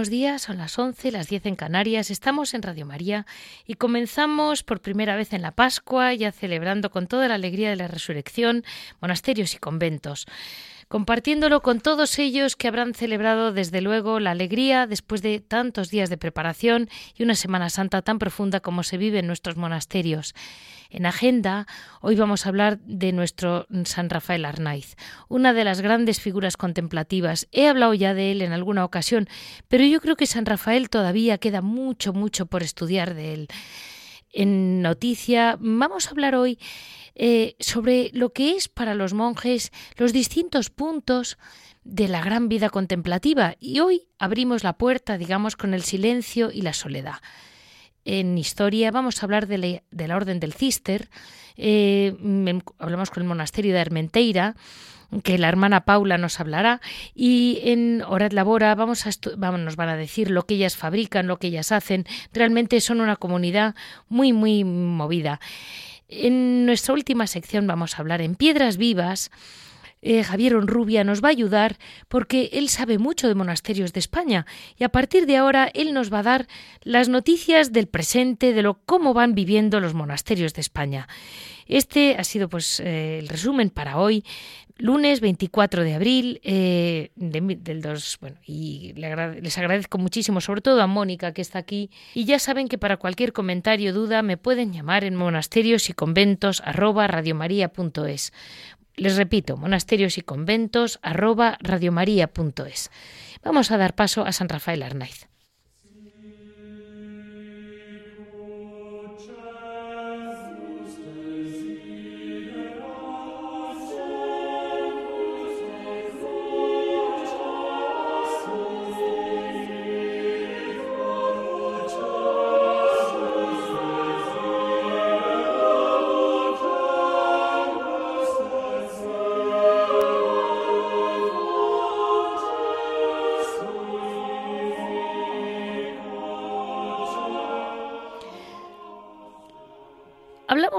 Buenos 0.00 0.10
días, 0.10 0.40
son 0.40 0.56
las 0.56 0.78
11, 0.78 1.10
las 1.12 1.28
10 1.28 1.44
en 1.44 1.56
Canarias, 1.56 2.10
estamos 2.10 2.54
en 2.54 2.62
Radio 2.62 2.86
María 2.86 3.26
y 3.66 3.74
comenzamos 3.74 4.62
por 4.62 4.80
primera 4.80 5.14
vez 5.14 5.34
en 5.34 5.42
la 5.42 5.50
Pascua, 5.50 6.14
ya 6.14 6.32
celebrando 6.32 6.90
con 6.90 7.06
toda 7.06 7.28
la 7.28 7.34
alegría 7.34 7.68
de 7.68 7.76
la 7.76 7.86
resurrección 7.86 8.64
monasterios 9.02 9.54
y 9.54 9.58
conventos 9.58 10.26
compartiéndolo 10.90 11.62
con 11.62 11.78
todos 11.78 12.18
ellos 12.18 12.56
que 12.56 12.66
habrán 12.66 12.94
celebrado 12.94 13.52
desde 13.52 13.80
luego 13.80 14.18
la 14.18 14.32
alegría 14.32 14.88
después 14.88 15.22
de 15.22 15.38
tantos 15.38 15.88
días 15.88 16.10
de 16.10 16.18
preparación 16.18 16.88
y 17.16 17.22
una 17.22 17.36
Semana 17.36 17.70
Santa 17.70 18.02
tan 18.02 18.18
profunda 18.18 18.58
como 18.58 18.82
se 18.82 18.98
vive 18.98 19.20
en 19.20 19.28
nuestros 19.28 19.56
monasterios. 19.56 20.34
En 20.90 21.06
agenda, 21.06 21.68
hoy 22.00 22.16
vamos 22.16 22.44
a 22.44 22.48
hablar 22.48 22.80
de 22.80 23.12
nuestro 23.12 23.68
San 23.84 24.10
Rafael 24.10 24.44
Arnaiz, 24.44 24.96
una 25.28 25.52
de 25.52 25.62
las 25.62 25.80
grandes 25.80 26.20
figuras 26.20 26.56
contemplativas. 26.56 27.46
He 27.52 27.68
hablado 27.68 27.94
ya 27.94 28.12
de 28.12 28.32
él 28.32 28.42
en 28.42 28.52
alguna 28.52 28.84
ocasión, 28.84 29.28
pero 29.68 29.84
yo 29.84 30.00
creo 30.00 30.16
que 30.16 30.26
San 30.26 30.44
Rafael 30.44 30.90
todavía 30.90 31.38
queda 31.38 31.62
mucho, 31.62 32.12
mucho 32.12 32.46
por 32.46 32.64
estudiar 32.64 33.14
de 33.14 33.34
él. 33.34 33.48
En 34.32 34.80
noticia, 34.82 35.56
vamos 35.60 36.06
a 36.06 36.10
hablar 36.10 36.34
hoy 36.36 36.58
eh, 37.16 37.56
sobre 37.58 38.10
lo 38.12 38.32
que 38.32 38.56
es 38.56 38.68
para 38.68 38.94
los 38.94 39.12
monjes 39.12 39.72
los 39.96 40.12
distintos 40.12 40.70
puntos 40.70 41.36
de 41.82 42.08
la 42.08 42.22
gran 42.22 42.48
vida 42.48 42.70
contemplativa 42.70 43.56
y 43.58 43.80
hoy 43.80 44.08
abrimos 44.18 44.62
la 44.62 44.74
puerta, 44.74 45.18
digamos, 45.18 45.56
con 45.56 45.74
el 45.74 45.82
silencio 45.82 46.50
y 46.52 46.62
la 46.62 46.72
soledad. 46.72 47.16
En 48.04 48.38
historia 48.38 48.90
vamos 48.90 49.22
a 49.22 49.26
hablar 49.26 49.46
de 49.46 49.82
la, 49.90 50.16
Orden 50.16 50.40
del 50.40 50.54
Cister, 50.54 51.10
eh, 51.56 52.14
hablamos 52.78 53.10
con 53.10 53.22
el 53.22 53.28
monasterio 53.28 53.74
de 53.74 53.80
Armenteira, 53.80 54.54
que 55.22 55.38
la 55.38 55.48
hermana 55.48 55.84
Paula 55.84 56.18
nos 56.18 56.40
hablará, 56.40 56.80
y 57.14 57.60
en 57.64 58.02
Orad 58.02 58.32
Labora 58.32 58.74
vamos 58.74 59.06
a 59.06 59.10
vamos, 59.36 59.60
nos 59.60 59.76
van 59.76 59.88
a 59.88 59.96
decir 59.96 60.30
lo 60.30 60.44
que 60.46 60.54
ellas 60.54 60.76
fabrican, 60.76 61.26
lo 61.26 61.38
que 61.38 61.48
ellas 61.48 61.72
hacen. 61.72 62.06
Realmente 62.32 62.80
son 62.80 63.00
una 63.00 63.16
comunidad 63.16 63.74
muy, 64.08 64.32
muy 64.32 64.64
movida. 64.64 65.40
En 66.08 66.66
nuestra 66.66 66.94
última 66.94 67.26
sección 67.26 67.66
vamos 67.66 67.94
a 67.94 68.02
hablar 68.02 68.20
en 68.20 68.34
piedras 68.34 68.76
vivas. 68.76 69.30
Eh, 70.02 70.24
Javier 70.24 70.56
Onrubia 70.56 71.04
nos 71.04 71.22
va 71.22 71.28
a 71.28 71.32
ayudar 71.32 71.78
porque 72.08 72.50
él 72.52 72.68
sabe 72.68 72.98
mucho 72.98 73.28
de 73.28 73.34
monasterios 73.34 73.92
de 73.92 74.00
España 74.00 74.46
y 74.76 74.84
a 74.84 74.88
partir 74.88 75.26
de 75.26 75.36
ahora 75.36 75.70
él 75.74 75.92
nos 75.92 76.12
va 76.12 76.20
a 76.20 76.24
dar 76.24 76.48
las 76.82 77.08
noticias 77.08 77.72
del 77.72 77.86
presente 77.86 78.52
de 78.52 78.62
lo 78.62 78.80
cómo 78.84 79.12
van 79.12 79.34
viviendo 79.34 79.80
los 79.80 79.94
monasterios 79.94 80.54
de 80.54 80.62
España. 80.62 81.08
Este 81.66 82.16
ha 82.18 82.24
sido 82.24 82.48
pues 82.48 82.80
eh, 82.80 83.18
el 83.20 83.28
resumen 83.28 83.70
para 83.70 83.98
hoy 83.98 84.24
lunes 84.80 85.20
24 85.20 85.84
de 85.84 85.94
abril 85.94 86.40
eh, 86.42 87.10
del 87.14 87.82
2. 87.82 88.18
Bueno, 88.20 88.36
y 88.46 88.92
les 88.94 89.58
agradezco 89.58 89.98
muchísimo, 89.98 90.40
sobre 90.40 90.62
todo 90.62 90.82
a 90.82 90.86
Mónica 90.86 91.32
que 91.32 91.42
está 91.42 91.58
aquí. 91.58 91.90
Y 92.14 92.24
ya 92.24 92.38
saben 92.38 92.68
que 92.68 92.78
para 92.78 92.96
cualquier 92.96 93.32
comentario 93.32 93.90
o 93.90 93.94
duda 93.94 94.22
me 94.22 94.36
pueden 94.36 94.72
llamar 94.72 95.04
en 95.04 95.14
monasterios 95.14 95.90
y 95.90 95.92
conventos 95.92 96.62
arroba 96.64 97.06
radiomaria.es. 97.06 98.32
Les 99.00 99.16
repito, 99.16 99.56
monasterios 99.56 100.18
y 100.18 100.20
conventos 100.20 100.98
arroba 101.00 101.56
radiomaria.es. 101.62 102.90
Vamos 103.42 103.70
a 103.70 103.78
dar 103.78 103.94
paso 103.94 104.26
a 104.26 104.32
San 104.32 104.50
Rafael 104.50 104.82
Arnaiz. 104.82 105.29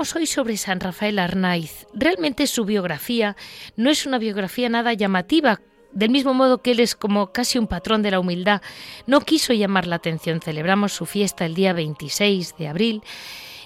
Hoy 0.01 0.25
sobre 0.25 0.57
San 0.57 0.79
Rafael 0.79 1.19
Arnaiz. 1.19 1.85
Realmente 1.93 2.47
su 2.47 2.65
biografía 2.65 3.35
no 3.75 3.91
es 3.91 4.07
una 4.07 4.17
biografía 4.17 4.67
nada 4.67 4.93
llamativa, 4.93 5.61
del 5.91 6.09
mismo 6.09 6.33
modo 6.33 6.63
que 6.63 6.71
él 6.71 6.79
es 6.79 6.95
como 6.95 7.31
casi 7.31 7.59
un 7.59 7.67
patrón 7.67 8.01
de 8.01 8.09
la 8.09 8.19
humildad. 8.19 8.63
No 9.05 9.21
quiso 9.21 9.53
llamar 9.53 9.85
la 9.85 9.97
atención. 9.97 10.41
Celebramos 10.41 10.91
su 10.91 11.05
fiesta 11.05 11.45
el 11.45 11.53
día 11.53 11.73
26 11.73 12.57
de 12.57 12.67
abril 12.67 13.03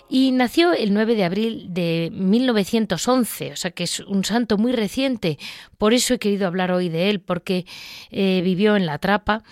y 0.09 0.31
nació 0.31 0.73
el 0.73 0.93
9 0.93 1.15
de 1.15 1.23
abril 1.23 1.67
de 1.69 2.11
1911, 2.13 3.51
o 3.51 3.55
sea 3.55 3.71
que 3.71 3.83
es 3.83 3.99
un 4.01 4.23
santo 4.23 4.57
muy 4.57 4.71
reciente. 4.71 5.37
Por 5.77 5.93
eso 5.93 6.13
he 6.13 6.19
querido 6.19 6.47
hablar 6.47 6.71
hoy 6.71 6.89
de 6.89 7.09
él, 7.09 7.19
porque 7.19 7.65
eh, 8.11 8.41
vivió 8.43 8.75
en 8.75 8.85
la 8.85 8.99
trapa 8.99 9.43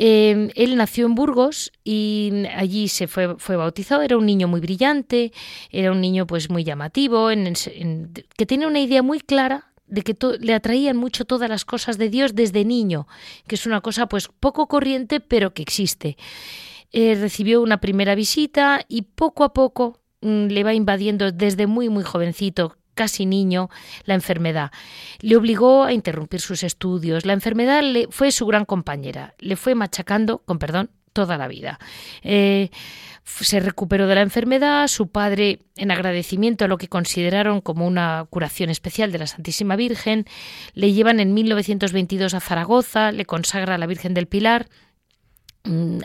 Em, 0.00 0.50
él 0.54 0.76
nació 0.76 1.06
en 1.06 1.16
Burgos 1.16 1.72
y 1.82 2.44
allí 2.54 2.86
se 2.86 3.08
fue, 3.08 3.36
fue, 3.38 3.56
bautizado. 3.56 4.02
Era 4.02 4.16
un 4.16 4.26
niño 4.26 4.46
muy 4.46 4.60
brillante, 4.60 5.32
era 5.70 5.90
un 5.90 6.00
niño 6.00 6.24
pues 6.24 6.50
muy 6.50 6.62
llamativo, 6.62 7.30
que 7.30 8.46
tenía 8.46 8.68
una 8.68 8.78
idea 8.78 9.02
muy 9.02 9.18
clara 9.18 9.72
de 9.88 10.02
que 10.02 10.16
le 10.38 10.54
atraían 10.54 10.96
mucho 10.96 11.24
todas 11.24 11.50
las 11.50 11.64
cosas 11.64 11.98
de 11.98 12.10
Dios 12.10 12.36
desde 12.36 12.64
niño, 12.64 13.08
que 13.48 13.56
es 13.56 13.66
una 13.66 13.80
cosa 13.80 14.06
pues 14.06 14.28
poco 14.28 14.68
corriente 14.68 15.18
pero 15.18 15.52
que 15.52 15.62
existe. 15.62 16.16
Eh, 16.92 17.16
recibió 17.20 17.60
una 17.62 17.80
primera 17.80 18.14
visita 18.14 18.84
y 18.88 19.02
poco 19.02 19.44
a 19.44 19.52
poco 19.52 20.00
mm, 20.20 20.46
le 20.46 20.64
va 20.64 20.74
invadiendo 20.74 21.30
desde 21.32 21.66
muy 21.66 21.88
muy 21.88 22.02
jovencito 22.02 22.76
casi 22.94 23.26
niño, 23.26 23.70
la 24.04 24.14
enfermedad. 24.14 24.72
Le 25.20 25.36
obligó 25.36 25.84
a 25.84 25.92
interrumpir 25.92 26.40
sus 26.40 26.64
estudios. 26.64 27.24
La 27.24 27.32
enfermedad 27.32 27.80
le 27.80 28.08
fue 28.10 28.32
su 28.32 28.44
gran 28.44 28.64
compañera. 28.64 29.36
Le 29.38 29.54
fue 29.54 29.76
machacando, 29.76 30.38
con 30.38 30.58
perdón, 30.58 30.90
toda 31.12 31.38
la 31.38 31.46
vida. 31.46 31.78
Eh, 32.22 32.70
se 33.24 33.60
recuperó 33.60 34.08
de 34.08 34.16
la 34.16 34.22
enfermedad, 34.22 34.88
su 34.88 35.08
padre, 35.08 35.60
en 35.76 35.90
agradecimiento 35.90 36.64
a 36.64 36.68
lo 36.68 36.78
que 36.78 36.88
consideraron 36.88 37.60
como 37.60 37.86
una 37.86 38.26
curación 38.30 38.70
especial 38.70 39.12
de 39.12 39.18
la 39.18 39.26
Santísima 39.26 39.76
Virgen, 39.76 40.24
le 40.74 40.92
llevan 40.92 41.20
en 41.20 41.34
1922 41.34 42.34
a 42.34 42.40
Zaragoza, 42.40 43.12
le 43.12 43.26
consagra 43.26 43.74
a 43.74 43.78
la 43.78 43.86
Virgen 43.86 44.14
del 44.14 44.26
Pilar, 44.26 44.68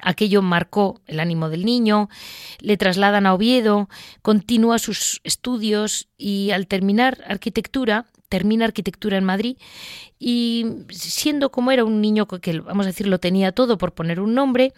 aquello 0.01 0.41
marcó 0.41 1.01
el 1.07 1.19
ánimo 1.19 1.49
del 1.49 1.65
niño, 1.65 2.09
le 2.59 2.77
trasladan 2.77 3.25
a 3.25 3.33
Oviedo, 3.33 3.89
continúa 4.21 4.79
sus 4.79 5.21
estudios 5.23 6.07
y 6.17 6.51
al 6.51 6.67
terminar 6.67 7.23
arquitectura, 7.27 8.05
termina 8.29 8.65
arquitectura 8.65 9.17
en 9.17 9.23
Madrid 9.25 9.57
y 10.17 10.65
siendo 10.89 11.51
como 11.51 11.71
era 11.71 11.83
un 11.83 12.01
niño 12.01 12.27
que, 12.27 12.59
vamos 12.61 12.85
a 12.85 12.89
decir, 12.89 13.07
lo 13.07 13.19
tenía 13.19 13.51
todo 13.51 13.77
por 13.77 13.93
poner 13.93 14.19
un 14.19 14.33
nombre, 14.33 14.73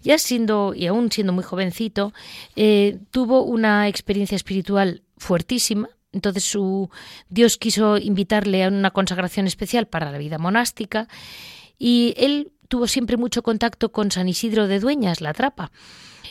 ya 0.00 0.18
siendo 0.18 0.74
y 0.74 0.86
aún 0.86 1.12
siendo 1.12 1.32
muy 1.32 1.44
jovencito, 1.44 2.12
eh, 2.56 2.98
tuvo 3.10 3.42
una 3.42 3.88
experiencia 3.88 4.34
espiritual 4.34 5.02
fuertísima, 5.18 5.88
entonces 6.12 6.44
su 6.44 6.90
Dios 7.28 7.58
quiso 7.58 7.98
invitarle 7.98 8.64
a 8.64 8.68
una 8.68 8.90
consagración 8.90 9.46
especial 9.46 9.86
para 9.86 10.10
la 10.10 10.18
vida 10.18 10.38
monástica 10.38 11.08
y 11.78 12.14
él 12.16 12.52
tuvo 12.68 12.86
siempre 12.86 13.16
mucho 13.16 13.42
contacto 13.42 13.92
con 13.92 14.10
San 14.10 14.28
Isidro 14.28 14.68
de 14.68 14.80
Dueñas, 14.80 15.20
la 15.20 15.32
trapa, 15.32 15.72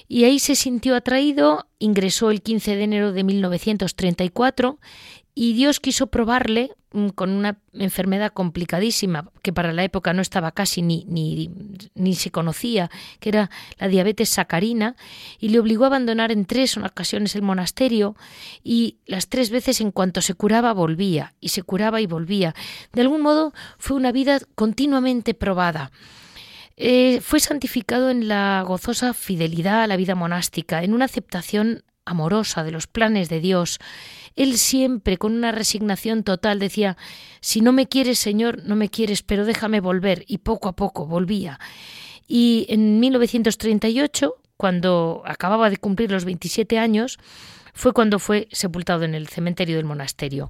y 0.08 0.26
ahí 0.26 0.40
se 0.40 0.56
sintió 0.56 0.96
atraído, 0.96 1.68
ingresó 1.80 2.32
el 2.32 2.42
15 2.42 2.76
de 2.76 2.84
enero 2.84 3.12
de 3.12 3.24
1934 3.24 4.80
y 5.38 5.54
Dios 5.54 5.82
quiso 5.82 6.08
probarle 6.08 6.72
mm, 6.94 7.10
con 7.10 7.32
una 7.32 7.60
enfermedad 7.74 8.32
complicadísima 8.32 9.30
que 9.42 9.52
para 9.52 9.74
la 9.74 9.84
época 9.84 10.14
no 10.14 10.22
estaba 10.22 10.52
casi 10.52 10.82
ni, 10.82 11.06
ni, 11.10 11.52
ni 11.94 12.16
se 12.16 12.32
conocía, 12.32 12.90
que 13.20 13.30
era 13.30 13.52
la 13.78 13.90
diabetes 13.90 14.30
sacarina, 14.30 14.96
y 15.38 15.50
le 15.50 15.60
obligó 15.60 15.84
a 15.84 15.88
abandonar 15.88 16.32
en 16.32 16.46
tres 16.46 16.78
ocasiones 16.78 17.36
el 17.36 17.42
monasterio 17.42 18.16
y 18.64 18.98
las 19.06 19.28
tres 19.28 19.50
veces 19.50 19.82
en 19.82 19.92
cuanto 19.92 20.22
se 20.22 20.36
curaba 20.36 20.72
volvía 20.72 21.34
y 21.42 21.50
se 21.50 21.64
curaba 21.64 22.00
y 22.00 22.06
volvía. 22.06 22.56
De 22.94 23.02
algún 23.02 23.22
modo 23.22 23.54
fue 23.78 23.98
una 23.98 24.14
vida 24.14 24.40
continuamente 24.56 25.34
probada. 25.34 25.92
Eh, 26.78 27.22
fue 27.22 27.40
santificado 27.40 28.10
en 28.10 28.28
la 28.28 28.64
gozosa 28.68 29.14
fidelidad 29.14 29.84
a 29.84 29.88
la 29.88 29.96
vida 29.96 30.16
monástica, 30.16 30.84
en 30.84 30.94
una 30.94 31.06
aceptación 31.06 31.84
amorosa 32.06 32.64
de 32.64 32.72
los 32.72 32.88
planes 32.88 33.30
de 33.30 33.40
Dios. 33.40 33.80
Él 34.36 34.58
siempre, 34.58 35.18
con 35.18 35.34
una 35.34 35.52
resignación 35.52 36.24
total, 36.24 36.60
decía 36.60 36.98
Si 37.42 37.62
no 37.62 37.72
me 37.72 37.88
quieres, 37.88 38.20
Señor, 38.20 38.64
no 38.66 38.76
me 38.76 38.90
quieres, 38.90 39.24
pero 39.24 39.46
déjame 39.46 39.80
volver. 39.80 40.24
Y 40.28 40.40
poco 40.40 40.68
a 40.68 40.76
poco 40.76 41.06
volvía. 41.06 41.60
Y 42.28 42.66
en 42.70 43.00
1938, 43.00 44.36
cuando 44.58 45.24
acababa 45.26 45.70
de 45.70 45.78
cumplir 45.78 46.12
los 46.12 46.26
27 46.26 46.78
años, 46.78 47.18
fue 47.74 47.94
cuando 47.94 48.20
fue 48.20 48.48
sepultado 48.52 49.04
en 49.04 49.16
el 49.16 49.28
cementerio 49.28 49.78
del 49.78 49.86
monasterio. 49.86 50.50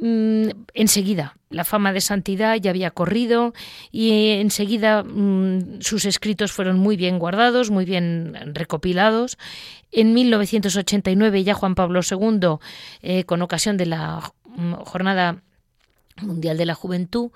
Mm, 0.00 0.50
enseguida 0.74 1.34
la 1.50 1.64
fama 1.64 1.92
de 1.92 2.00
santidad 2.00 2.56
ya 2.56 2.70
había 2.70 2.90
corrido 2.90 3.52
y 3.90 4.30
enseguida 4.32 5.02
mm, 5.02 5.80
sus 5.80 6.04
escritos 6.04 6.52
fueron 6.52 6.78
muy 6.78 6.96
bien 6.96 7.18
guardados, 7.18 7.70
muy 7.70 7.84
bien 7.84 8.36
recopilados. 8.54 9.38
En 9.90 10.14
1989 10.14 11.42
ya 11.42 11.54
Juan 11.54 11.74
Pablo 11.74 12.00
II, 12.08 12.58
eh, 13.02 13.24
con 13.24 13.42
ocasión 13.42 13.76
de 13.76 13.86
la 13.86 14.32
mm, 14.44 14.74
jornada 14.74 15.42
Mundial 16.22 16.56
de 16.56 16.66
la 16.66 16.74
Juventud, 16.74 17.30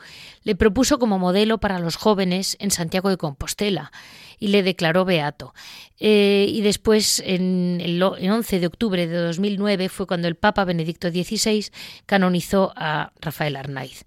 le 0.45 0.55
propuso 0.55 0.99
como 0.99 1.19
modelo 1.19 1.59
para 1.59 1.79
los 1.79 1.97
jóvenes 1.97 2.57
en 2.61 2.71
Santiago 2.71 3.09
de 3.09 3.17
Compostela 3.17 3.93
y 4.39 4.49
le 4.49 4.63
declaró 4.63 5.05
beato. 5.05 5.55
Eh, 6.01 6.47
y 6.49 6.63
después, 6.63 7.23
en 7.25 7.81
el 7.81 8.03
11 8.03 8.59
de 8.59 8.67
octubre 8.67 9.07
de 9.07 9.17
2009, 9.17 9.89
fue 9.89 10.07
cuando 10.07 10.29
el 10.29 10.35
Papa 10.35 10.65
Benedicto 10.65 11.11
XVI 11.11 11.67
canonizó 12.07 12.73
a 12.75 13.13
Rafael 13.21 13.57
Arnaiz. 13.57 14.05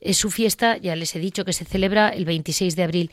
Es 0.00 0.18
su 0.18 0.30
fiesta, 0.30 0.76
ya 0.76 0.96
les 0.96 1.14
he 1.14 1.18
dicho 1.18 1.44
que 1.44 1.52
se 1.52 1.64
celebra 1.64 2.08
el 2.08 2.24
26 2.24 2.76
de 2.76 2.82
abril. 2.82 3.10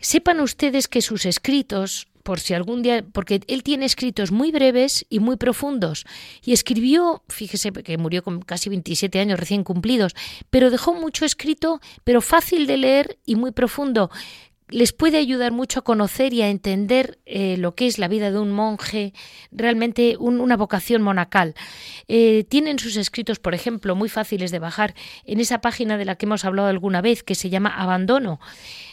Sepan 0.00 0.40
ustedes 0.40 0.88
que 0.88 1.02
sus 1.02 1.26
escritos 1.26 2.08
por 2.22 2.40
si 2.40 2.54
algún 2.54 2.82
día, 2.82 3.04
porque 3.12 3.40
él 3.46 3.62
tiene 3.62 3.86
escritos 3.86 4.32
muy 4.32 4.50
breves 4.52 5.06
y 5.08 5.20
muy 5.20 5.36
profundos, 5.36 6.04
y 6.44 6.52
escribió, 6.52 7.22
fíjese 7.28 7.72
que 7.72 7.98
murió 7.98 8.22
con 8.22 8.40
casi 8.42 8.68
27 8.68 9.20
años 9.20 9.38
recién 9.38 9.64
cumplidos, 9.64 10.14
pero 10.50 10.70
dejó 10.70 10.94
mucho 10.94 11.24
escrito, 11.24 11.80
pero 12.04 12.20
fácil 12.20 12.66
de 12.66 12.76
leer 12.76 13.18
y 13.24 13.36
muy 13.36 13.52
profundo. 13.52 14.10
Les 14.68 14.92
puede 14.92 15.18
ayudar 15.18 15.50
mucho 15.50 15.80
a 15.80 15.82
conocer 15.82 16.32
y 16.32 16.42
a 16.42 16.48
entender 16.48 17.18
eh, 17.26 17.56
lo 17.56 17.74
que 17.74 17.88
es 17.88 17.98
la 17.98 18.06
vida 18.06 18.30
de 18.30 18.38
un 18.38 18.52
monje, 18.52 19.12
realmente 19.50 20.16
una 20.16 20.56
vocación 20.56 21.02
monacal. 21.02 21.54
Eh, 22.06 22.44
tienen 22.48 22.78
sus 22.78 22.96
escritos, 22.96 23.40
por 23.40 23.54
ejemplo, 23.54 23.96
muy 23.96 24.08
fáciles 24.08 24.52
de 24.52 24.60
bajar 24.60 24.94
en 25.24 25.40
esa 25.40 25.60
página 25.60 25.98
de 25.98 26.04
la 26.04 26.14
que 26.14 26.26
hemos 26.26 26.44
hablado 26.44 26.68
alguna 26.68 27.00
vez, 27.00 27.24
que 27.24 27.34
se 27.34 27.50
llama 27.50 27.70
Abandono. 27.70 28.38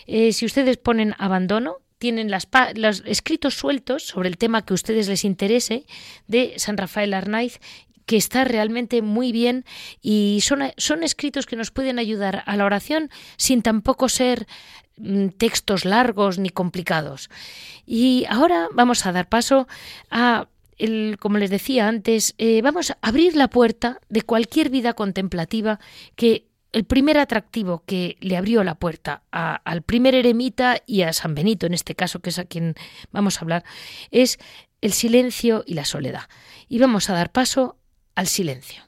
Eh, 0.08 0.34
si 0.34 0.48
ustedes 0.48 0.78
ponen 0.78 1.14
Abandono, 1.20 1.78
tienen 1.98 2.32
los 2.32 3.04
escritos 3.06 3.56
sueltos 3.56 4.04
sobre 4.04 4.30
el 4.30 4.38
tema 4.38 4.64
que 4.64 4.74
a 4.74 4.76
ustedes 4.76 5.08
les 5.08 5.26
interese 5.26 5.86
de 6.28 6.54
San 6.58 6.78
Rafael 6.78 7.14
Arnaiz 7.14 7.60
que 8.08 8.18
está 8.18 8.46
realmente 8.46 9.02
muy 9.02 9.32
bien 9.32 9.66
y 10.02 10.40
son, 10.42 10.62
son 10.78 11.04
escritos 11.04 11.46
que 11.46 11.58
nos 11.58 11.72
pueden 11.72 12.00
ayudar 12.00 12.42
a 12.46 12.56
la 12.56 12.66
oración 12.66 13.12
sin 13.36 13.62
tampoco 13.62 14.08
ser 14.10 14.48
mm, 14.96 15.28
textos 15.38 15.84
largos 15.84 16.40
ni 16.40 16.50
complicados. 16.50 17.30
Y 17.86 18.26
ahora 18.30 18.70
vamos 18.74 19.06
a 19.06 19.12
dar 19.12 19.28
paso 19.28 19.68
a 20.10 20.48
el, 20.78 21.18
como 21.20 21.38
les 21.38 21.50
decía 21.50 21.88
antes, 21.88 22.34
eh, 22.38 22.62
vamos 22.62 22.92
a 22.92 22.98
abrir 23.02 23.36
la 23.36 23.50
puerta 23.50 24.00
de 24.10 24.22
cualquier 24.22 24.70
vida 24.70 24.94
contemplativa 24.94 25.80
que 26.16 26.47
el 26.72 26.86
primer 26.86 27.18
atractivo 27.18 27.84
que 27.86 28.18
le 28.20 28.38
abrió 28.38 28.64
la 28.64 28.76
puerta 28.76 29.24
al 29.32 29.82
primer 29.82 30.16
eremita 30.16 30.82
y 30.86 31.02
a 31.04 31.14
San 31.14 31.36
Benito, 31.36 31.66
en 31.66 31.74
este 31.74 31.96
caso, 31.96 32.20
que 32.20 32.30
es 32.30 32.40
a 32.40 32.46
quien 32.46 32.76
vamos 33.12 33.38
a 33.38 33.42
hablar, 33.42 33.64
es 34.12 34.38
el 34.82 34.94
silencio 34.94 35.64
y 35.66 35.74
la 35.74 35.86
soledad. 35.86 36.30
Y 36.68 36.80
vamos 36.80 37.10
a 37.10 37.14
dar 37.14 37.32
paso 37.32 37.78
al 38.16 38.28
silencio. 38.28 38.87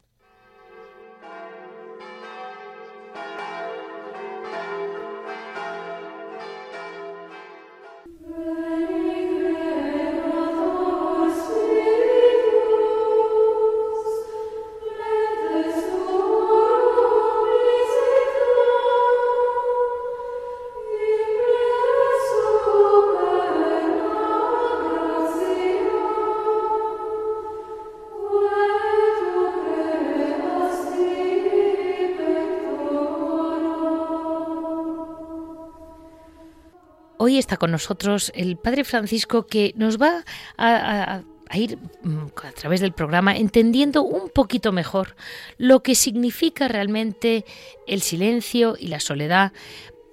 Hoy 37.30 37.38
está 37.38 37.58
con 37.58 37.70
nosotros 37.70 38.32
el 38.34 38.58
Padre 38.58 38.84
Francisco 38.84 39.46
que 39.46 39.72
nos 39.78 40.02
va 40.02 40.26
a, 40.58 41.22
ir 41.54 41.78
mm, 42.02 42.26
a 42.44 42.52
través 42.54 42.82
del 42.82 42.92
programa 42.92 43.38
entendiendo 43.38 44.02
un 44.02 44.30
poquito 44.30 44.72
mejor 44.72 45.16
lo 45.60 45.84
que 45.84 45.94
significa 45.94 46.68
realmente 46.68 47.46
el 47.86 48.02
silencio 48.02 48.76
y 48.80 48.88
la 48.88 49.00
soledad 49.00 49.54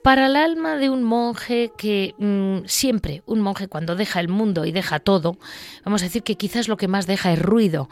para 0.02 0.26
el 0.26 0.36
alma 0.36 0.76
de 0.76 0.90
un 0.90 1.04
monje 1.04 1.72
que 1.78 2.14
mm, 2.18 2.66
siempre, 2.66 3.22
un 3.24 3.40
monje 3.40 3.66
cuando 3.66 3.96
deja 3.96 4.20
el 4.20 4.28
mundo 4.28 4.66
y 4.66 4.72
deja 4.72 4.98
todo, 4.98 5.38
vamos 5.86 6.02
a 6.02 6.04
decir 6.04 6.22
que 6.22 6.36
quizás 6.36 6.68
lo 6.68 6.76
que 6.76 6.86
más 6.86 7.06
deja 7.06 7.32
es 7.32 7.40
ruido. 7.40 7.88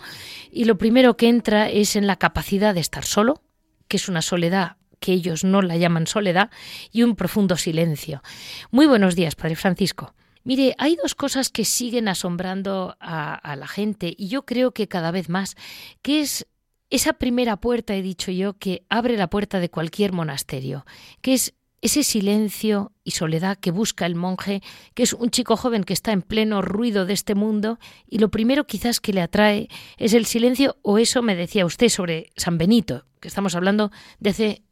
Y 0.51 0.67
lo 0.67 0.77
primero 0.77 1.17
que 1.17 1.31
entra 1.31 1.71
es 1.71 1.97
en 1.97 2.07
la 2.07 2.17
capacidad 2.17 2.75
de 2.75 2.81
estar 2.81 3.07
solo, 3.07 3.41
que 3.89 3.97
es 3.97 4.07
una 4.07 4.21
soledad 4.21 4.77
que 5.05 5.13
ellos 5.13 5.45
no 5.45 5.61
la 5.61 5.77
llaman 5.77 6.07
soledad, 6.07 6.51
y 6.91 7.03
un 7.03 7.15
profundo 7.15 7.59
silencio. 7.59 8.23
Muy 8.71 8.87
buenos 8.87 9.15
días, 9.15 9.35
Padre 9.35 9.55
Francisco. 9.55 10.15
Mire, 10.45 10.75
hay 10.79 10.97
dos 10.97 11.15
cosas 11.15 11.51
que 11.51 11.67
siguen 11.67 12.09
asombrando 12.09 12.97
a, 13.01 13.55
la 13.55 13.69
gente, 13.69 14.15
y 14.17 14.29
yo 14.29 14.47
creo 14.47 14.73
que 14.73 14.89
cada 14.89 15.11
vez 15.11 15.29
más, 15.29 15.57
que 16.01 16.23
es 16.23 16.47
esa 16.89 17.13
primera 17.13 17.59
puerta, 17.59 17.95
he 17.95 18.01
dicho 18.01 18.31
yo, 18.31 18.55
que 18.55 18.87
abre 18.89 19.19
la 19.19 19.29
puerta 19.29 19.61
de 19.61 19.69
cualquier 19.69 20.15
monasterio, 20.15 20.87
que 21.21 21.35
es 21.35 21.53
ese 21.83 22.03
silencio 22.03 22.93
y 23.05 23.11
soledad 23.11 23.59
que 23.59 23.73
busca 23.73 24.07
el 24.07 24.15
monje, 24.15 24.63
que 24.95 25.03
es 25.03 25.13
un 25.13 25.29
chico 25.29 25.59
joven 25.59 25.85
que 25.85 25.93
está 25.93 26.13
en 26.13 26.23
pleno 26.23 26.63
ruido 26.63 27.05
de 27.05 27.13
este 27.13 27.35
mundo, 27.35 27.79
y 28.09 28.21
lo 28.21 28.31
primero 28.31 28.67
quizás 28.67 29.01
que 29.01 29.13
le 29.13 29.21
atrae 29.21 29.69
es 29.99 30.15
el 30.15 30.25
silencio, 30.25 30.79
o 30.81 30.97
eso 30.97 31.21
me 31.21 31.37
decía 31.37 31.67
usted 31.67 31.91
sobre 31.91 32.31
San 32.37 32.57
Benito, 32.57 33.05
que 33.21 33.29
estamos 33.29 33.55
hablando 33.55 33.91
de 34.19 34.31
hace 34.31 34.63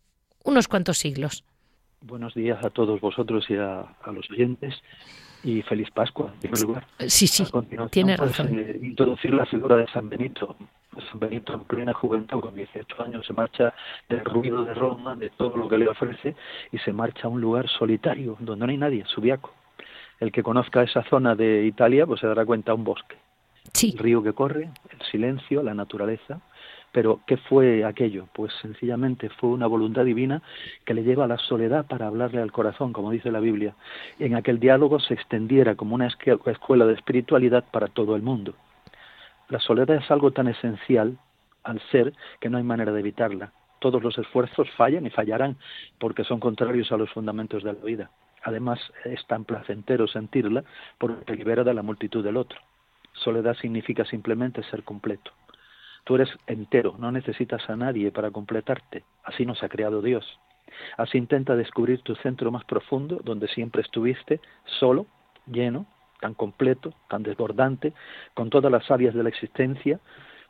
unos 0.44 0.68
cuantos 0.68 0.98
siglos. 0.98 1.44
Buenos 2.00 2.34
días 2.34 2.64
a 2.64 2.70
todos 2.70 3.00
vosotros 3.00 3.48
y 3.48 3.54
a, 3.54 3.84
los 4.12 4.28
oyentes 4.30 4.74
y 5.44 5.62
feliz 5.62 5.90
Pascua, 5.90 6.32
en 6.34 6.40
primer 6.40 6.60
lugar. 6.60 6.86
Sí, 7.06 7.26
sí, 7.26 7.44
tiene 7.90 8.16
pues, 8.16 8.30
razón. 8.30 8.58
Eh, 8.58 8.78
introducir 8.82 9.32
la 9.34 9.46
figura 9.46 9.76
de 9.76 9.86
San 9.88 10.08
Benito. 10.08 10.56
San 11.10 11.20
Benito 11.20 11.54
en 11.54 11.60
plena 11.60 11.92
juventud, 11.94 12.40
con 12.40 12.54
18 12.54 13.02
años, 13.02 13.26
se 13.26 13.32
marcha 13.32 13.72
del 14.08 14.24
ruido 14.24 14.64
de 14.64 14.74
Roma, 14.74 15.16
de 15.16 15.30
todo 15.30 15.56
lo 15.56 15.68
que 15.68 15.78
le 15.78 15.88
ofrece, 15.88 16.34
y 16.70 16.78
se 16.78 16.92
marcha 16.92 17.28
a 17.28 17.30
un 17.30 17.40
lugar 17.40 17.68
solitario, 17.68 18.36
donde 18.40 18.66
no 18.66 18.70
hay 18.70 18.78
nadie, 18.78 19.04
Subiaco. 19.06 19.54
El 20.20 20.30
que 20.30 20.42
conozca 20.42 20.82
esa 20.82 21.02
zona 21.04 21.34
de 21.34 21.64
Italia, 21.66 22.06
pues 22.06 22.20
se 22.20 22.26
dará 22.26 22.44
cuenta 22.44 22.74
un 22.74 22.84
bosque. 22.84 23.16
Sí. 23.72 23.92
El 23.92 23.98
río 23.98 24.22
que 24.22 24.32
corre, 24.32 24.70
el 24.90 25.06
silencio, 25.10 25.62
la 25.62 25.74
naturaleza, 25.74 26.40
pero, 26.92 27.20
¿qué 27.26 27.38
fue 27.38 27.84
aquello? 27.84 28.28
Pues 28.34 28.52
sencillamente 28.60 29.30
fue 29.30 29.48
una 29.48 29.66
voluntad 29.66 30.04
divina 30.04 30.42
que 30.84 30.92
le 30.92 31.02
lleva 31.02 31.24
a 31.24 31.28
la 31.28 31.38
soledad 31.38 31.86
para 31.86 32.06
hablarle 32.06 32.42
al 32.42 32.52
corazón, 32.52 32.92
como 32.92 33.10
dice 33.10 33.32
la 33.32 33.40
Biblia, 33.40 33.74
en 34.18 34.36
aquel 34.36 34.60
diálogo 34.60 35.00
se 35.00 35.14
extendiera 35.14 35.74
como 35.74 35.94
una 35.94 36.06
escuela 36.06 36.84
de 36.84 36.92
espiritualidad 36.92 37.64
para 37.70 37.88
todo 37.88 38.14
el 38.14 38.22
mundo. 38.22 38.54
La 39.48 39.58
soledad 39.58 39.96
es 39.96 40.10
algo 40.10 40.32
tan 40.32 40.48
esencial 40.48 41.16
al 41.64 41.80
ser 41.90 42.12
que 42.40 42.50
no 42.50 42.58
hay 42.58 42.64
manera 42.64 42.92
de 42.92 43.00
evitarla. 43.00 43.52
Todos 43.78 44.02
los 44.02 44.18
esfuerzos 44.18 44.70
fallan 44.76 45.06
y 45.06 45.10
fallarán 45.10 45.56
porque 45.98 46.24
son 46.24 46.40
contrarios 46.40 46.92
a 46.92 46.98
los 46.98 47.10
fundamentos 47.10 47.64
de 47.64 47.72
la 47.72 47.80
vida. 47.82 48.10
Además, 48.44 48.80
es 49.04 49.24
tan 49.26 49.44
placentero 49.44 50.06
sentirla 50.06 50.62
porque 50.98 51.34
libera 51.34 51.64
de 51.64 51.74
la 51.74 51.82
multitud 51.82 52.22
del 52.22 52.36
otro. 52.36 52.58
Soledad 53.12 53.54
significa 53.54 54.04
simplemente 54.04 54.62
ser 54.64 54.82
completo 54.82 55.32
Tú 56.04 56.16
eres 56.16 56.30
entero, 56.46 56.96
no 56.98 57.12
necesitas 57.12 57.68
a 57.70 57.76
nadie 57.76 58.10
para 58.10 58.30
completarte. 58.30 59.04
Así 59.24 59.46
nos 59.46 59.62
ha 59.62 59.68
creado 59.68 60.02
Dios. 60.02 60.24
Así 60.96 61.18
intenta 61.18 61.54
descubrir 61.54 62.00
tu 62.02 62.14
centro 62.16 62.50
más 62.50 62.64
profundo, 62.64 63.20
donde 63.24 63.48
siempre 63.48 63.82
estuviste, 63.82 64.40
solo, 64.80 65.06
lleno, 65.46 65.86
tan 66.20 66.34
completo, 66.34 66.92
tan 67.08 67.22
desbordante, 67.22 67.92
con 68.34 68.50
todas 68.50 68.70
las 68.70 68.86
sabias 68.86 69.14
de 69.14 69.22
la 69.22 69.28
existencia, 69.28 70.00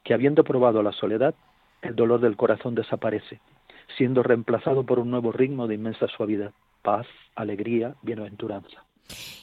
que 0.04 0.14
habiendo 0.14 0.44
probado 0.44 0.82
la 0.82 0.92
soledad, 0.92 1.35
el 1.82 1.97
dolor 1.97 2.21
del 2.21 2.37
corazón 2.37 2.75
desaparece, 2.75 3.40
siendo 3.97 4.23
reemplazado 4.23 4.85
por 4.85 4.99
un 4.99 5.11
nuevo 5.11 5.32
ritmo 5.32 5.66
de 5.66 5.75
inmensa 5.75 6.06
suavidad, 6.09 6.52
paz, 6.82 7.06
alegría, 7.35 7.94
bienaventuranza. 8.02 8.85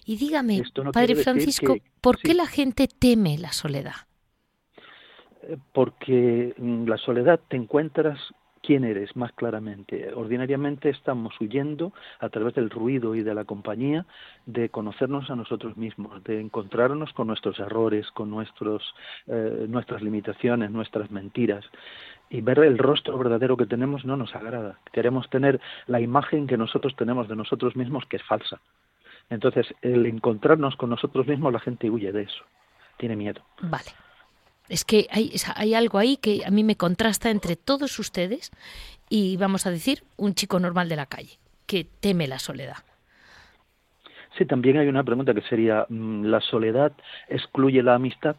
Y 0.06 0.18
dígame, 0.18 0.64
Padre 0.92 1.16
Francisco, 1.16 1.78
¿por 2.02 2.18
qué 2.18 2.34
la 2.34 2.48
gente 2.48 2.88
teme 2.88 3.38
la 3.38 3.52
soledad? 3.52 4.09
Porque 5.74 6.54
mm, 6.58 6.88
la 6.88 6.98
soledad 6.98 7.40
te 7.48 7.58
encuentras 7.58 8.20
quién 8.62 8.84
eres 8.84 9.16
más 9.16 9.32
claramente. 9.34 10.14
Ordinariamente 10.14 10.90
estamos 10.90 11.34
huyendo 11.40 11.94
a 12.20 12.30
través 12.30 12.54
del 12.56 12.70
ruido 12.70 13.16
y 13.16 13.24
de 13.24 13.34
la 13.34 13.46
compañía 13.46 14.06
de 14.46 14.70
conocernos 14.70 15.30
a 15.30 15.36
nosotros 15.36 15.78
mismos, 15.78 16.24
de 16.24 16.40
encontrarnos 16.40 17.14
con 17.14 17.28
nuestros 17.28 17.60
errores, 17.60 18.10
con 18.12 18.30
nuestros, 18.30 18.94
eh, 19.28 19.66
nuestras 19.68 20.02
limitaciones, 20.02 20.72
nuestras 20.72 21.10
mentiras. 21.12 21.66
Y 22.30 22.42
ver 22.42 22.60
el 22.60 22.78
rostro 22.78 23.18
verdadero 23.18 23.58
que 23.58 23.66
tenemos 23.66 24.06
no 24.06 24.16
nos 24.16 24.36
agrada. 24.36 24.80
Queremos 24.94 25.30
tener 25.30 25.60
la 25.88 26.00
imagen 26.00 26.46
que 26.46 26.58
nosotros 26.58 26.96
tenemos 26.96 27.28
de 27.28 27.36
nosotros 27.36 27.76
mismos 27.76 28.06
que 28.06 28.18
es 28.18 28.24
falsa. 28.24 28.60
Entonces, 29.32 29.68
el 29.82 30.06
encontrarnos 30.06 30.76
con 30.76 30.90
nosotros 30.90 31.28
mismos, 31.28 31.54
la 31.54 31.60
gente 31.60 31.90
huye 31.90 32.12
de 32.12 32.24
eso. 32.24 32.44
Tiene 32.98 33.16
miedo. 33.16 33.42
Vale. 33.62 33.92
Es 34.70 34.86
que 34.86 35.08
hay, 35.12 35.32
hay 35.56 35.74
algo 35.74 35.98
ahí 35.98 36.18
que 36.18 36.44
a 36.46 36.52
mí 36.52 36.64
me 36.64 36.76
contrasta 36.76 37.30
entre 37.30 37.56
todos 37.56 37.98
ustedes 38.00 38.52
y, 39.10 39.38
vamos 39.38 39.66
a 39.66 39.72
decir, 39.72 40.04
un 40.18 40.36
chico 40.36 40.60
normal 40.60 40.88
de 40.90 40.96
la 40.96 41.08
calle, 41.08 41.40
que 41.66 41.86
teme 42.00 42.28
la 42.28 42.40
soledad. 42.40 42.78
Sí, 44.38 44.46
también 44.46 44.78
hay 44.78 44.88
una 44.88 45.04
pregunta 45.04 45.34
que 45.34 45.42
sería, 45.42 45.86
mm, 45.90 46.26
¿la 46.26 46.40
soledad 46.40 46.94
excluye 47.28 47.82
la 47.82 47.96
amistad? 47.96 48.36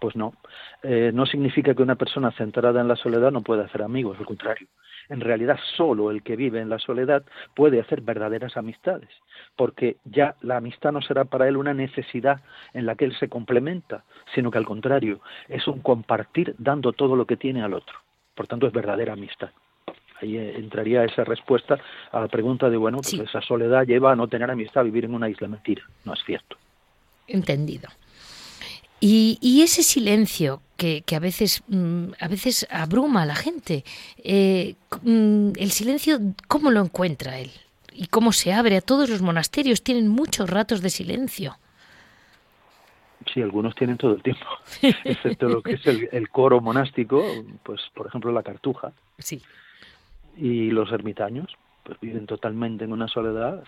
Pues 0.00 0.16
no. 0.16 0.34
Eh, 0.82 1.10
no 1.14 1.26
significa 1.26 1.74
que 1.74 1.82
una 1.82 1.96
persona 1.96 2.32
centrada 2.32 2.80
en 2.80 2.88
la 2.88 2.96
soledad 2.96 3.30
no 3.30 3.42
pueda 3.42 3.64
hacer 3.64 3.82
amigos, 3.82 4.18
al 4.18 4.26
contrario 4.26 4.68
en 5.08 5.20
realidad 5.20 5.58
solo 5.76 6.10
el 6.10 6.22
que 6.22 6.36
vive 6.36 6.60
en 6.60 6.68
la 6.68 6.78
soledad 6.78 7.24
puede 7.54 7.80
hacer 7.80 8.00
verdaderas 8.00 8.56
amistades, 8.56 9.10
porque 9.56 9.96
ya 10.04 10.34
la 10.42 10.56
amistad 10.58 10.92
no 10.92 11.02
será 11.02 11.24
para 11.24 11.48
él 11.48 11.56
una 11.56 11.74
necesidad 11.74 12.40
en 12.74 12.86
la 12.86 12.94
que 12.94 13.04
él 13.04 13.16
se 13.18 13.28
complementa, 13.28 14.04
sino 14.34 14.50
que 14.50 14.58
al 14.58 14.66
contrario, 14.66 15.20
es 15.48 15.66
un 15.66 15.80
compartir 15.80 16.54
dando 16.58 16.92
todo 16.92 17.16
lo 17.16 17.26
que 17.26 17.36
tiene 17.36 17.62
al 17.62 17.74
otro. 17.74 17.98
Por 18.34 18.46
tanto, 18.46 18.66
es 18.66 18.72
verdadera 18.72 19.14
amistad. 19.14 19.50
Ahí 20.20 20.36
eh, 20.36 20.56
entraría 20.56 21.04
esa 21.04 21.24
respuesta 21.24 21.78
a 22.10 22.20
la 22.20 22.28
pregunta 22.28 22.68
de, 22.68 22.76
bueno, 22.76 22.98
pues 22.98 23.14
esa 23.14 23.40
soledad 23.40 23.86
lleva 23.86 24.12
a 24.12 24.16
no 24.16 24.28
tener 24.28 24.50
amistad, 24.50 24.80
a 24.80 24.84
vivir 24.84 25.04
en 25.04 25.14
una 25.14 25.28
isla 25.28 25.48
mentira. 25.48 25.82
No 26.04 26.12
es 26.14 26.20
cierto. 26.24 26.56
Entendido. 27.26 27.88
Y, 29.00 29.62
ese 29.62 29.82
silencio 29.82 30.60
que, 30.76 31.04
a 31.14 31.18
veces 31.18 31.62
mm, 31.68 32.12
a 32.20 32.28
veces 32.28 32.66
abruma 32.70 33.22
a 33.22 33.26
la 33.26 33.36
gente, 33.36 33.84
eh, 34.22 34.74
mm, 35.02 35.50
el 35.56 35.70
silencio, 35.70 36.18
¿cómo 36.48 36.70
lo 36.70 36.80
encuentra 36.80 37.38
él? 37.38 37.50
¿Y 37.92 38.06
cómo 38.06 38.32
se 38.32 38.52
abre? 38.52 38.76
A 38.76 38.80
todos 38.80 39.08
los 39.08 39.22
monasterios 39.22 39.82
tienen 39.82 40.08
muchos 40.08 40.48
ratos 40.48 40.82
de 40.82 40.90
silencio. 40.90 41.56
Sí, 43.32 43.42
algunos 43.42 43.74
tienen 43.74 43.98
todo 43.98 44.14
el 44.14 44.22
tiempo, 44.22 44.46
excepto 45.04 45.48
lo 45.48 45.62
que 45.62 45.72
es 45.72 45.86
el, 45.86 46.08
el, 46.12 46.28
coro 46.30 46.60
monástico, 46.60 47.24
pues 47.62 47.80
por 47.94 48.06
ejemplo 48.06 48.32
la 48.32 48.42
cartuja. 48.42 48.92
Sí. 49.18 49.42
Y 50.36 50.70
los 50.70 50.90
ermitaños, 50.92 51.48
pues 51.82 51.98
viven 52.00 52.26
totalmente 52.26 52.84
en 52.84 52.92
una 52.92 53.08
soledad 53.08 53.64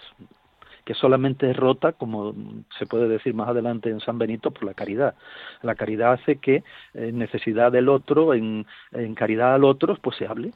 que 0.91 0.95
solamente 0.95 1.49
es 1.49 1.57
rota, 1.57 1.93
como 1.93 2.35
se 2.77 2.85
puede 2.85 3.07
decir 3.07 3.33
más 3.33 3.49
adelante 3.49 3.91
en 3.91 4.01
San 4.01 4.19
Benito, 4.19 4.51
por 4.51 4.65
la 4.65 4.75
caridad. 4.75 5.15
La 5.63 5.77
caridad 5.77 6.15
hace 6.15 6.39
que 6.39 6.65
en 6.95 7.17
necesidad 7.17 7.71
del 7.71 7.89
otro, 7.89 8.35
en, 8.35 8.67
en 8.91 9.15
caridad 9.15 9.55
al 9.55 9.63
otro, 9.63 9.97
pues 10.03 10.17
se 10.17 10.27
hable. 10.27 10.51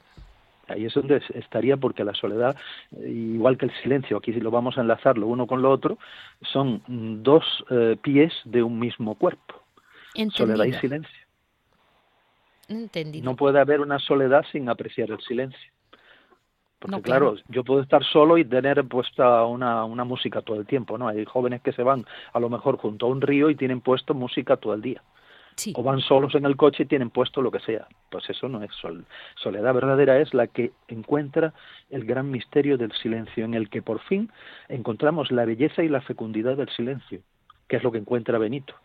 Ahí 0.67 0.83
es 0.83 0.93
donde 0.93 1.21
estaría 1.35 1.77
porque 1.77 2.03
la 2.03 2.13
soledad, 2.13 2.57
igual 2.91 3.57
que 3.57 3.67
el 3.67 3.71
silencio, 3.81 4.17
aquí 4.17 4.33
si 4.33 4.41
lo 4.41 4.51
vamos 4.51 4.77
a 4.77 4.81
enlazar 4.81 5.17
lo 5.17 5.27
uno 5.27 5.47
con 5.47 5.61
lo 5.61 5.71
otro, 5.71 5.97
son 6.41 6.81
dos 7.23 7.45
eh, 7.69 7.95
pies 8.01 8.33
de 8.43 8.61
un 8.61 8.77
mismo 8.77 9.15
cuerpo. 9.15 9.63
Soledad 10.31 10.65
y 10.65 10.73
silencio. 10.73 11.25
Entendido. 12.67 13.23
No 13.23 13.37
puede 13.37 13.61
haber 13.61 13.79
una 13.79 13.99
soledad 13.99 14.43
sin 14.51 14.67
apreciar 14.67 15.11
el 15.11 15.21
silencio. 15.21 15.71
Porque 16.85 17.01
claro, 17.01 17.35
yo 17.49 17.63
puedo 17.63 17.81
estar 17.81 18.03
solo 18.03 18.37
y 18.37 18.45
tener 18.45 18.83
puesta 18.85 19.43
una, 19.45 19.85
una 19.85 20.03
música 20.03 20.41
todo 20.41 20.59
el 20.59 20.65
tiempo, 20.65 20.97
¿no? 20.97 21.07
Hay 21.07 21.25
jóvenes 21.25 21.61
que 21.61 21.73
se 21.73 21.83
van 21.83 22.05
a 22.33 22.39
lo 22.39 22.49
mejor 22.49 22.77
junto 22.77 23.05
a 23.05 23.09
un 23.09 23.21
río 23.21 23.49
y 23.49 23.55
tienen 23.55 23.81
puesto 23.81 24.13
música 24.13 24.57
todo 24.57 24.73
el 24.73 24.81
día. 24.81 25.01
O 25.73 25.83
van 25.83 26.01
solos 26.01 26.35
en 26.35 26.45
el 26.45 26.57
coche 26.57 26.83
y 26.83 26.85
tienen 26.85 27.09
puesto 27.09 27.41
lo 27.41 27.49
que 27.49 27.59
sea. 27.59 27.87
Pues 28.09 28.29
eso 28.29 28.49
no 28.49 28.61
es 28.61 28.71
sol. 28.75 29.05
Soledad 29.35 29.73
verdadera 29.73 30.19
es 30.19 30.33
la 30.33 30.47
que 30.47 30.71
encuentra 30.89 31.53
el 31.89 32.05
gran 32.05 32.29
misterio 32.29 32.77
del 32.77 32.91
silencio, 32.91 33.45
en 33.45 33.53
el 33.53 33.69
que 33.69 33.81
por 33.81 33.99
fin 34.01 34.29
encontramos 34.67 35.31
la 35.31 35.45
belleza 35.45 35.81
y 35.81 35.87
la 35.87 36.01
fecundidad 36.01 36.57
del 36.57 36.69
silencio, 36.69 37.21
que 37.69 37.77
es 37.77 37.83
lo 37.83 37.91
que 37.91 37.99
encuentra 37.99 38.37
Benito. 38.37 38.75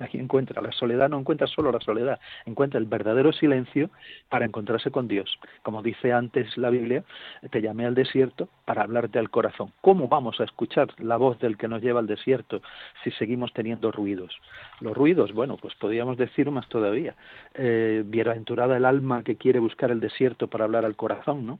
Aquí 0.00 0.18
encuentra 0.18 0.62
la 0.62 0.72
soledad, 0.72 1.08
no 1.08 1.18
encuentra 1.18 1.46
solo 1.46 1.72
la 1.72 1.80
soledad, 1.80 2.20
encuentra 2.46 2.78
el 2.78 2.86
verdadero 2.86 3.32
silencio 3.32 3.90
para 4.28 4.44
encontrarse 4.44 4.90
con 4.90 5.08
Dios. 5.08 5.38
Como 5.62 5.82
dice 5.82 6.12
antes 6.12 6.56
la 6.56 6.70
Biblia, 6.70 7.04
te 7.50 7.60
llamé 7.60 7.86
al 7.86 7.94
desierto 7.94 8.48
para 8.64 8.82
hablarte 8.82 9.18
al 9.18 9.30
corazón. 9.30 9.72
¿Cómo 9.80 10.08
vamos 10.08 10.40
a 10.40 10.44
escuchar 10.44 10.88
la 10.98 11.16
voz 11.16 11.38
del 11.38 11.56
que 11.56 11.68
nos 11.68 11.82
lleva 11.82 12.00
al 12.00 12.06
desierto 12.06 12.62
si 13.04 13.10
seguimos 13.12 13.52
teniendo 13.52 13.90
ruidos? 13.92 14.36
Los 14.80 14.96
ruidos, 14.96 15.32
bueno, 15.32 15.56
pues 15.56 15.74
podríamos 15.74 16.16
decir 16.16 16.50
más 16.50 16.68
todavía. 16.68 17.14
Eh, 17.54 18.02
bienaventurada 18.06 18.76
el 18.76 18.84
alma 18.84 19.22
que 19.22 19.36
quiere 19.36 19.58
buscar 19.58 19.90
el 19.90 20.00
desierto 20.00 20.48
para 20.48 20.64
hablar 20.64 20.84
al 20.84 20.96
corazón, 20.96 21.46
¿no? 21.46 21.58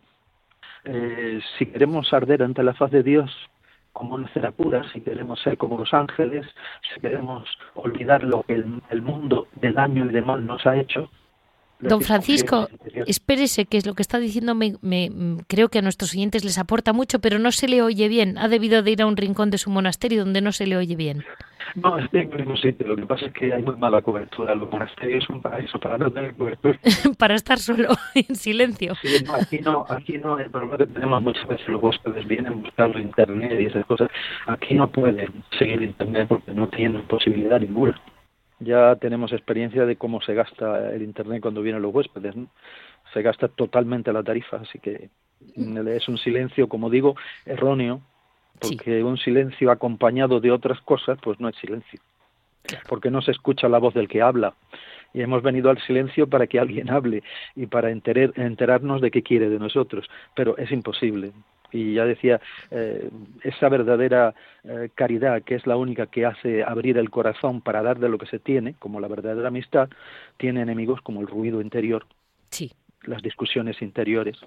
Eh, 0.84 1.40
si 1.58 1.66
queremos 1.66 2.12
arder 2.12 2.42
ante 2.42 2.62
la 2.62 2.74
faz 2.74 2.90
de 2.90 3.02
Dios, 3.02 3.30
como 3.92 4.18
cera 4.28 4.50
pura, 4.52 4.82
si 4.92 5.00
queremos 5.00 5.40
ser 5.40 5.56
como 5.56 5.78
los 5.78 5.92
ángeles, 5.92 6.46
si 6.94 7.00
queremos 7.00 7.44
olvidar 7.74 8.22
lo 8.22 8.42
que 8.42 8.54
el, 8.54 9.02
mundo 9.02 9.48
de 9.56 9.72
daño 9.72 10.06
y 10.06 10.08
de 10.08 10.22
mal 10.22 10.46
nos 10.46 10.66
ha 10.66 10.76
hecho, 10.76 11.10
Don 11.80 12.00
Francisco, 12.02 12.68
espérese, 13.06 13.66
que 13.66 13.76
es 13.76 13.86
lo 13.86 13.94
que 13.94 14.02
está 14.02 14.18
diciendo, 14.18 14.54
me, 14.54 14.74
creo 15.46 15.68
que 15.68 15.78
a 15.78 15.82
nuestros 15.82 16.12
oyentes 16.12 16.44
les 16.44 16.58
aporta 16.58 16.92
mucho, 16.92 17.20
pero 17.20 17.38
no 17.38 17.52
se 17.52 17.68
le 17.68 17.82
oye 17.82 18.08
bien. 18.08 18.36
Ha 18.38 18.48
debido 18.48 18.82
de 18.82 18.90
ir 18.90 19.02
a 19.02 19.06
un 19.06 19.16
rincón 19.16 19.50
de 19.50 19.58
su 19.58 19.70
monasterio 19.70 20.24
donde 20.24 20.40
no 20.40 20.52
se 20.52 20.66
le 20.66 20.76
oye 20.76 20.96
bien. 20.96 21.24
No, 21.74 21.98
estoy 21.98 22.20
en 22.20 22.32
el 22.32 22.38
mismo 22.38 22.56
sitio. 22.56 22.86
Lo 22.86 22.96
que 22.96 23.06
pasa 23.06 23.26
es 23.26 23.32
que 23.32 23.52
hay 23.52 23.62
muy 23.62 23.76
mala 23.76 24.02
cobertura. 24.02 24.54
Los 24.54 24.70
monasterios 24.70 25.24
son 25.24 25.36
un 25.36 25.42
paraíso 25.42 25.78
para 25.78 25.98
no 25.98 26.10
tener 26.10 26.34
cobertura. 26.34 26.78
para 27.18 27.34
estar 27.34 27.58
solo, 27.58 27.90
en 28.14 28.34
silencio. 28.34 28.94
Sí, 29.02 29.24
no, 29.24 29.34
aquí 29.34 29.58
no, 29.58 29.86
aquí 29.88 30.18
no. 30.18 30.38
El 30.38 30.50
problema 30.50 30.78
que 30.78 30.86
tenemos 30.86 31.22
muchas 31.22 31.46
veces 31.46 31.68
los 31.68 31.82
huéspedes 31.82 32.26
vienen 32.26 32.62
buscando 32.62 32.98
internet 32.98 33.60
y 33.60 33.66
esas 33.66 33.84
cosas. 33.86 34.08
Aquí 34.46 34.74
no 34.74 34.90
pueden 34.90 35.44
seguir 35.58 35.82
internet 35.82 36.26
porque 36.28 36.52
no 36.52 36.68
tienen 36.68 37.02
posibilidad 37.02 37.60
ninguna. 37.60 38.00
Ya 38.60 38.96
tenemos 38.96 39.32
experiencia 39.32 39.86
de 39.86 39.96
cómo 39.96 40.20
se 40.20 40.34
gasta 40.34 40.90
el 40.92 41.02
internet 41.02 41.40
cuando 41.40 41.62
vienen 41.62 41.82
los 41.82 41.94
huéspedes. 41.94 42.36
¿no? 42.36 42.48
Se 43.12 43.22
gasta 43.22 43.48
totalmente 43.48 44.12
la 44.12 44.22
tarifa, 44.22 44.56
así 44.58 44.78
que 44.78 45.10
es 45.54 46.08
un 46.08 46.18
silencio, 46.18 46.68
como 46.68 46.90
digo, 46.90 47.14
erróneo 47.46 48.02
porque 48.60 49.02
un 49.02 49.16
silencio 49.18 49.70
acompañado 49.70 50.40
de 50.40 50.50
otras 50.50 50.80
cosas, 50.80 51.18
pues 51.22 51.38
no 51.40 51.48
es 51.48 51.56
silencio, 51.56 52.00
porque 52.88 53.10
no 53.10 53.22
se 53.22 53.30
escucha 53.30 53.68
la 53.68 53.78
voz 53.78 53.94
del 53.94 54.08
que 54.08 54.22
habla. 54.22 54.54
Y 55.14 55.22
hemos 55.22 55.42
venido 55.42 55.70
al 55.70 55.80
silencio 55.82 56.28
para 56.28 56.46
que 56.46 56.58
alguien 56.58 56.90
hable 56.90 57.22
y 57.56 57.66
para 57.66 57.90
enterarnos 57.90 59.00
de 59.00 59.10
qué 59.10 59.22
quiere 59.22 59.48
de 59.48 59.58
nosotros, 59.58 60.06
pero 60.34 60.56
es 60.58 60.70
imposible. 60.70 61.32
Y 61.70 61.94
ya 61.94 62.04
decía, 62.04 62.40
eh, 62.70 63.10
esa 63.42 63.68
verdadera 63.68 64.34
eh, 64.64 64.88
caridad, 64.94 65.42
que 65.42 65.54
es 65.54 65.66
la 65.66 65.76
única 65.76 66.06
que 66.06 66.24
hace 66.24 66.64
abrir 66.64 66.98
el 66.98 67.10
corazón 67.10 67.60
para 67.60 67.82
dar 67.82 67.98
de 67.98 68.08
lo 68.08 68.18
que 68.18 68.26
se 68.26 68.38
tiene, 68.38 68.74
como 68.78 69.00
la 69.00 69.08
verdadera 69.08 69.48
amistad, 69.48 69.88
tiene 70.36 70.62
enemigos 70.62 71.00
como 71.02 71.20
el 71.20 71.26
ruido 71.26 71.60
interior, 71.60 72.06
sí. 72.50 72.72
las 73.02 73.22
discusiones 73.22 73.82
interiores, 73.82 74.38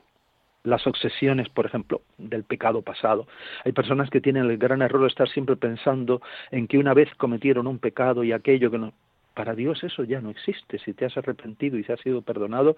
las 0.64 0.86
obsesiones, 0.88 1.50
por 1.50 1.66
ejemplo, 1.66 2.02
del 2.18 2.44
pecado 2.44 2.82
pasado. 2.82 3.28
Hay 3.66 3.72
personas 3.72 4.10
que 4.10 4.22
tienen 4.22 4.50
el 4.50 4.58
gran 4.58 4.82
error 4.82 5.02
de 5.02 5.08
estar 5.08 5.30
siempre 5.30 5.56
pensando 5.56 6.22
en 6.52 6.68
que 6.68 6.78
una 6.78 6.94
vez 6.94 7.14
cometieron 7.16 7.68
un 7.68 7.80
pecado 7.80 8.24
y 8.24 8.32
aquello 8.32 8.70
que 8.70 8.78
no, 8.78 8.94
Para 9.42 9.56
Dios 9.56 9.84
eso 9.84 10.04
ya 10.04 10.22
no 10.22 10.30
existe. 10.30 10.78
Si 10.78 10.94
te 10.94 11.04
has 11.04 11.18
arrepentido 11.18 11.76
y 11.76 11.84
se 11.84 11.94
ha 11.94 11.98
sido 11.98 12.22
perdonado, 12.22 12.76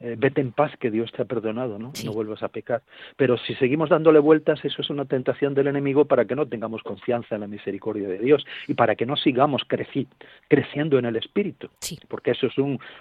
eh, 0.00 0.16
vete 0.16 0.40
en 0.40 0.52
paz 0.52 0.72
que 0.78 0.90
Dios 0.90 1.12
te 1.12 1.20
ha 1.20 1.26
perdonado, 1.26 1.78
¿no? 1.78 1.92
No 2.02 2.12
vuelvas 2.14 2.42
a 2.42 2.48
pecar. 2.48 2.80
Pero 3.18 3.36
si 3.36 3.54
seguimos 3.56 3.90
dándole 3.90 4.18
vueltas, 4.18 4.64
eso 4.64 4.80
es 4.80 4.88
una 4.88 5.04
tentación 5.04 5.52
del 5.52 5.66
enemigo 5.66 6.06
para 6.06 6.24
que 6.24 6.34
no 6.34 6.46
tengamos 6.46 6.82
confianza 6.82 7.34
en 7.34 7.42
la 7.42 7.46
misericordia 7.46 8.08
de 8.08 8.20
Dios 8.20 8.46
y 8.68 8.72
para 8.72 8.96
que 8.96 9.04
no 9.04 9.16
sigamos 9.16 9.66
creciendo 10.48 10.98
en 10.98 11.04
el 11.04 11.16
Espíritu, 11.16 11.68
porque 12.08 12.30
eso 12.30 12.46
es 12.46 12.54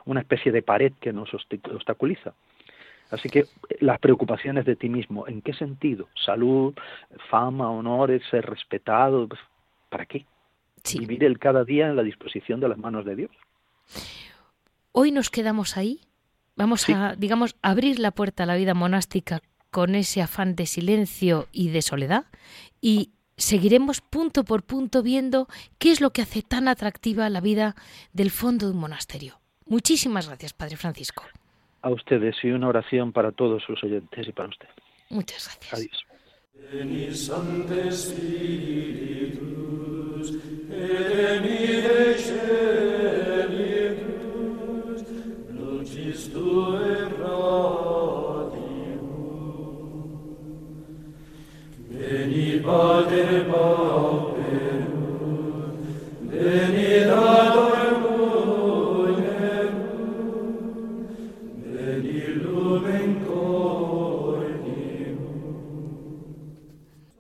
una 0.04 0.20
especie 0.20 0.52
de 0.52 0.62
pared 0.62 0.92
que 1.00 1.14
nos 1.14 1.34
obstaculiza. 1.34 2.34
Así 3.10 3.30
que 3.30 3.46
las 3.80 4.00
preocupaciones 4.00 4.66
de 4.66 4.76
ti 4.76 4.90
mismo, 4.90 5.30
¿en 5.30 5.42
qué 5.42 5.54
sentido? 5.54 6.10
Salud, 6.14 6.74
fama, 7.30 7.72
honores, 7.72 8.22
ser 8.30 8.46
respetado, 8.46 9.30
¿para 9.88 10.06
qué? 10.06 10.26
Vivir 10.96 11.24
el 11.24 11.40
cada 11.40 11.64
día 11.64 11.88
en 11.88 11.96
la 11.96 12.04
disposición 12.04 12.60
de 12.60 12.70
las 12.70 12.78
manos 12.78 13.06
de 13.06 13.16
Dios. 13.16 13.32
Hoy 14.92 15.12
nos 15.12 15.30
quedamos 15.30 15.78
ahí. 15.78 16.02
Vamos 16.56 16.90
a, 16.90 17.16
digamos, 17.16 17.56
abrir 17.62 18.00
la 18.00 18.12
puerta 18.12 18.44
a 18.44 18.46
la 18.46 18.56
vida 18.56 18.74
monástica 18.74 19.42
con 19.70 19.96
ese 19.96 20.22
afán 20.22 20.56
de 20.56 20.66
silencio 20.66 21.48
y 21.52 21.70
de 21.70 21.82
soledad 21.82 22.26
y 22.82 23.12
seguiremos 23.36 24.02
punto 24.02 24.44
por 24.44 24.64
punto 24.64 25.04
viendo 25.04 25.48
qué 25.78 25.92
es 25.92 26.02
lo 26.02 26.10
que 26.10 26.24
hace 26.24 26.42
tan 26.42 26.68
atractiva 26.68 27.30
la 27.30 27.42
vida 27.42 27.76
del 28.14 28.32
fondo 28.32 28.66
de 28.66 28.72
un 28.72 28.80
monasterio. 28.80 29.40
Muchísimas 29.66 30.28
gracias, 30.28 30.54
Padre 30.54 30.78
Francisco 30.78 31.24
a 31.82 31.90
ustedes 31.92 32.36
y 32.44 32.50
una 32.50 32.68
oración 32.68 33.12
para 33.12 33.32
todos 33.32 33.64
sus 33.64 33.82
oyentes 33.84 34.28
y 34.28 34.32
para 34.32 34.50
usted. 34.50 34.68
Muchas 35.10 35.46
gracias. 35.48 35.74
Adiós. 35.74 36.06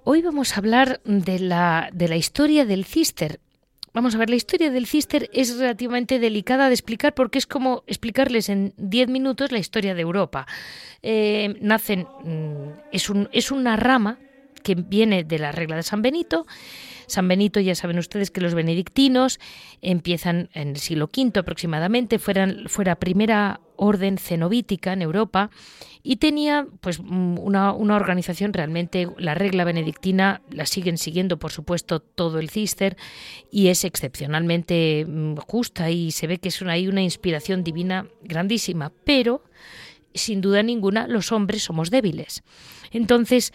Hoy 0.10 0.22
vamos 0.22 0.54
a 0.54 0.58
hablar 0.58 1.02
de 1.04 1.40
la, 1.40 1.90
de 1.94 2.08
la 2.08 2.16
historia 2.16 2.66
del 2.66 2.86
cister. 2.86 3.40
Vamos 3.94 4.15
a 4.15 4.17
ver, 4.17 4.29
la 4.29 4.36
historia 4.36 4.70
del 4.70 4.86
cister 4.86 5.29
es 5.34 5.58
relativamente 5.58 6.20
delicada 6.20 6.67
de 6.67 6.74
explicar 6.74 7.13
porque 7.13 7.39
es 7.39 7.48
como 7.48 7.84
explicarles 7.88 8.50
en 8.50 8.74
10 8.77 9.10
minutos 9.10 9.51
la 9.51 9.60
historia 9.60 9.96
de 9.96 10.01
Europa. 10.01 10.46
Eh, 11.01 11.56
nacen, 11.62 12.08
mm, 12.24 12.79
es, 12.91 13.10
un, 13.10 13.29
es 13.32 13.51
una 13.51 13.75
rama 13.75 14.20
que 14.63 14.75
viene 14.75 15.24
de 15.24 15.39
la 15.39 15.51
regla 15.51 15.77
de 15.77 15.84
San 15.84 16.01
Benito. 16.01 16.46
San 17.08 17.27
Benito, 17.27 17.60
ya 17.60 17.74
saben 17.74 17.98
ustedes 18.00 18.32
que 18.32 18.41
los 18.41 18.53
benedictinos 18.53 19.39
empiezan 19.82 20.50
en 20.53 20.70
el 20.70 20.77
siglo 20.77 21.06
V 21.06 21.39
aproximadamente, 21.39 22.20
fueran, 22.20 22.65
fuera 22.67 22.96
primera 22.96 23.62
orden 23.77 24.17
cenobítica 24.17 24.93
en 24.93 25.01
Europa 25.01 25.50
y 26.03 26.17
tenía 26.17 26.67
pues 26.81 27.00
una, 27.00 27.74
una, 27.74 27.96
organización 27.96 28.53
realmente 28.53 29.10
la 29.17 29.34
regla 29.34 29.63
benedictina 29.63 30.41
la 30.50 30.65
siguen 30.65 30.98
siguiendo 30.98 31.38
por 31.38 31.51
supuesto 31.51 32.00
todo 32.00 32.39
el 32.39 32.50
cister 32.50 32.98
y 33.51 33.67
es 33.67 33.84
excepcionalmente 33.84 35.05
mm, 35.07 35.36
justa 35.38 35.89
y 35.89 36.12
se 36.12 36.27
ve 36.27 36.38
que 36.38 36.50
es 36.50 36.62
una, 36.62 36.74
hay 36.74 36.88
una 36.88 37.01
inspiración 37.01 37.63
divina 37.63 38.07
grandísima 38.24 38.91
pero 39.05 39.43
sin 40.13 40.41
duda 40.41 40.63
ninguna 40.63 41.07
los 41.07 41.31
hombres 41.31 41.63
somos 41.63 41.89
débiles. 41.89 42.43
Entonces 42.91 43.54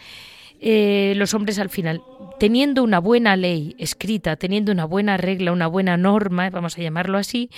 eh, 0.65 1.13
los 1.17 1.33
hombres 1.33 1.59
al 1.59 1.69
final, 1.69 2.01
teniendo 2.39 2.83
una 2.83 2.99
buena 2.99 3.35
ley 3.35 3.75
escrita, 3.79 4.37
teniendo 4.37 4.71
una 4.71 4.85
buena 4.85 5.17
regla, 5.17 5.51
una 5.51 5.67
buena 5.67 5.97
norma, 5.97 6.49
vamos 6.49 6.77
a 6.77 6.81
llamarlo 6.81 7.17
así, 7.17 7.49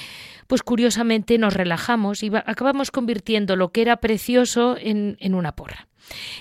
pues 0.47 0.63
curiosamente 0.63 1.37
nos 1.37 1.53
relajamos 1.53 2.23
y 2.23 2.31
acabamos 2.33 2.89
convirtiendo 2.89 3.55
lo 3.57 3.71
que 3.71 3.83
era 3.83 3.97
precioso 3.97 4.75
en, 4.79 5.35
una 5.35 5.51
porra. 5.51 5.87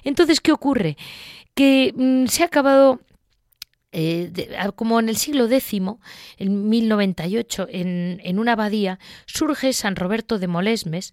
Entonces, 0.04 0.40
¿qué 0.40 0.52
ocurre? 0.52 0.96
Que 1.54 1.92
mm, 1.94 2.28
se 2.28 2.44
ha 2.44 2.46
acabado 2.46 3.00
eh, 3.92 4.32
como 4.74 4.98
en 5.00 5.10
el 5.10 5.18
siglo 5.18 5.44
X, 5.44 5.82
en 6.38 6.70
1098, 6.70 7.68
en, 7.70 8.22
en 8.24 8.38
una 8.38 8.52
abadía, 8.52 8.98
surge 9.26 9.74
San 9.74 9.96
Roberto 9.96 10.38
de 10.38 10.48
Molesmes, 10.48 11.12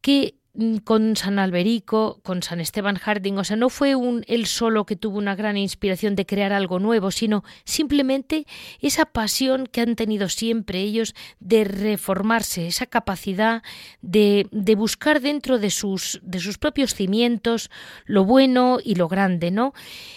que 0.00 0.37
con 0.82 1.14
San 1.14 1.38
Alberico, 1.38 2.18
con 2.24 2.42
San 2.42 2.60
Esteban 2.60 2.96
Harding, 2.96 3.38
o 3.38 3.44
sea, 3.44 3.56
no 3.56 3.68
fue 3.68 3.94
un 3.94 4.24
él 4.26 4.46
solo 4.46 4.86
que 4.86 4.96
tuvo 4.96 5.18
una 5.18 5.36
gran 5.36 5.56
inspiración 5.56 6.16
de 6.16 6.26
crear 6.26 6.52
algo 6.52 6.80
nuevo, 6.80 7.12
sino 7.12 7.44
simplemente 7.64 8.44
esa 8.80 9.06
pasión 9.06 9.68
que 9.68 9.82
han 9.82 9.94
tenido 9.94 10.28
siempre 10.28 10.80
ellos 10.80 11.14
de 11.38 11.62
reformarse, 11.62 12.66
esa 12.66 12.86
capacidad 12.86 13.62
de, 14.02 14.48
buscar 14.76 15.20
dentro 15.20 15.58
de 15.58 15.70
sus, 15.70 16.20
de 16.22 16.40
sus 16.40 16.58
propios 16.58 16.94
cimientos 16.94 17.70
lo 18.04 18.24
bueno 18.24 18.78
y 18.82 18.96
lo 18.96 19.08
grande, 19.08 19.50
¿no? 19.50 19.74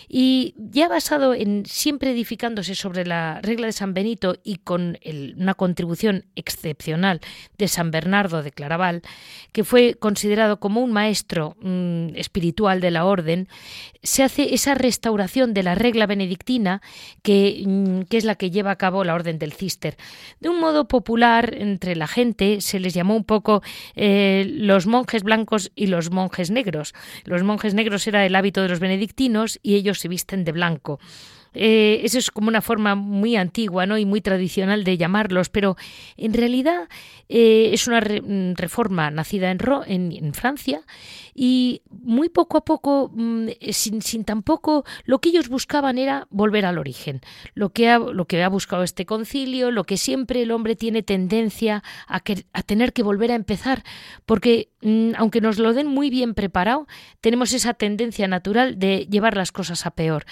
Y 0.07 0.55
ya 0.57 0.87
basado 0.87 1.33
en 1.33 1.65
siempre 1.65 2.11
edificándose 2.11 2.75
sobre 2.75 3.05
la 3.05 3.41
regla 3.41 3.67
de 3.67 3.73
San 3.73 3.93
Benito 3.93 4.37
y 4.43 4.57
con 4.57 4.97
una 5.37 5.53
contribución 5.53 6.25
excepcional 6.35 7.21
de 7.57 7.67
San 7.67 7.91
Bernardo 7.91 8.43
de 8.43 8.51
Claraval, 8.51 9.03
que 9.51 9.63
fue 9.63 9.95
considerado 9.95 10.30
como 10.59 10.81
un 10.81 10.91
maestro 10.91 11.55
mm, 11.61 12.15
espiritual 12.15 12.81
de 12.81 12.91
la 12.91 13.05
orden, 13.05 13.47
se 14.03 14.23
hace 14.23 14.53
esa 14.53 14.75
restauración 14.75 15.53
de 15.53 15.63
la 15.63 15.75
regla 15.75 16.05
benedictina 16.07 16.81
que, 17.21 17.63
mm, 17.65 18.01
que, 18.03 18.17
es 18.17 18.25
la 18.25 18.35
que 18.35 18.51
lleva 18.51 18.71
a 18.71 18.75
cabo 18.75 19.03
la 19.03 19.13
orden 19.13 19.39
del 19.39 19.53
cister. 19.53 19.97
De 20.39 20.49
un 20.49 20.59
modo 20.59 20.87
popular 20.87 21.55
entre 21.57 21.95
la 21.95 22.07
gente 22.07 22.61
se 22.61 22.79
les 22.79 22.93
llamó 22.93 23.15
un 23.15 23.23
poco 23.23 23.61
eh, 23.95 24.45
los 24.49 24.87
monjes 24.87 25.23
blancos 25.23 25.71
y 25.75 25.87
los 25.87 26.11
monjes 26.11 26.51
negros. 26.51 26.93
Los 27.25 27.43
monjes 27.43 27.73
negros 27.73 28.07
era 28.07 28.25
el 28.25 28.35
hábito 28.35 28.61
de 28.61 28.69
los 28.69 28.79
benedictinos 28.79 29.59
y 29.61 29.75
ellos 29.75 29.99
se 29.99 30.07
visten 30.07 30.43
de 30.43 30.51
blanco. 30.51 30.99
Eh, 31.53 32.01
eso 32.03 32.17
es 32.17 32.31
como 32.31 32.47
una 32.47 32.61
forma 32.61 32.95
muy 32.95 33.35
antigua 33.35 33.85
¿no? 33.85 33.97
y 33.97 34.05
muy 34.05 34.21
tradicional 34.21 34.85
de 34.85 34.97
llamarlos, 34.97 35.49
pero 35.49 35.75
en 36.15 36.33
realidad 36.33 36.87
eh, 37.27 37.71
es 37.73 37.87
una 37.87 37.99
mm, 37.99 38.53
reforma 38.55 39.11
nacida 39.11 39.51
en, 39.51 39.59
en, 40.13 40.33
Francia 40.33 40.81
y 41.35 41.81
muy 41.89 42.29
poco 42.29 42.57
a 42.57 42.63
poco, 42.63 43.11
mm, 43.13 43.49
sin, 43.71 44.01
sin, 44.01 44.23
tampoco, 44.23 44.85
lo 45.03 45.19
que 45.19 45.29
ellos 45.29 45.49
buscaban 45.49 45.97
era 45.97 46.25
volver 46.29 46.65
al 46.65 46.77
origen, 46.77 47.19
lo 47.53 47.69
que, 47.69 47.89
ha, 47.89 47.99
lo 47.99 48.25
que 48.25 48.41
ha 48.41 48.49
buscado 48.49 48.83
este 48.83 49.05
concilio, 49.05 49.71
lo 49.71 49.83
que 49.83 49.97
siempre 49.97 50.43
el 50.43 50.51
hombre 50.51 50.77
tiene 50.77 51.03
tendencia 51.03 51.83
a, 52.07 52.21
a 52.53 52.63
tener 52.63 52.93
que 52.93 53.03
volver 53.03 53.31
a 53.31 53.35
empezar, 53.35 53.83
porque 54.25 54.69
mm, 54.81 55.11
aunque 55.17 55.41
nos 55.41 55.59
lo 55.59 55.73
den 55.73 55.87
muy 55.87 56.09
bien 56.09 56.33
preparado, 56.33 56.87
tenemos 57.19 57.51
esa 57.51 57.73
tendencia 57.73 58.29
natural 58.29 58.79
de 58.79 59.07
llevar 59.09 59.35
las 59.35 59.51
cosas 59.51 59.85
a 59.85 59.91
peor. 59.91 60.25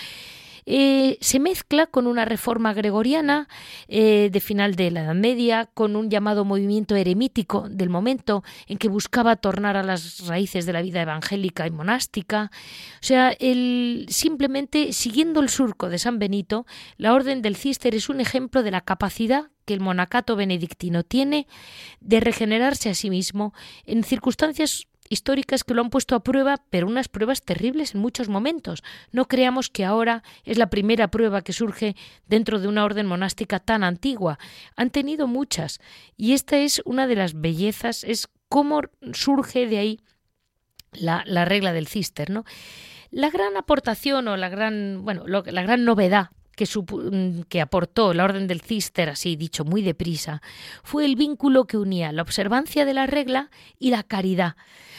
Eh, 0.65 1.17
se 1.21 1.39
mezcla 1.39 1.87
con 1.87 2.07
una 2.07 2.25
reforma 2.25 2.73
gregoriana 2.73 3.47
eh, 3.87 4.29
de 4.31 4.39
final 4.39 4.75
de 4.75 4.91
la 4.91 5.01
Edad 5.01 5.15
Media, 5.15 5.69
con 5.73 5.95
un 5.95 6.09
llamado 6.09 6.45
movimiento 6.45 6.95
eremítico 6.95 7.67
del 7.69 7.89
momento 7.89 8.43
en 8.67 8.77
que 8.77 8.89
buscaba 8.89 9.35
tornar 9.35 9.77
a 9.77 9.83
las 9.83 10.27
raíces 10.27 10.65
de 10.65 10.73
la 10.73 10.81
vida 10.81 11.01
evangélica 11.01 11.67
y 11.67 11.71
monástica. 11.71 12.51
O 12.95 13.05
sea, 13.05 13.31
el, 13.39 14.05
simplemente 14.09 14.93
siguiendo 14.93 15.39
el 15.39 15.49
surco 15.49 15.89
de 15.89 15.99
San 15.99 16.19
Benito, 16.19 16.65
la 16.97 17.13
Orden 17.13 17.41
del 17.41 17.55
Cister 17.55 17.95
es 17.95 18.09
un 18.09 18.21
ejemplo 18.21 18.63
de 18.63 18.71
la 18.71 18.81
capacidad 18.81 19.49
que 19.65 19.75
el 19.75 19.81
monacato 19.81 20.35
benedictino 20.35 21.03
tiene 21.03 21.45
de 21.99 22.19
regenerarse 22.19 22.89
a 22.89 22.95
sí 22.95 23.11
mismo 23.11 23.53
en 23.85 24.03
circunstancias 24.03 24.87
históricas 25.09 25.63
que 25.63 25.73
lo 25.73 25.81
han 25.81 25.89
puesto 25.89 26.15
a 26.15 26.23
prueba, 26.23 26.63
pero 26.69 26.87
unas 26.87 27.07
pruebas 27.07 27.41
terribles 27.41 27.95
en 27.95 28.01
muchos 28.01 28.29
momentos. 28.29 28.83
No 29.11 29.27
creamos 29.27 29.69
que 29.69 29.83
ahora 29.83 30.23
es 30.45 30.57
la 30.57 30.69
primera 30.69 31.09
prueba 31.09 31.41
que 31.41 31.53
surge 31.53 31.95
dentro 32.27 32.59
de 32.59 32.67
una 32.67 32.85
orden 32.85 33.07
monástica 33.07 33.59
tan 33.59 33.83
antigua. 33.83 34.39
Han 34.75 34.91
tenido 34.91 35.27
muchas 35.27 35.81
y 36.15 36.33
esta 36.33 36.57
es 36.57 36.81
una 36.85 37.07
de 37.07 37.15
las 37.15 37.39
bellezas, 37.39 38.03
es 38.03 38.29
cómo 38.47 38.81
surge 39.13 39.67
de 39.67 39.79
ahí 39.79 39.99
la, 40.93 41.23
regla 41.45 41.73
del 41.73 41.87
cister, 41.87 42.29
¿no? 42.29 42.45
La 43.11 43.29
gran 43.29 43.57
aportación 43.57 44.27
o 44.27 44.37
la 44.37 44.49
gran, 44.49 45.03
bueno, 45.03 45.25
la 45.27 45.63
gran 45.63 45.83
novedad 45.83 46.29
que, 46.59 46.65
mm, 46.65 47.43
que, 47.47 47.61
aportó 47.61 48.13
la 48.13 48.25
Orden 48.25 48.45
del 48.47 48.59
Cister, 48.59 49.09
así 49.09 49.37
dicho 49.37 49.63
muy 49.63 49.81
deprisa, 49.81 50.41
fue 50.83 51.05
el 51.05 51.15
vínculo 51.15 51.65
que 51.65 51.77
unía 51.77 52.11
la 52.11 52.21
observancia 52.21 52.83
de 52.83 52.93
la 52.93 53.07
regla 53.07 53.49
y 53.79 53.91
la 53.91 54.03
caridad 54.03 54.57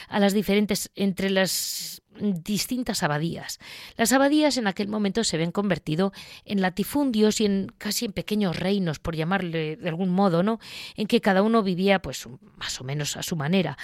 a 0.09 0.18
las 0.20 0.33
diferentes 0.33 0.90
entre 0.94 1.29
las 1.29 2.03
distintas 2.18 3.03
abadías. 3.03 3.59
Las 3.96 4.12
abadías 4.12 4.57
en 4.57 4.66
aquel 4.66 4.88
momento 4.88 5.23
se 5.23 5.37
ven 5.37 5.53
convertido 5.53 6.12
en 6.44 6.62
latifundios 6.62 7.40
y 7.40 7.46
en 7.46 7.73
casi 7.79 8.07
en 8.07 8.12
pequeños 8.12 8.59
reinos, 8.59 8.99
por 8.99 9.14
llamarle 9.14 9.77
de 9.77 9.88
algún 9.88 10.09
modo, 10.09 10.42
¿no? 10.42 10.61
En 10.96 11.07
que 11.07 11.20
cada 11.20 11.42
uno 11.42 11.62
vivía, 11.62 12.01
pues, 12.01 12.27
más 12.57 12.81
o 12.81 12.85
menos 12.85 13.16
a 13.16 13.23
su 13.23 13.37
manera. 13.37 13.79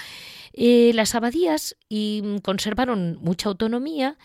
Eh, 0.52 0.92
las 0.94 1.14
abadías 1.14 1.76
y 1.88 2.40
conservaron 2.42 3.18
mucha 3.20 3.48
autonomía 3.48 4.16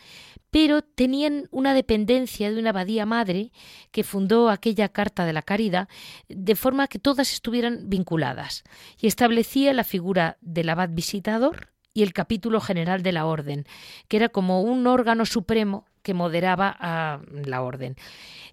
pero 0.52 0.82
tenían 0.82 1.48
una 1.50 1.74
dependencia 1.74 2.52
de 2.52 2.60
una 2.60 2.70
abadía 2.70 3.06
madre 3.06 3.52
que 3.92 4.04
fundó 4.04 4.50
aquella 4.50 4.90
Carta 4.90 5.26
de 5.26 5.34
la 5.34 5.42
Caridad, 5.42 5.88
de 6.28 6.56
forma 6.56 6.88
que 6.88 7.00
todas 7.00 7.34
estuvieran 7.34 7.90
vinculadas, 7.90 8.64
y 9.00 9.08
establecía 9.08 9.74
la 9.74 9.84
figura 9.84 10.38
del 10.42 10.70
abad 10.70 10.90
visitador 10.90 11.72
y 11.94 12.04
el 12.04 12.14
capítulo 12.14 12.62
general 12.62 13.04
de 13.04 13.12
la 13.12 13.26
orden, 13.26 13.66
que 14.08 14.18
era 14.18 14.30
como 14.30 14.62
un 14.62 14.88
órgano 14.88 15.26
supremo 15.26 15.86
que 16.04 16.14
moderaba 16.14 16.76
a 16.80 17.20
la 17.46 17.62
orden. 17.62 17.96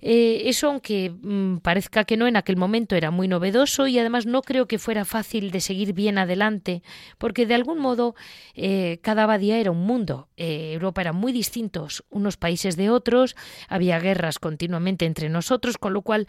Eh, 0.01 0.43
eso, 0.45 0.69
aunque 0.69 1.11
mm, 1.11 1.59
parezca 1.59 2.05
que 2.05 2.17
no, 2.17 2.27
en 2.27 2.37
aquel 2.37 2.57
momento 2.57 2.95
era 2.95 3.11
muy 3.11 3.27
novedoso 3.27 3.87
y 3.87 3.99
además 3.99 4.27
no 4.27 4.43
creo 4.43 4.67
que 4.67 4.79
fuera 4.79 5.05
fácil 5.05 5.51
de 5.51 5.61
seguir 5.61 5.93
bien 5.93 6.19
adelante, 6.19 6.83
porque 7.17 7.47
de 7.47 7.55
algún 7.55 7.79
modo 7.79 8.15
eh, 8.55 8.99
cada 9.03 9.25
abadía 9.25 9.59
era 9.59 9.71
un 9.71 9.85
mundo. 9.85 10.29
Eh, 10.37 10.73
Europa 10.75 11.01
era 11.01 11.13
muy 11.13 11.33
distintos 11.33 12.05
unos 12.11 12.37
países 12.37 12.77
de 12.77 12.91
otros, 12.91 13.35
había 13.69 13.99
guerras 13.99 14.39
continuamente 14.39 15.07
entre 15.07 15.29
nosotros, 15.29 15.79
con 15.79 15.93
lo 15.93 16.03
cual 16.03 16.29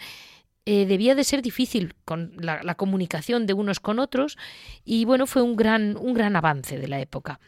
debía 0.66 1.16
de 1.16 1.24
ser 1.24 1.42
difícil 1.42 1.96
con 2.06 2.34
la, 2.38 2.76
comunicación 2.76 3.48
de 3.48 3.54
unos 3.54 3.80
con 3.80 4.00
otros 4.00 4.38
y 4.84 5.06
bueno, 5.06 5.26
fue 5.26 5.42
un 5.42 5.56
gran, 5.56 5.98
un 5.98 6.14
gran 6.14 6.36
avance 6.36 6.78
de 6.78 6.88
la 6.88 7.00
época. 7.00 7.40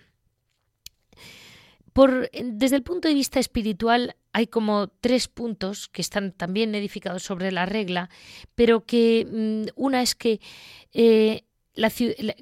Desde 1.93 2.77
el 2.77 2.83
punto 2.83 3.07
de 3.07 3.13
vista 3.13 3.39
espiritual 3.39 4.15
hay 4.31 4.47
como 4.47 4.87
tres 4.87 5.27
puntos 5.27 5.89
que 5.89 6.01
están 6.01 6.31
también 6.31 6.73
edificados 6.73 7.23
sobre 7.23 7.51
la 7.51 7.65
regla, 7.65 8.09
pero 8.55 8.85
que 8.85 9.27
mm, 9.29 9.71
una 9.75 10.01
es 10.01 10.15
que 10.15 10.39
eh, 10.93 11.43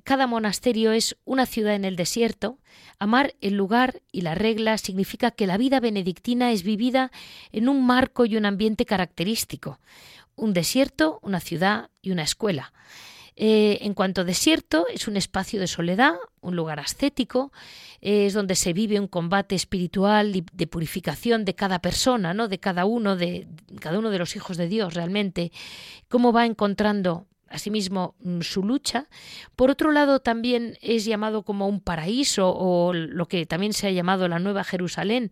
cada 0.04 0.28
monasterio 0.28 0.92
es 0.92 1.18
una 1.26 1.46
ciudad 1.46 1.76
en 1.76 1.86
el 1.86 1.96
desierto. 1.96 2.58
Amar 2.98 3.36
el 3.42 3.56
lugar 3.56 4.02
y 4.12 4.22
la 4.22 4.36
regla 4.36 4.78
significa 4.78 5.32
que 5.32 5.48
la 5.48 5.58
vida 5.58 5.80
benedictina 5.80 6.52
es 6.52 6.64
vivida 6.64 7.12
en 7.52 7.70
un 7.70 7.86
marco 7.86 8.26
y 8.26 8.38
un 8.38 8.46
ambiente 8.46 8.86
característico. 8.86 9.80
Un 10.36 10.54
desierto, 10.54 11.20
una 11.22 11.40
ciudad 11.40 11.90
y 12.02 12.12
una 12.12 12.24
escuela. 12.24 12.74
Eh, 13.42 13.86
en 13.86 13.94
cuanto 13.94 14.22
a 14.22 14.24
desierto, 14.26 14.86
es 14.94 15.08
un 15.08 15.16
espacio 15.16 15.62
de 15.62 15.68
soledad, 15.68 16.16
un 16.42 16.58
lugar 16.58 16.82
ascético, 16.82 17.54
es 18.02 18.34
donde 18.34 18.56
se 18.56 18.74
vive 18.74 19.00
un 19.00 19.08
combate 19.08 19.56
espiritual 19.56 20.36
y 20.36 20.44
de 20.52 20.68
purificación 20.68 21.46
de 21.46 21.56
cada 21.56 21.80
persona, 21.80 22.34
¿no? 22.34 22.50
de 22.50 22.60
cada 22.60 22.84
uno 22.84 23.16
de 23.16 23.48
cada 23.80 23.98
uno 24.00 24.10
de 24.10 24.20
los 24.20 24.36
hijos 24.36 24.58
de 24.58 24.68
Dios 24.68 24.94
realmente, 24.94 25.54
cómo 26.10 26.34
va 26.34 26.46
encontrando 26.46 27.28
asimismo 27.50 28.16
mm, 28.20 28.42
su 28.42 28.64
lucha. 28.64 29.08
Por 29.56 29.70
otro 29.70 29.92
lado, 29.92 30.20
también 30.20 30.78
es 30.82 31.06
llamado 31.06 31.44
como 31.44 31.68
un 31.68 31.82
paraíso 31.82 32.54
o 32.56 32.94
lo 32.94 33.28
que 33.28 33.46
también 33.46 33.74
se 33.74 33.88
ha 33.88 33.92
llamado 33.92 34.28
la 34.28 34.40
Nueva 34.40 34.64
Jerusalén, 34.64 35.30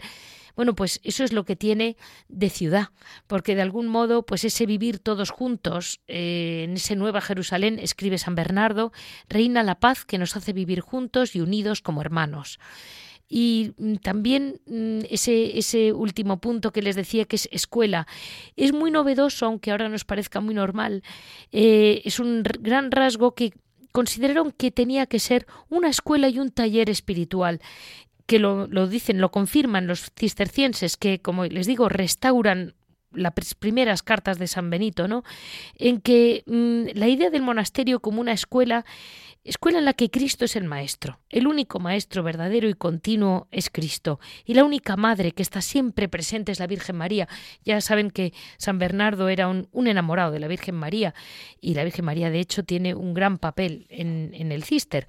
bueno, 0.58 0.74
pues 0.74 1.00
eso 1.04 1.24
es 1.24 1.34
lo 1.34 1.46
que 1.46 1.56
tiene 1.56 1.98
de 2.30 2.50
ciudad, 2.50 2.88
porque 3.28 3.56
de 3.56 3.62
algún 3.62 3.88
modo, 3.88 4.26
pues 4.26 4.44
ese 4.44 4.66
vivir 4.66 4.98
todos 4.98 5.30
juntos 5.30 6.02
eh, 6.08 6.64
en 6.64 6.74
ese 6.74 6.96
Nueva 6.96 7.22
Jerusalén, 7.22 7.78
escribe 7.78 8.18
San 8.18 8.34
Bernardo, 8.34 8.92
reina 9.30 9.62
la 9.62 9.80
paz 9.80 10.04
que 10.04 10.18
nos 10.18 10.36
hace 10.36 10.54
vivir 10.54 10.80
juntos 10.82 11.36
y 11.36 11.42
unidos 11.42 11.84
como 11.84 12.02
hermanos. 12.02 12.58
Y 13.30 13.74
mm, 13.78 13.96
también 13.96 14.62
mm, 14.68 15.00
ese, 15.10 15.58
ese 15.58 15.94
último 15.94 16.40
punto 16.40 16.72
que 16.72 16.82
les 16.82 16.96
decía 16.96 17.26
que 17.26 17.36
es 17.36 17.50
escuela 17.52 18.08
es 18.56 18.74
muy 18.74 18.92
novedoso, 18.92 19.46
aunque 19.46 19.72
ahora 19.72 19.90
nos 19.90 20.06
parezca 20.06 20.40
muy 20.40 20.56
normal. 20.56 21.04
Eh, 21.52 22.02
es 22.06 22.20
un 22.20 22.44
gran 22.44 22.92
rasgo 22.92 23.36
que 23.36 23.54
consideraron 23.92 24.52
que 24.52 24.72
tenía 24.72 25.08
que 25.08 25.20
ser 25.20 25.48
una 25.70 25.90
escuela 25.90 26.30
y 26.30 26.40
un 26.40 26.52
taller 26.52 26.90
espiritual 26.90 27.62
que 28.28 28.40
lo, 28.40 28.68
dicen, 28.88 29.22
lo 29.22 29.32
confirman 29.32 29.88
los 29.88 30.12
cistercienses, 30.20 30.98
que, 30.98 31.20
como 31.20 31.46
les 31.46 31.66
digo, 31.66 31.88
restauran 31.88 32.76
las 33.18 33.56
primeras 33.56 34.04
cartas 34.04 34.40
de 34.40 34.48
San 34.48 34.70
Benito, 34.70 35.08
¿no? 35.08 35.24
En 35.76 36.00
que 36.02 36.44
mm, 36.46 36.98
la 36.98 37.08
idea 37.08 37.30
del 37.30 37.42
monasterio 37.42 38.00
como 38.00 38.22
una 38.22 38.32
escuela, 38.32 38.86
escuela 39.44 39.80
en 39.80 39.86
la 39.86 39.94
que 39.94 40.10
Cristo 40.10 40.46
es 40.46 40.56
el 40.56 40.66
maestro, 40.66 41.20
el 41.30 41.48
único 41.48 41.80
maestro 41.80 42.24
verdadero 42.24 42.70
y 42.70 42.74
continuo 42.74 43.48
es 43.52 43.70
Cristo, 43.70 44.20
y 44.46 44.54
la 44.54 44.64
única 44.64 44.96
madre 44.96 45.32
que 45.32 45.44
está 45.44 45.62
siempre 45.62 46.08
presente 46.08 46.52
es 46.52 46.60
la 46.60 46.68
Virgen 46.68 46.96
María. 46.96 47.28
Ya 47.64 47.82
saben 47.82 48.12
que 48.12 48.34
San 48.58 48.80
Bernardo 48.80 49.30
era 49.30 49.48
un, 49.48 49.68
enamorado 49.88 50.32
de 50.32 50.40
la 50.40 50.48
Virgen 50.48 50.76
María, 50.76 51.14
y 51.60 51.74
la 51.74 51.84
Virgen 51.84 52.06
María, 52.06 52.30
de 52.30 52.40
hecho, 52.40 52.64
tiene 52.64 52.96
un 52.96 53.14
gran 53.14 53.38
papel 53.38 53.88
en, 53.90 54.32
en 54.34 54.52
el 54.52 54.64
cister. 54.64 55.08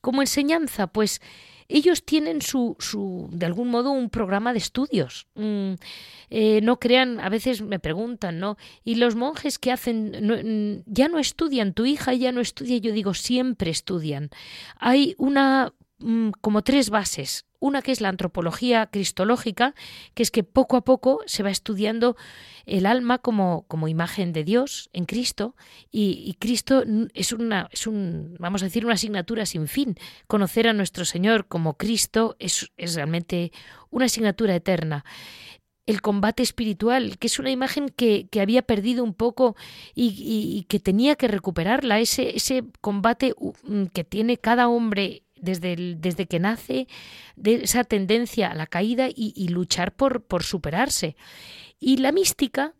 Como 0.00 0.20
enseñanza, 0.20 0.88
pues 0.88 1.20
ellos 1.68 2.04
tienen 2.04 2.42
su, 2.42 2.76
su, 2.78 3.28
de 3.32 3.46
algún 3.46 3.68
modo, 3.68 3.90
un 3.90 4.10
programa 4.10 4.52
de 4.52 4.58
estudios. 4.58 5.26
Mm, 5.34 5.74
eh, 6.30 6.60
no 6.62 6.78
crean, 6.78 7.20
a 7.20 7.28
veces 7.28 7.62
me 7.62 7.78
preguntan, 7.78 8.38
¿no? 8.38 8.56
¿Y 8.84 8.96
los 8.96 9.14
monjes 9.14 9.58
que 9.58 9.72
hacen? 9.72 10.12
Mm, 10.22 10.82
ya 10.86 11.08
no 11.08 11.18
estudian, 11.18 11.74
tu 11.74 11.84
hija 11.84 12.14
ya 12.14 12.32
no 12.32 12.40
estudia, 12.40 12.78
yo 12.78 12.92
digo, 12.92 13.14
siempre 13.14 13.70
estudian. 13.70 14.30
Hay 14.78 15.14
una, 15.18 15.72
como 16.40 16.62
tres 16.62 16.90
bases. 16.90 17.46
Una 17.58 17.80
que 17.80 17.92
es 17.92 18.00
la 18.00 18.08
antropología 18.08 18.86
cristológica, 18.86 19.74
que 20.14 20.24
es 20.24 20.32
que 20.32 20.42
poco 20.42 20.76
a 20.76 20.84
poco 20.84 21.20
se 21.26 21.44
va 21.44 21.50
estudiando 21.50 22.16
el 22.66 22.86
alma 22.86 23.18
como, 23.18 23.64
como 23.68 23.86
imagen 23.86 24.32
de 24.32 24.42
Dios 24.42 24.90
en 24.92 25.04
Cristo 25.04 25.54
y, 25.90 26.36
Cristo 26.40 26.82
es 27.14 27.32
una, 27.32 27.68
es 27.70 27.86
un, 27.86 28.36
vamos 28.40 28.62
a 28.62 28.64
decir, 28.64 28.84
una 28.84 28.94
asignatura 28.94 29.46
sin 29.46 29.68
fin. 29.68 29.96
Conocer 30.26 30.66
a 30.66 30.72
nuestro 30.72 31.04
Señor 31.04 31.46
como 31.46 31.76
Cristo 31.76 32.34
es, 32.40 32.72
es 32.76 32.96
realmente 32.96 33.52
una 33.90 34.06
asignatura 34.06 34.56
eterna 34.56 35.04
el 35.86 36.00
combate 36.00 36.42
espiritual, 36.42 37.18
que 37.18 37.26
es 37.26 37.38
una 37.38 37.50
imagen 37.50 37.88
que, 37.88 38.28
que 38.30 38.40
había 38.40 38.62
perdido 38.62 39.02
un 39.02 39.14
poco 39.14 39.56
y, 39.94 40.14
y, 40.16 40.64
que 40.64 40.78
tenía 40.78 41.16
que 41.16 41.28
recuperarla, 41.28 41.98
ese, 41.98 42.36
ese 42.36 42.64
combate 42.80 43.34
que 43.92 44.04
tiene 44.04 44.36
cada 44.36 44.68
hombre 44.68 45.24
desde, 45.42 45.96
desde 45.98 46.26
que 46.26 46.40
nace, 46.40 46.88
de 47.36 47.56
esa 47.64 47.84
tendencia 47.84 48.50
a 48.50 48.54
la 48.54 48.66
caída 48.66 49.08
y, 49.14 49.48
luchar 49.48 49.94
por, 49.94 50.24
por 50.24 50.42
superarse. 50.42 51.16
Y 51.78 51.98
la 51.98 52.12
mística, 52.12 52.74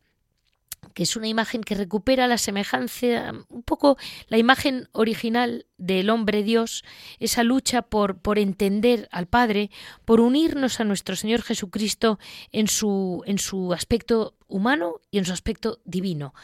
que 0.94 1.04
es 1.04 1.16
una 1.16 1.28
imagen 1.28 1.62
que 1.62 1.74
recupera 1.74 2.26
la 2.26 2.38
semejanza, 2.38 3.32
un 3.48 3.62
poco 3.62 3.96
la 4.28 4.38
imagen 4.38 4.88
original 4.92 5.66
del 5.78 6.10
hombre 6.10 6.42
Dios, 6.42 6.84
esa 7.18 7.42
lucha 7.42 7.82
por, 7.82 8.18
por 8.18 8.38
entender 8.38 9.08
al 9.10 9.26
Padre, 9.26 9.70
por 10.04 10.20
unirnos 10.20 10.80
a 10.80 10.84
nuestro 10.84 11.16
Señor 11.16 11.42
Jesucristo 11.42 12.18
en 12.52 12.68
su, 12.68 13.22
en 13.26 13.38
su 13.38 13.72
aspecto 13.72 14.34
humano 14.52 15.00
y 15.10 15.18
en 15.18 15.24
su 15.24 15.32
aspecto 15.32 15.80
divino. 15.84 16.34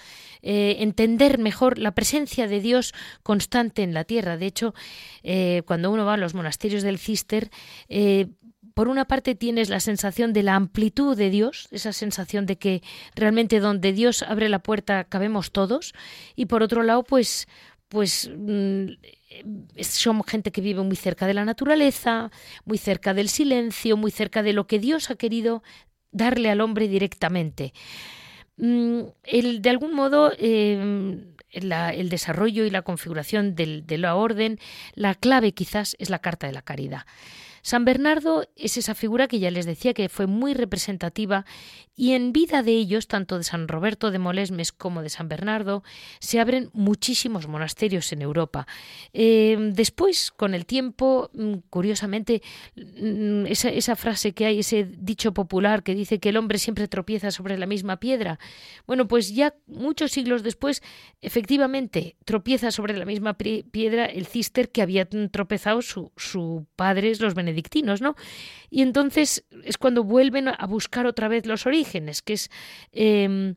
Eh, 0.42 0.76
entender 0.80 1.38
mejor 1.38 1.78
la 1.78 1.94
presencia 1.94 2.48
de 2.48 2.60
Dios 2.60 2.94
constante 3.22 3.82
en 3.82 3.92
la 3.92 4.04
tierra. 4.04 4.36
De 4.36 4.46
hecho, 4.46 4.74
eh, 5.22 5.62
cuando 5.66 5.90
uno 5.90 6.04
va 6.04 6.14
a 6.14 6.16
los 6.16 6.34
monasterios 6.34 6.82
del 6.82 6.98
Cister, 6.98 7.50
eh, 7.88 8.28
por 8.78 8.86
una 8.86 9.06
parte 9.06 9.34
tienes 9.34 9.70
la 9.70 9.80
sensación 9.80 10.32
de 10.32 10.44
la 10.44 10.54
amplitud 10.54 11.16
de 11.16 11.30
Dios, 11.30 11.66
esa 11.72 11.92
sensación 11.92 12.46
de 12.46 12.58
que 12.58 12.80
realmente 13.16 13.58
donde 13.58 13.92
Dios 13.92 14.22
abre 14.22 14.48
la 14.48 14.60
puerta 14.60 15.02
cabemos 15.02 15.50
todos, 15.50 15.94
y 16.36 16.46
por 16.46 16.62
otro 16.62 16.84
lado, 16.84 17.02
pues, 17.02 17.48
pues 17.88 18.30
mm, 18.32 18.90
somos 19.80 20.26
gente 20.26 20.52
que 20.52 20.60
vive 20.60 20.80
muy 20.84 20.94
cerca 20.94 21.26
de 21.26 21.34
la 21.34 21.44
naturaleza, 21.44 22.30
muy 22.66 22.78
cerca 22.78 23.14
del 23.14 23.28
silencio, 23.28 23.96
muy 23.96 24.12
cerca 24.12 24.44
de 24.44 24.52
lo 24.52 24.68
que 24.68 24.78
Dios 24.78 25.10
ha 25.10 25.16
querido 25.16 25.64
darle 26.12 26.48
al 26.48 26.60
hombre 26.60 26.86
directamente. 26.86 27.72
Mm, 28.58 29.00
el, 29.24 29.60
de 29.60 29.70
algún 29.70 29.92
modo, 29.92 30.30
eh, 30.38 31.18
el 31.50 32.08
desarrollo 32.10 32.64
y 32.64 32.70
la 32.70 32.82
configuración 32.82 33.56
de 33.56 33.98
la 33.98 34.14
orden, 34.14 34.60
la 34.94 35.16
clave 35.16 35.50
quizás 35.50 35.96
es 35.98 36.10
la 36.10 36.20
Carta 36.20 36.46
de 36.46 36.52
la 36.52 36.62
Caridad. 36.62 37.06
San 37.68 37.84
Bernardo 37.84 38.48
es 38.56 38.78
esa 38.78 38.94
figura 38.94 39.28
que 39.28 39.40
ya 39.40 39.50
les 39.50 39.66
decía 39.66 39.92
que 39.92 40.08
fue 40.08 40.26
muy 40.26 40.54
representativa 40.54 41.44
y 41.98 42.12
en 42.12 42.32
vida 42.32 42.62
de 42.62 42.70
ellos, 42.70 43.08
tanto 43.08 43.38
de 43.38 43.42
San 43.42 43.66
Roberto 43.66 44.12
de 44.12 44.20
Molesmes 44.20 44.70
como 44.70 45.02
de 45.02 45.08
San 45.08 45.28
Bernardo, 45.28 45.82
se 46.20 46.38
abren 46.38 46.70
muchísimos 46.72 47.48
monasterios 47.48 48.12
en 48.12 48.22
Europa. 48.22 48.68
Eh, 49.12 49.56
después, 49.72 50.30
con 50.30 50.54
el 50.54 50.64
tiempo, 50.64 51.28
mm, 51.34 51.54
curiosamente, 51.70 52.40
mm, 52.76 53.46
esa, 53.46 53.70
esa 53.70 53.96
frase 53.96 54.32
que 54.32 54.46
hay, 54.46 54.60
ese 54.60 54.84
dicho 54.84 55.34
popular 55.34 55.82
que 55.82 55.96
dice 55.96 56.20
que 56.20 56.28
el 56.28 56.36
hombre 56.36 56.58
siempre 56.58 56.86
tropieza 56.86 57.32
sobre 57.32 57.58
la 57.58 57.66
misma 57.66 57.96
piedra, 57.96 58.38
bueno, 58.86 59.08
pues 59.08 59.34
ya 59.34 59.56
muchos 59.66 60.12
siglos 60.12 60.44
después, 60.44 60.84
efectivamente, 61.20 62.14
tropieza 62.24 62.70
sobre 62.70 62.96
la 62.96 63.06
misma 63.06 63.36
piedra 63.36 64.06
el 64.06 64.26
cister 64.26 64.70
que 64.70 64.82
había 64.82 65.08
tropezado 65.32 65.82
su, 65.82 66.12
su 66.16 66.64
padres, 66.76 67.20
los 67.20 67.34
benedictinos, 67.34 68.00
¿no? 68.00 68.14
Y 68.70 68.82
entonces 68.82 69.44
es 69.64 69.78
cuando 69.78 70.04
vuelven 70.04 70.46
a 70.46 70.66
buscar 70.68 71.04
otra 71.04 71.26
vez 71.26 71.44
los 71.44 71.66
orígenes, 71.66 71.87
que 71.90 72.34
es 72.34 72.50
em, 72.92 73.54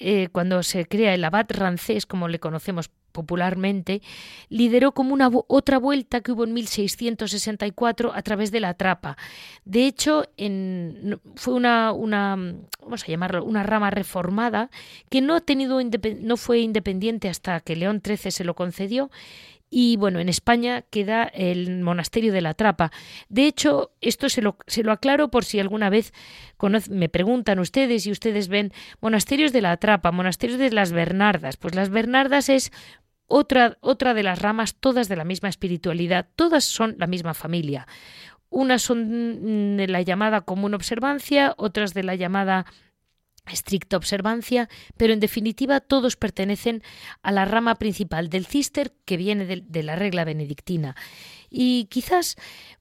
eh, 0.00 0.28
cuando 0.32 0.62
se 0.62 0.86
crea 0.86 1.14
el 1.14 1.24
abad 1.24 1.46
rancés, 1.48 2.06
como 2.06 2.28
le 2.28 2.38
conocemos 2.38 2.90
popularmente, 3.12 4.00
lideró 4.48 4.92
como 4.92 5.12
una 5.12 5.28
otra 5.48 5.78
vuelta 5.78 6.20
que 6.20 6.30
hubo 6.30 6.44
en 6.44 6.52
1664 6.52 8.12
a 8.14 8.22
través 8.22 8.52
de 8.52 8.60
la 8.60 8.74
trapa. 8.74 9.16
De 9.64 9.86
hecho, 9.86 10.26
en, 10.36 11.20
fue 11.34 11.54
una, 11.54 11.92
una, 11.92 12.36
vamos 12.80 13.02
a 13.02 13.06
llamarlo, 13.06 13.44
una 13.44 13.64
rama 13.64 13.90
reformada 13.90 14.70
que 15.10 15.20
no 15.20 15.34
ha 15.34 15.40
tenido 15.40 15.80
no 16.20 16.36
fue 16.36 16.60
independiente 16.60 17.28
hasta 17.28 17.58
que 17.60 17.74
León 17.74 18.02
XIII 18.04 18.30
se 18.30 18.44
lo 18.44 18.54
concedió 18.54 19.10
y 19.70 19.96
bueno, 19.96 20.18
en 20.18 20.28
España 20.28 20.82
queda 20.90 21.24
el 21.24 21.80
monasterio 21.80 22.32
de 22.32 22.40
la 22.40 22.54
Trapa. 22.54 22.90
De 23.28 23.46
hecho, 23.46 23.92
esto 24.00 24.28
se 24.28 24.42
lo, 24.42 24.56
se 24.66 24.82
lo 24.82 24.92
aclaro 24.92 25.30
por 25.30 25.44
si 25.44 25.60
alguna 25.60 25.90
vez 25.90 26.12
me 26.90 27.08
preguntan 27.08 27.58
ustedes 27.58 28.06
y 28.06 28.10
ustedes 28.10 28.48
ven 28.48 28.72
monasterios 29.00 29.52
de 29.52 29.62
la 29.62 29.76
Trapa, 29.76 30.10
monasterios 30.12 30.58
de 30.58 30.70
las 30.70 30.92
Bernardas. 30.92 31.56
Pues 31.56 31.74
las 31.74 31.90
Bernardas 31.90 32.48
es 32.48 32.72
otra, 33.26 33.76
otra 33.80 34.14
de 34.14 34.22
las 34.22 34.40
ramas, 34.40 34.74
todas 34.74 35.08
de 35.08 35.16
la 35.16 35.24
misma 35.24 35.50
espiritualidad, 35.50 36.28
todas 36.34 36.64
son 36.64 36.96
la 36.98 37.06
misma 37.06 37.34
familia. 37.34 37.86
Unas 38.50 38.80
son 38.80 39.76
de 39.76 39.86
la 39.88 40.00
llamada 40.00 40.40
común 40.40 40.72
observancia, 40.72 41.54
otras 41.58 41.92
de 41.92 42.02
la 42.02 42.14
llamada 42.14 42.64
estricta 43.52 43.96
observancia, 43.96 44.68
pero 44.96 45.12
en 45.12 45.20
definitiva 45.20 45.80
todos 45.80 46.16
pertenecen 46.16 46.82
a 47.22 47.32
la 47.32 47.44
rama 47.44 47.76
principal 47.76 48.28
del 48.28 48.46
cister 48.46 48.92
que 49.04 49.16
viene 49.16 49.44
de, 49.46 49.82
la 49.82 49.96
regla 49.96 50.24
benedictina. 50.24 50.96
Y 51.50 51.86
quizás, 51.86 52.36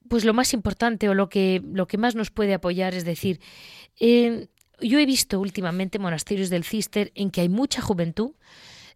pues 0.09 0.25
lo 0.25 0.33
más 0.33 0.53
importante 0.53 1.09
o 1.09 1.13
lo 1.13 1.29
que, 1.29 1.61
lo 1.65 1.87
que 1.87 1.97
más 1.97 2.15
nos 2.15 2.31
puede 2.31 2.53
apoyar 2.53 2.93
es 2.93 3.05
decir, 3.05 3.39
eh, 3.99 4.47
yo 4.79 4.99
he 4.99 5.05
visto 5.05 5.39
últimamente 5.39 5.99
monasterios 5.99 6.49
del 6.49 6.63
cister 6.63 7.11
en 7.15 7.31
que 7.31 7.41
hay 7.41 7.49
mucha 7.49 7.81
juventud, 7.81 8.31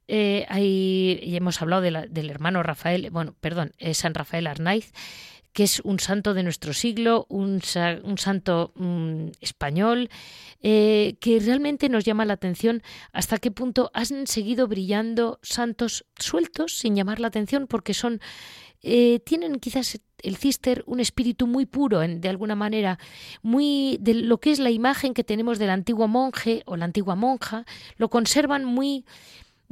eh, 0.07 0.45
hay, 0.49 1.19
y 1.23 1.36
hemos 1.36 1.62
hablado 1.62 1.81
del 1.81 2.29
hermano 2.29 2.63
Rafael, 2.63 3.10
bueno, 3.12 3.36
perdón, 3.39 3.71
eh, 3.77 3.93
San 3.93 4.13
Rafael 4.13 4.47
Arnaiz, 4.47 4.91
que 5.54 5.64
es 5.64 5.82
un 5.82 6.00
santo 6.00 6.34
de 6.34 6.44
nuestro 6.44 6.74
siglo, 6.74 7.26
un, 7.30 7.62
santo 7.62 8.72
mm, 8.76 9.28
español, 9.42 10.10
eh, 10.62 11.16
que 11.20 11.40
realmente 11.40 11.90
nos 11.90 12.04
llama 12.04 12.26
la 12.26 12.34
atención 12.34 12.84
hasta 13.12 13.38
qué 13.38 13.52
punto 13.52 13.92
han 13.94 14.28
seguido 14.28 14.68
brillando 14.68 15.40
santos 15.42 16.06
sueltos 16.18 16.78
sin 16.78 16.96
llamar 16.96 17.20
la 17.20 17.28
atención 17.28 17.68
porque 17.68 17.94
son 17.94 18.22
eh, 18.84 19.20
tienen 19.26 19.60
quizás 19.60 20.00
el 20.24 20.38
cister 20.38 20.84
un 20.88 21.00
espíritu 21.00 21.46
muy 21.46 21.66
puro, 21.66 22.00
de 22.00 22.30
alguna 22.30 22.56
manera, 22.56 22.98
muy 23.44 23.98
de 24.02 24.16
lo 24.16 24.40
que 24.40 24.52
es 24.52 24.60
la 24.60 24.72
imagen 24.72 25.14
que 25.14 25.24
tenemos 25.24 25.60
del 25.60 25.70
antiguo 25.70 26.08
monje 26.08 26.64
o 26.66 26.78
la 26.78 26.86
antigua 26.86 27.16
monja, 27.16 27.66
lo 27.98 28.10
conservan 28.10 28.66
muy 28.66 29.06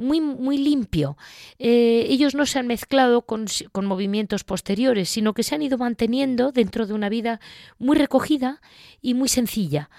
muy, 0.00 0.20
muy 0.20 0.58
limpio. 0.58 1.16
Eh, 1.58 2.06
ellos 2.08 2.34
no 2.34 2.46
se 2.46 2.58
han 2.58 2.66
mezclado 2.66 3.22
con, 3.22 3.46
movimientos 3.84 4.44
posteriores, 4.44 5.08
sino 5.08 5.34
que 5.34 5.42
se 5.42 5.54
han 5.54 5.62
ido 5.62 5.78
manteniendo 5.78 6.52
dentro 6.52 6.86
de 6.86 6.94
una 6.94 7.08
vida 7.08 7.40
muy 7.78 7.96
recogida 7.96 8.60
y 9.00 9.14
muy 9.14 9.28
sencilla. 9.28 9.90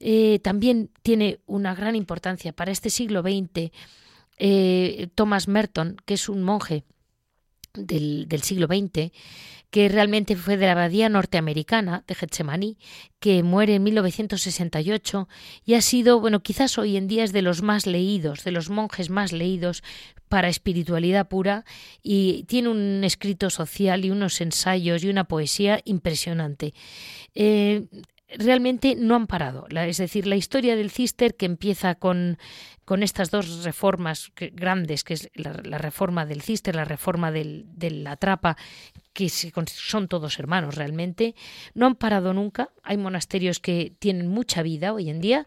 Eh, 0.00 0.38
también 0.42 0.90
tiene 1.02 1.40
una 1.46 1.74
gran 1.74 1.96
importancia 1.96 2.52
para 2.52 2.70
este 2.70 2.88
siglo 2.88 3.22
XX 3.22 3.72
eh, 4.38 5.08
Thomas 5.16 5.48
Merton, 5.48 5.96
que 6.04 6.14
es 6.14 6.28
un 6.28 6.44
monje 6.44 6.84
del, 7.74 8.28
del 8.28 8.42
siglo 8.42 8.68
XX, 8.68 9.10
que 9.70 9.88
realmente 9.88 10.34
fue 10.36 10.56
de 10.56 10.66
la 10.66 10.72
abadía 10.72 11.08
norteamericana 11.08 12.04
de 12.06 12.14
Getsemaní, 12.14 12.78
que 13.20 13.42
muere 13.42 13.74
en 13.74 13.82
1968 13.82 15.28
y 15.64 15.74
ha 15.74 15.82
sido, 15.82 16.20
bueno, 16.20 16.42
quizás 16.42 16.78
hoy 16.78 16.96
en 16.96 17.06
día 17.06 17.24
es 17.24 17.32
de 17.32 17.42
los 17.42 17.62
más 17.62 17.86
leídos, 17.86 18.44
de 18.44 18.52
los 18.52 18.70
monjes 18.70 19.10
más 19.10 19.32
leídos 19.32 19.82
para 20.28 20.48
espiritualidad 20.48 21.28
pura 21.28 21.64
y 22.02 22.44
tiene 22.44 22.68
un 22.70 23.02
escrito 23.04 23.50
social 23.50 24.04
y 24.04 24.10
unos 24.10 24.40
ensayos 24.40 25.04
y 25.04 25.08
una 25.08 25.24
poesía 25.24 25.80
impresionante. 25.84 26.72
Eh, 27.34 27.86
realmente 28.36 28.94
no 28.96 29.14
han 29.16 29.26
parado. 29.26 29.66
es 29.70 29.98
decir, 29.98 30.26
la 30.26 30.36
historia 30.36 30.76
del 30.76 30.90
cister 30.90 31.34
que 31.34 31.46
empieza 31.46 31.94
con, 31.94 32.38
con 32.84 33.02
estas 33.02 33.30
dos 33.30 33.64
reformas 33.64 34.32
grandes, 34.36 35.04
que 35.04 35.14
es 35.14 35.30
la, 35.34 35.78
reforma 35.78 36.26
del 36.26 36.42
cister, 36.42 36.74
la 36.74 36.84
reforma 36.84 37.30
de 37.32 37.90
la 37.90 38.16
trapa, 38.16 38.56
que 39.18 39.28
son 39.28 40.06
todos 40.06 40.38
hermanos 40.38 40.76
realmente, 40.76 41.34
no 41.74 41.86
han 41.86 41.96
parado 41.96 42.32
nunca. 42.32 42.70
Hay 42.84 42.96
monasterios 42.98 43.58
que 43.58 43.92
tienen 43.98 44.28
mucha 44.28 44.62
vida 44.62 44.92
hoy 44.92 45.10
en 45.10 45.20
día 45.20 45.44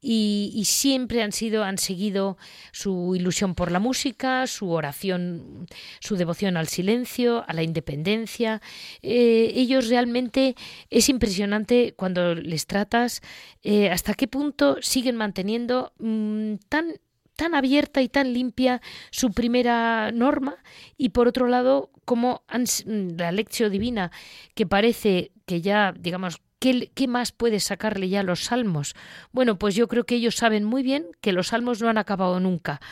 y, 0.00 0.62
siempre 0.64 1.22
han 1.22 1.32
sido, 1.32 1.62
han 1.62 1.76
seguido 1.76 2.38
su 2.72 3.14
ilusión 3.14 3.54
por 3.54 3.72
la 3.72 3.78
música, 3.78 4.46
su 4.46 4.70
oración, 4.70 5.66
su 6.00 6.16
devoción 6.16 6.56
al 6.56 6.68
silencio, 6.68 7.44
a 7.46 7.52
la 7.52 7.62
independencia. 7.62 8.62
Eh, 9.02 9.52
ellos 9.54 9.90
realmente 9.90 10.56
es 10.88 11.10
impresionante 11.10 11.92
cuando 11.98 12.34
les 12.34 12.66
tratas 12.66 13.20
eh, 13.62 13.90
hasta 13.90 14.14
qué 14.14 14.28
punto 14.28 14.78
siguen 14.80 15.16
manteniendo 15.16 15.92
mm, 15.98 16.54
tan 16.70 16.94
tan 17.40 17.54
abierta 17.54 18.02
y 18.02 18.10
tan 18.10 18.34
limpia 18.34 18.82
su 19.10 19.32
primera 19.32 20.12
norma 20.12 20.56
y 20.98 21.08
por 21.08 21.26
otro 21.26 21.48
lado 21.48 21.90
como 22.04 22.42
la 22.84 23.32
lección 23.32 23.72
divina 23.72 24.10
que 24.54 24.66
parece 24.66 25.32
que 25.46 25.62
ya 25.62 25.94
digamos 25.98 26.42
¿Qué, 26.58 26.90
¿Qué, 26.94 27.08
más 27.08 27.32
puede 27.32 27.58
sacarle 27.58 28.10
ya 28.10 28.22
los 28.22 28.44
salmos? 28.44 28.94
Bueno, 29.32 29.58
pues 29.58 29.74
yo 29.74 29.88
creo 29.88 30.04
que 30.04 30.16
ellos 30.16 30.34
saben 30.34 30.64
muy 30.64 30.82
bien 30.82 31.06
que 31.22 31.32
los 31.32 31.46
salmos 31.46 31.80
no 31.80 31.88
han 31.88 31.96
acabado 31.96 32.38
nunca. 32.38 32.82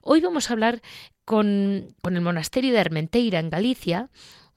Hoy 0.00 0.20
vamos 0.20 0.48
a 0.48 0.52
hablar 0.52 0.80
con, 1.24 1.92
con 2.00 2.14
el 2.14 2.22
monasterio 2.22 2.72
de 2.72 2.78
Armenteira 2.78 3.40
en 3.40 3.50
Galicia, 3.50 4.10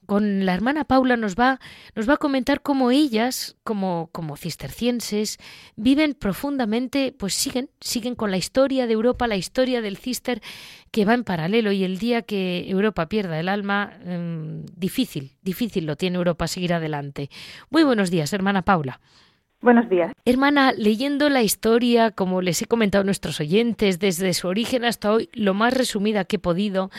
con 0.06 0.46
la 0.46 0.54
hermana 0.54 0.84
Paula 0.84 1.16
nos 1.16 1.36
va, 1.36 1.60
nos 1.94 2.08
va 2.08 2.14
a 2.14 2.18
comentar 2.18 2.62
cómo 2.62 2.90
ellas, 2.90 3.56
como, 3.64 4.08
como 4.12 4.36
cistercienses, 4.36 5.38
viven 5.76 6.14
profundamente, 6.14 7.14
pues 7.16 7.34
siguen, 7.34 7.70
siguen 7.80 8.14
con 8.14 8.30
la 8.30 8.36
historia 8.36 8.86
de 8.86 8.92
Europa, 8.92 9.26
la 9.26 9.36
historia 9.36 9.80
del 9.80 9.96
cister 9.96 10.40
que 10.90 11.04
va 11.04 11.14
en 11.14 11.24
paralelo 11.24 11.72
y 11.72 11.84
el 11.84 11.98
día 11.98 12.22
que 12.22 12.68
Europa 12.68 13.08
pierda 13.08 13.40
el 13.40 13.48
alma, 13.48 13.92
em, 14.04 14.64
difícil, 14.76 15.32
difícil 15.42 15.86
lo 15.86 15.96
tiene 15.96 16.18
Europa 16.18 16.46
seguir 16.46 16.72
adelante. 16.72 17.30
Muy 17.70 17.82
buenos 17.82 18.10
días, 18.10 18.32
hermana 18.32 18.62
Paula. 18.62 19.00
Buenos 19.64 19.88
días. 19.88 20.12
Hermana, 20.26 20.72
leyendo 20.76 21.30
la 21.30 21.42
historia, 21.42 22.10
como 22.10 22.42
les 22.42 22.60
he 22.60 22.66
comentado 22.66 23.00
a 23.00 23.04
nuestros 23.06 23.40
oyentes, 23.40 23.98
desde 23.98 24.34
su 24.34 24.46
origen 24.46 24.84
hasta 24.84 25.10
hoy, 25.10 25.30
lo 25.32 25.54
más 25.54 25.72
resumida 25.72 26.26
que 26.26 26.36
he 26.36 26.38
podido, 26.38 26.90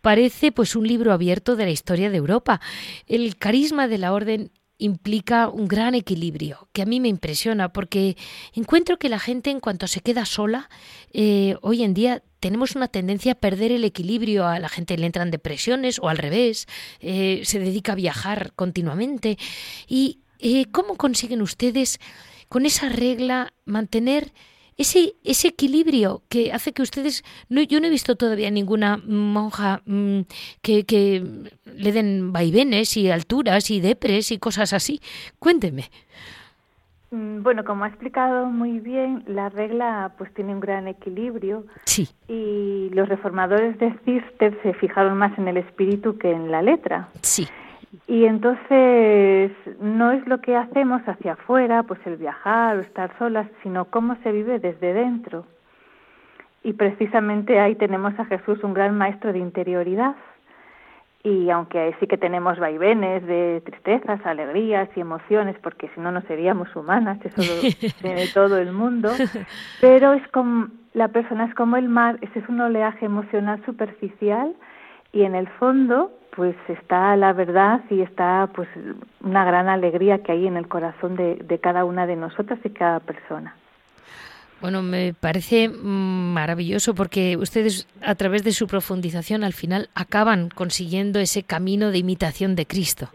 parece 0.00 0.52
pues 0.52 0.76
un 0.76 0.86
libro 0.86 1.12
abierto 1.12 1.56
de 1.56 1.64
la 1.64 1.70
historia 1.70 2.10
de 2.10 2.16
Europa. 2.16 2.60
El 3.06 3.36
carisma 3.36 3.88
de 3.88 3.98
la 3.98 4.12
orden 4.12 4.50
implica 4.78 5.48
un 5.48 5.66
gran 5.66 5.94
equilibrio 5.94 6.68
que 6.72 6.82
a 6.82 6.86
mí 6.86 7.00
me 7.00 7.08
impresiona 7.08 7.72
porque 7.72 8.16
encuentro 8.54 8.96
que 8.96 9.08
la 9.08 9.18
gente 9.18 9.50
en 9.50 9.58
cuanto 9.58 9.88
se 9.88 10.00
queda 10.00 10.24
sola 10.24 10.70
eh, 11.12 11.56
hoy 11.62 11.82
en 11.82 11.94
día 11.94 12.22
tenemos 12.38 12.76
una 12.76 12.86
tendencia 12.86 13.32
a 13.32 13.34
perder 13.34 13.72
el 13.72 13.82
equilibrio 13.82 14.46
a 14.46 14.60
la 14.60 14.68
gente 14.68 14.96
le 14.96 15.06
entran 15.06 15.32
depresiones 15.32 15.98
o 15.98 16.08
al 16.08 16.16
revés 16.16 16.68
eh, 17.00 17.42
se 17.44 17.58
dedica 17.58 17.92
a 17.92 17.96
viajar 17.96 18.52
continuamente 18.54 19.36
y 19.88 20.20
eh, 20.38 20.66
cómo 20.70 20.96
consiguen 20.96 21.42
ustedes 21.42 21.98
con 22.48 22.64
esa 22.64 22.88
regla 22.88 23.52
mantener 23.64 24.32
ese, 24.78 25.14
ese 25.24 25.48
equilibrio 25.48 26.22
que 26.28 26.52
hace 26.52 26.72
que 26.72 26.82
ustedes, 26.82 27.24
no, 27.48 27.60
yo 27.62 27.80
no 27.80 27.88
he 27.88 27.90
visto 27.90 28.16
todavía 28.16 28.50
ninguna 28.50 28.96
monja 29.04 29.82
mm, 29.84 30.20
que, 30.62 30.84
que 30.84 31.24
le 31.66 31.92
den 31.92 32.32
vaivenes 32.32 32.96
y 32.96 33.10
alturas 33.10 33.70
y 33.70 33.80
depres 33.80 34.30
y 34.30 34.38
cosas 34.38 34.72
así. 34.72 35.00
Cuénteme. 35.38 35.90
Mm, 37.10 37.42
bueno, 37.42 37.64
como 37.64 37.84
ha 37.84 37.88
explicado 37.88 38.46
muy 38.46 38.80
bien, 38.80 39.24
la 39.26 39.48
regla 39.48 40.12
pues 40.16 40.32
tiene 40.34 40.54
un 40.54 40.60
gran 40.60 40.86
equilibrio. 40.88 41.66
Sí. 41.84 42.08
Y 42.28 42.90
los 42.90 43.08
reformadores 43.08 43.78
de 43.78 43.92
Cister 44.04 44.58
se 44.62 44.74
fijaron 44.74 45.18
más 45.18 45.36
en 45.38 45.48
el 45.48 45.56
espíritu 45.56 46.18
que 46.18 46.30
en 46.30 46.50
la 46.50 46.62
letra. 46.62 47.08
Sí. 47.22 47.48
Y 48.06 48.26
entonces 48.26 49.52
no 49.80 50.12
es 50.12 50.26
lo 50.26 50.40
que 50.40 50.56
hacemos 50.56 51.00
hacia 51.06 51.32
afuera, 51.32 51.82
pues 51.84 51.98
el 52.06 52.16
viajar 52.16 52.76
o 52.76 52.80
estar 52.80 53.16
solas, 53.18 53.46
sino 53.62 53.86
cómo 53.86 54.16
se 54.22 54.32
vive 54.32 54.58
desde 54.58 54.92
dentro. 54.92 55.46
Y 56.62 56.74
precisamente 56.74 57.60
ahí 57.60 57.76
tenemos 57.76 58.18
a 58.18 58.26
Jesús, 58.26 58.62
un 58.62 58.74
gran 58.74 58.96
maestro 58.96 59.32
de 59.32 59.38
interioridad. 59.38 60.16
Y 61.24 61.50
aunque 61.50 61.96
sí 61.98 62.06
que 62.06 62.18
tenemos 62.18 62.58
vaivenes 62.58 63.26
de 63.26 63.62
tristezas, 63.64 64.24
alegrías 64.24 64.88
y 64.94 65.00
emociones, 65.00 65.56
porque 65.62 65.90
si 65.94 66.00
no, 66.00 66.12
no 66.12 66.20
seríamos 66.22 66.74
humanas, 66.76 67.18
eso 67.24 67.40
lo 67.40 67.90
tiene 68.02 68.26
todo 68.32 68.58
el 68.58 68.72
mundo, 68.72 69.10
pero 69.80 70.12
es 70.12 70.26
como, 70.28 70.68
la 70.92 71.08
persona 71.08 71.46
es 71.46 71.54
como 71.54 71.76
el 71.76 71.88
mar, 71.88 72.18
ese 72.20 72.38
es 72.38 72.48
un 72.48 72.60
oleaje 72.60 73.06
emocional 73.06 73.62
superficial 73.64 74.54
y 75.12 75.22
en 75.22 75.34
el 75.34 75.48
fondo 75.48 76.12
pues 76.34 76.56
está 76.68 77.16
la 77.16 77.32
verdad 77.32 77.80
y 77.90 78.00
está 78.00 78.48
pues 78.54 78.68
una 79.20 79.44
gran 79.44 79.68
alegría 79.68 80.22
que 80.22 80.32
hay 80.32 80.46
en 80.46 80.56
el 80.56 80.68
corazón 80.68 81.16
de, 81.16 81.36
de 81.36 81.58
cada 81.58 81.84
una 81.84 82.06
de 82.06 82.16
nosotras 82.16 82.58
y 82.64 82.70
cada 82.70 83.00
persona. 83.00 83.54
Bueno, 84.60 84.82
me 84.82 85.14
parece 85.14 85.68
maravilloso 85.68 86.94
porque 86.94 87.36
ustedes 87.36 87.86
a 88.02 88.16
través 88.16 88.42
de 88.42 88.50
su 88.50 88.66
profundización 88.66 89.44
al 89.44 89.52
final 89.52 89.88
acaban 89.94 90.48
consiguiendo 90.48 91.20
ese 91.20 91.44
camino 91.44 91.92
de 91.92 91.98
imitación 91.98 92.56
de 92.56 92.66
Cristo. 92.66 93.08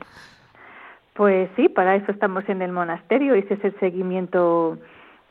Pues 1.14 1.50
sí, 1.56 1.68
para 1.70 1.96
eso 1.96 2.12
estamos 2.12 2.48
en 2.48 2.62
el 2.62 2.72
monasterio, 2.72 3.36
ese 3.36 3.56
es 3.56 3.66
el 3.66 3.80
seguimiento 3.80 4.80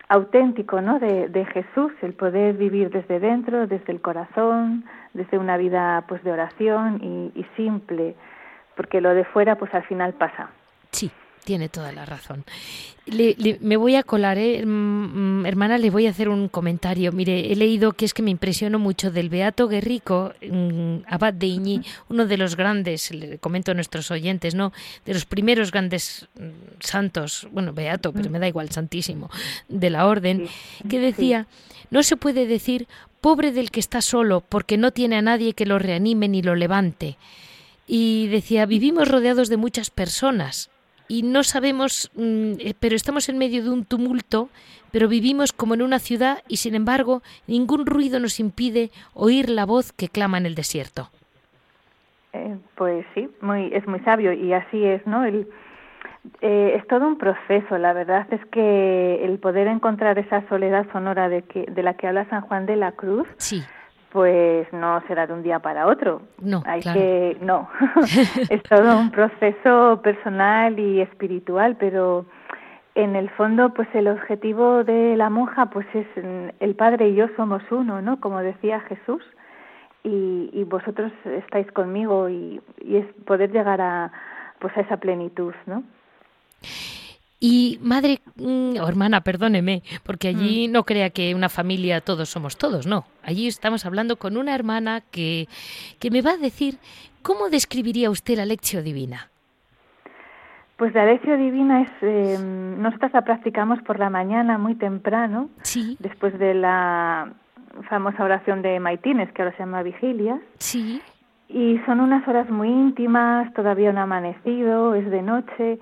auténtico 0.09 0.81
¿no? 0.83 0.99
de, 1.01 1.29
de 1.29 1.47
Jesús, 1.47 1.93
el 2.03 2.13
poder 2.13 2.55
vivir 2.55 2.91
desde 2.91 3.19
dentro, 3.19 3.67
desde 3.67 3.93
el 3.93 4.01
corazón, 4.01 4.85
desde 5.15 5.39
una 5.39 5.57
vida 5.57 6.05
pues 6.09 6.23
de 6.25 6.33
oración 6.33 7.01
y, 7.03 7.39
y 7.39 7.47
simple, 7.57 8.15
porque 8.77 9.01
lo 9.01 9.15
de 9.15 9.25
fuera 9.25 9.57
pues 9.57 9.73
al 9.75 9.85
final 9.85 10.15
pasa. 10.15 10.51
Sí, 10.91 11.11
tiene 11.45 11.69
toda 11.69 11.91
la 11.93 12.07
razón. 12.07 12.45
me 13.61 13.77
voy 13.77 13.97
a 13.97 14.05
colar, 14.05 14.39
¿eh? 14.39 14.65
Mm, 14.65 15.41
mm, 15.41 15.47
hermana, 15.47 15.77
le 15.77 15.91
voy 15.91 16.07
a 16.07 16.11
hacer 16.11 16.29
un 16.29 16.49
comentario. 16.49 17.11
Mire, 17.11 17.53
he 17.53 17.57
leído 17.57 17.93
que 17.93 18.05
es 18.05 18.15
que 18.15 18.23
me 18.23 18.31
impresionó 18.31 18.79
mucho 18.79 19.11
del 19.11 19.29
Beato 19.29 19.67
Guerrico, 19.67 20.33
mm, 20.41 20.99
abad 21.09 21.35
de 21.35 21.47
Iñi, 21.47 21.83
uno 22.09 22.27
de 22.27 22.37
los 22.37 22.57
grandes, 22.57 23.11
le 23.11 23.39
comento 23.39 23.73
a 23.73 23.75
nuestros 23.75 24.11
oyentes, 24.11 24.55
¿no? 24.55 24.73
De 25.05 25.15
los 25.15 25.25
primeros 25.25 25.73
grandes 25.73 26.29
santos, 26.79 27.49
bueno, 27.51 27.73
Beato, 27.73 28.13
pero 28.13 28.31
me 28.31 28.39
da 28.39 28.47
igual, 28.47 28.71
santísimo, 28.71 29.29
de 29.69 29.91
la 29.91 30.07
orden, 30.07 30.47
que 30.89 31.01
decía, 31.01 31.47
no 31.91 32.03
se 32.03 32.17
puede 32.17 32.47
decir 32.47 32.87
pobre 33.23 33.53
del 33.53 33.71
que 33.71 33.81
está 33.81 34.03
solo 34.03 34.43
porque 34.47 34.77
no 34.77 34.91
tiene 34.91 35.17
a 35.17 35.23
nadie 35.23 35.55
que 35.55 35.65
lo 35.65 35.79
reanime 35.79 36.29
ni 36.29 36.43
lo 36.43 36.55
levante. 36.55 37.17
Y 37.87 38.29
decía, 38.29 38.67
vivimos 38.67 39.09
rodeados 39.09 39.49
de 39.49 39.57
muchas 39.57 39.89
personas, 39.91 40.71
y 41.13 41.23
no 41.23 41.43
sabemos, 41.43 42.11
mm, 42.15 42.53
eh, 42.59 42.75
pero 42.81 42.97
estamos 42.97 43.29
en 43.29 43.37
medio 43.37 43.63
de 43.63 43.69
un 43.69 43.85
tumulto, 43.85 44.49
pero 44.93 45.09
vivimos 45.09 45.53
como 45.53 45.75
en 45.75 45.83
una 45.83 45.99
ciudad 45.99 46.39
y 46.49 46.57
sin 46.57 46.75
embargo 46.75 47.21
ningún 47.47 47.85
ruido 47.85 48.19
nos 48.19 48.41
impide 48.41 48.91
oír 49.13 49.51
la 49.51 49.67
voz 49.67 49.93
que 49.93 50.09
clama 50.09 50.39
en 50.39 50.47
el 50.47 50.55
desierto. 50.55 51.11
Eh, 52.33 52.57
pues 52.77 53.05
sí, 53.15 53.29
muy, 53.43 53.71
es 53.75 53.87
muy 53.87 54.01
sabio 54.01 54.33
y 54.33 54.55
así 54.55 54.83
es, 54.85 55.07
¿no? 55.07 55.23
El, 55.25 55.49
eh, 56.41 56.75
es 56.77 56.87
todo 56.87 57.07
un 57.07 57.19
proceso, 57.19 57.79
la 57.79 57.93
verdad 57.93 58.27
es 58.31 58.45
que 58.47 59.25
el 59.25 59.39
poder 59.39 59.67
encontrar 59.67 60.19
esa 60.19 60.47
soledad 60.49 60.87
sonora 60.93 61.29
de, 61.29 61.43
que, 61.43 61.67
de 61.67 61.83
la 61.83 61.95
que 61.95 62.07
habla 62.07 62.29
San 62.29 62.43
Juan 62.43 62.67
de 62.67 62.77
la 62.77 62.93
Cruz, 62.93 63.27
sí 63.37 63.63
pues 64.13 64.71
no 64.75 65.03
será 65.09 65.27
de 65.27 65.33
un 65.33 65.43
día 65.43 65.59
para 65.61 65.87
otro. 65.87 66.21
No, 66.39 66.63
hay 66.67 66.83
que 66.83 67.39
no. 67.41 67.69
es 68.51 68.63
todo 68.65 68.99
un 68.99 69.11
proceso 69.11 70.01
personal 70.03 70.79
y 70.79 71.01
espiritual, 71.01 71.77
pero 71.81 72.27
en 72.95 73.17
el 73.17 73.31
fondo, 73.31 73.73
pues 73.73 73.89
el 73.95 74.09
objetivo 74.09 74.85
de 74.85 75.17
la 75.17 75.31
monja, 75.31 75.67
pues 75.67 75.87
es 75.95 76.07
el 76.61 76.75
Padre 76.75 77.09
y 77.09 77.15
yo 77.15 77.27
somos 77.37 77.63
uno, 77.71 78.03
¿no? 78.03 78.21
Como 78.21 78.41
decía 78.41 78.81
Jesús, 78.81 79.23
y, 80.05 80.51
y 80.53 80.65
vosotros 80.65 81.11
estáis 81.25 81.71
conmigo 81.73 82.29
y, 82.29 82.61
y 82.83 82.97
es 82.97 83.07
poder 83.25 83.51
llegar 83.51 83.81
a, 83.81 84.13
pues 84.63 84.75
a 84.77 84.81
esa 84.81 84.97
plenitud, 84.97 85.53
¿no? 85.67 85.83
Y 87.41 87.81
madre 87.83 88.21
mm, 88.37 88.77
o 88.81 88.89
hermana, 88.89 89.23
perdóneme, 89.23 89.83
porque 90.05 90.29
allí 90.29 90.69
mm. 90.69 90.73
no 90.73 90.85
crea 90.85 91.11
que 91.11 91.35
una 91.35 91.49
familia 91.49 92.01
todos 92.01 92.29
somos 92.29 92.57
todos, 92.57 92.87
no. 92.87 93.05
Allí 93.25 93.49
estamos 93.49 93.85
hablando 93.85 94.17
con 94.17 94.37
una 94.37 94.55
hermana 94.55 95.03
que, 95.11 95.49
que 95.99 96.13
me 96.13 96.23
va 96.23 96.31
a 96.31 96.37
decir 96.37 96.79
cómo 97.23 97.51
describiría 97.51 98.11
usted 98.11 98.37
la 98.37 98.47
lección 98.47 98.85
divina. 98.85 99.29
Pues 100.77 100.95
la 100.95 101.05
lección 101.05 101.39
divina 101.41 101.83
es, 101.83 101.91
eh, 102.03 102.39
nosotras 102.39 103.13
la 103.13 103.23
practicamos 103.23 103.83
por 103.83 103.99
la 103.99 104.09
mañana 104.09 104.57
muy 104.57 104.77
temprano, 104.77 105.51
sí. 105.63 105.97
después 105.99 106.39
de 106.39 106.55
la 106.55 107.33
famosa 107.89 108.23
oración 108.23 108.63
de 108.63 108.79
Maitines, 108.79 109.33
que 109.33 109.43
ahora 109.43 109.57
se 109.57 109.65
llama 109.65 109.83
vigilia. 109.83 110.41
Sí. 110.59 111.03
Y 111.53 111.79
son 111.85 112.01
unas 112.01 112.27
horas 112.27 112.49
muy 112.49 112.69
íntimas, 112.69 113.53
todavía 113.53 113.93
no 113.93 114.01
ha 114.01 114.05
amanecido, 114.05 114.95
es 114.95 115.11
de 115.11 115.21
noche 115.21 115.79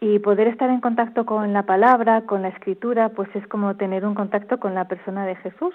y 0.00 0.18
poder 0.18 0.48
estar 0.48 0.68
en 0.68 0.82
contacto 0.82 1.24
con 1.24 1.54
la 1.54 1.62
palabra, 1.62 2.26
con 2.26 2.42
la 2.42 2.48
escritura, 2.48 3.08
pues 3.08 3.34
es 3.34 3.46
como 3.48 3.74
tener 3.76 4.04
un 4.04 4.14
contacto 4.14 4.60
con 4.60 4.74
la 4.74 4.84
persona 4.84 5.24
de 5.24 5.34
Jesús. 5.36 5.74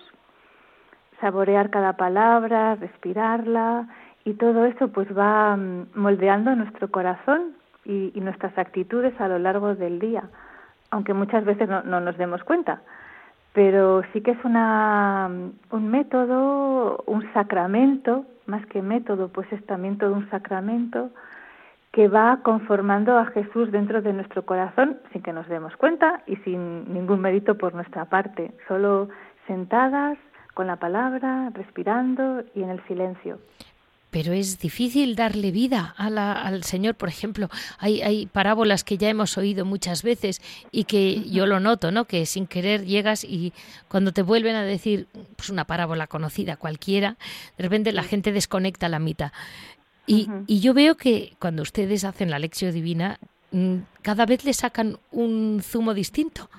Saborear 1.20 1.72
cada 1.72 1.94
palabra, 1.94 2.76
respirarla 2.76 3.88
y 4.24 4.36
todo 4.36 4.66
eso 4.66 4.90
pues 4.90 5.08
va 5.18 5.58
mm, 5.58 5.88
moldeando 5.96 6.56
nuestro 6.56 6.92
corazón 6.92 7.54
y, 7.86 8.14
nuestras 8.22 8.56
actitudes 8.56 9.20
a 9.20 9.28
lo 9.28 9.40
largo 9.40 9.74
del 9.74 9.98
día, 9.98 10.26
aunque 10.92 11.16
muchas 11.16 11.44
veces 11.44 11.68
no, 11.68 11.82
no 11.82 12.00
nos 12.00 12.18
demos 12.18 12.44
cuenta. 12.44 12.84
Pero 13.54 14.04
sí 14.14 14.22
que 14.22 14.32
es 14.32 14.46
una, 14.46 15.28
mm, 15.28 15.76
un 15.76 15.88
método, 15.90 17.04
un 17.08 17.34
sacramento, 17.34 18.28
más 18.46 18.66
que 18.68 18.82
método, 18.82 19.30
pues 19.30 19.52
es 19.52 19.66
también 19.66 19.98
todo 19.98 20.14
un 20.14 20.30
sacramento 20.30 21.10
que 21.92 22.08
va 22.08 22.40
conformando 22.42 23.18
a 23.20 23.28
Jesús 23.28 23.72
dentro 23.72 24.02
de 24.02 24.14
nuestro 24.14 24.46
corazón 24.46 24.98
sin 25.12 25.22
que 25.22 25.32
nos 25.32 25.48
demos 25.48 25.76
cuenta 25.78 26.24
y 26.26 26.38
sin 26.38 26.92
ningún 26.92 27.22
mérito 27.22 27.56
por 27.58 27.76
nuestra 27.76 28.06
parte, 28.06 28.52
solo 28.68 29.10
sentadas 29.46 30.18
con 30.56 30.68
la 30.68 30.78
palabra, 30.78 31.52
respirando 31.54 32.44
y 32.56 32.64
en 32.64 32.70
el 32.72 32.84
silencio. 32.88 33.40
Pero 34.14 34.32
es 34.32 34.60
difícil 34.60 35.16
darle 35.16 35.50
vida 35.50 35.96
al 35.98 36.64
Señor, 36.64 36.94
por 36.94 37.10
ejemplo. 37.10 37.50
Hay, 37.80 38.04
hay 38.04 38.28
parábolas 38.28 38.84
que 38.84 39.00
ya 39.00 39.10
hemos 39.10 39.40
oído 39.40 39.66
muchas 39.66 40.04
veces 40.04 40.40
y 40.72 40.84
que 40.84 41.28
yo 41.32 41.48
lo 41.48 41.60
noto, 41.60 41.92
¿no? 41.92 42.06
Que 42.06 42.28
sin 42.28 42.46
querer 42.46 42.86
llegas 42.86 43.24
y 43.24 43.54
cuando 43.88 44.12
te 44.12 44.22
vuelven 44.22 44.56
a 44.56 44.64
decir 44.64 45.08
pues 45.36 45.50
una 45.50 45.66
parábola 45.66 46.06
conocida 46.06 46.58
cualquiera, 46.58 47.18
de 47.58 47.64
repente 47.64 47.92
la 47.92 48.04
gente 48.04 48.32
desconecta 48.32 48.88
la 48.88 49.00
mitad. 49.00 49.32
Y, 50.06 50.30
y 50.46 50.60
yo 50.60 50.76
veo 50.76 50.96
que 50.96 51.34
cuando 51.40 51.64
ustedes 51.64 52.04
hacen 52.04 52.30
la 52.30 52.38
lección 52.38 52.72
divina, 52.72 53.18
mm, 53.52 53.78
cada 54.04 54.28
vez 54.28 54.46
le 54.46 54.54
sacan 54.54 55.00
un 55.12 55.60
zumo 55.64 55.96
distinto. 55.96 56.52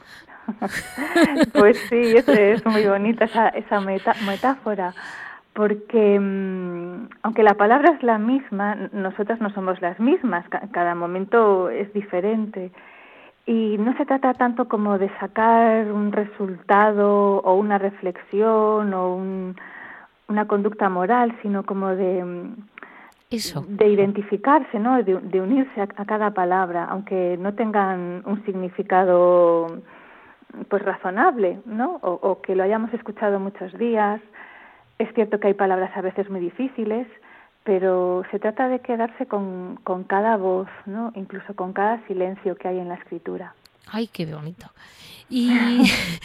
pues 1.52 1.78
sí, 1.88 2.14
es 2.16 2.66
muy 2.66 2.84
bonita 2.84 3.26
esa, 3.26 3.48
esa 3.50 3.80
metáfora, 3.80 4.92
porque 5.54 6.18
mm, 6.20 7.08
aunque 7.22 7.42
la 7.42 7.54
palabra 7.54 7.92
es 7.92 8.02
la 8.02 8.18
misma, 8.18 8.74
nosotras 8.92 9.40
no 9.40 9.50
somos 9.50 9.80
las 9.80 9.98
mismas, 9.98 10.44
cada 10.72 10.94
momento 10.94 11.70
es 11.70 11.92
diferente. 11.92 12.70
Y 13.46 13.76
no 13.78 13.96
se 13.96 14.06
trata 14.06 14.34
tanto 14.34 14.68
como 14.68 14.98
de 14.98 15.10
sacar 15.20 15.92
un 15.92 16.12
resultado 16.12 17.38
o 17.38 17.54
una 17.54 17.78
reflexión 17.78 18.94
o 18.94 19.14
un, 19.16 19.56
una 20.28 20.46
conducta 20.46 20.88
moral, 20.88 21.36
sino 21.42 21.64
como 21.64 21.88
de 21.88 22.24
mm, 22.24 22.54
de 23.66 23.88
identificarse, 23.88 24.78
¿no? 24.78 25.02
De, 25.02 25.40
unirse 25.40 25.80
a, 25.80 25.86
cada 25.86 26.30
palabra, 26.30 26.84
aunque 26.84 27.36
no 27.38 27.54
tengan 27.54 28.22
un 28.26 28.44
significado 28.44 29.82
pues 30.68 30.82
razonable, 30.82 31.58
¿no? 31.66 31.98
O, 32.02 32.40
que 32.40 32.54
lo 32.54 32.62
hayamos 32.62 32.92
escuchado 32.94 33.40
muchos 33.40 33.76
días. 33.76 34.20
Es 34.98 35.12
cierto 35.14 35.40
que 35.40 35.48
hay 35.48 35.54
palabras 35.54 35.96
a 35.96 36.00
veces 36.00 36.30
muy 36.30 36.40
difíciles, 36.40 37.06
pero 37.64 38.22
se 38.30 38.38
trata 38.38 38.68
de 38.68 38.80
quedarse 38.80 39.26
con, 39.26 39.78
con 39.84 40.04
cada 40.04 40.36
voz, 40.36 40.68
¿no? 40.86 41.12
Incluso 41.14 41.54
con 41.54 41.72
cada 41.72 42.06
silencio 42.06 42.56
que 42.56 42.68
hay 42.68 42.78
en 42.78 42.88
la 42.88 42.94
escritura. 42.94 43.54
Ay, 43.90 44.08
qué 44.08 44.26
bonito. 44.26 44.66
Y 45.28 45.50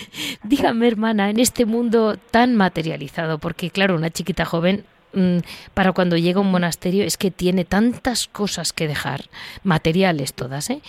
dígame, 0.44 0.88
hermana, 0.88 1.30
en 1.30 1.40
este 1.40 1.66
mundo 1.66 2.18
tan 2.32 2.56
materializado, 2.56 3.38
porque 3.38 3.70
claro, 3.70 3.96
una 3.96 4.10
chiquita 4.10 4.46
joven 4.46 4.84
Mm, 5.14 5.40
para 5.74 5.92
cuando 5.92 6.18
llega 6.18 6.38
a 6.38 6.42
un 6.42 6.52
monasterio 6.52 7.04
es 7.04 7.18
que 7.18 7.32
tiene 7.32 7.66
tantas 7.66 8.28
cosas 8.28 8.74
que 8.74 8.88
dejar, 8.88 9.26
materiales 9.64 10.34
todas, 10.34 10.70
¿eh? 10.70 10.82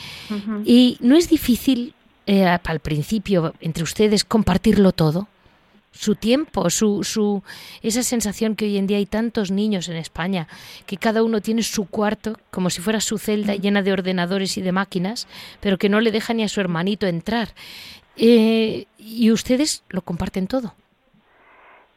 Y 0.65 0.99
no 1.01 1.17
es 1.17 1.31
difícil 1.31 1.95
eh, 2.27 2.45
al 2.45 2.81
principio 2.81 3.55
entre 3.61 3.83
ustedes 3.83 4.25
compartirlo 4.25 4.93
todo, 4.93 5.29
su 5.91 6.15
tiempo, 6.15 6.71
su, 6.71 7.03
su, 7.05 7.43
esa 7.83 8.03
sensación 8.03 8.55
que 8.55 8.67
hoy 8.67 8.79
en 8.79 8.87
día 8.87 8.99
hay 8.99 9.07
tantos 9.07 9.51
niños 9.51 9.89
en 9.89 9.97
España, 9.97 10.47
que 10.87 10.97
cada 10.97 11.23
uno 11.23 11.41
tiene 11.41 11.63
su 11.63 11.89
cuarto 11.89 12.37
como 12.51 12.71
si 12.71 12.81
fuera 12.81 13.01
su 13.01 13.19
celda 13.19 13.55
llena 13.55 13.83
de 13.83 13.93
ordenadores 13.93 14.57
y 14.57 14.63
de 14.63 14.73
máquinas, 14.73 15.27
pero 15.61 15.79
que 15.79 15.89
no 15.89 16.01
le 16.01 16.13
deja 16.13 16.35
ni 16.35 16.45
a 16.45 16.49
su 16.49 16.61
hermanito 16.61 17.07
entrar. 17.07 17.49
Eh, 18.17 18.87
y 18.99 19.31
ustedes 19.31 19.85
lo 19.89 20.03
comparten 20.03 20.47
todo. 20.47 20.75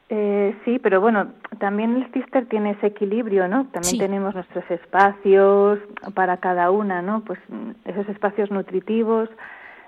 Eh, 0.09 0.55
sí, 0.63 0.79
pero 0.79 1.01
bueno, 1.01 1.31
también 1.59 1.95
el 1.95 2.11
Cister 2.13 2.45
tiene 2.47 2.71
ese 2.71 2.87
equilibrio, 2.87 3.47
¿no? 3.47 3.65
También 3.67 3.97
tenemos 3.97 4.35
nuestros 4.35 4.69
espacios 4.69 5.79
para 6.13 6.37
cada 6.37 6.69
una, 6.69 7.01
¿no? 7.01 7.21
Pues 7.21 7.39
esos 7.85 8.07
espacios 8.09 8.51
nutritivos 8.51 9.29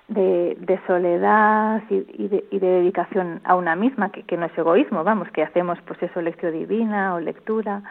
de, 0.07 0.55
de 0.59 0.79
soledad 0.85 1.81
y, 1.89 2.27
de, 2.27 2.45
y, 2.51 2.59
de, 2.59 2.67
dedicación 2.67 3.41
a 3.43 3.55
una 3.55 3.75
misma, 3.75 4.09
que, 4.09 4.37
no 4.37 4.45
es 4.45 4.57
egoísmo, 4.57 5.03
vamos, 5.03 5.29
que 5.31 5.43
hacemos 5.43 5.79
pues 5.85 6.01
eso, 6.03 6.21
lección 6.21 6.53
divina 6.53 7.15
o 7.15 7.19
lectura. 7.19 7.81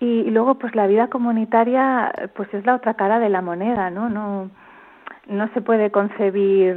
Y, 0.00 0.30
luego, 0.30 0.56
pues 0.56 0.74
la 0.74 0.86
vida 0.86 1.08
comunitaria, 1.08 2.12
pues 2.34 2.52
es 2.52 2.66
la 2.66 2.74
otra 2.74 2.94
cara 2.94 3.18
de 3.18 3.30
la 3.30 3.40
moneda, 3.40 3.90
¿no? 3.90 4.08
No, 4.08 4.50
no 5.26 5.48
se 5.54 5.60
puede 5.60 5.90
concebir 5.90 6.76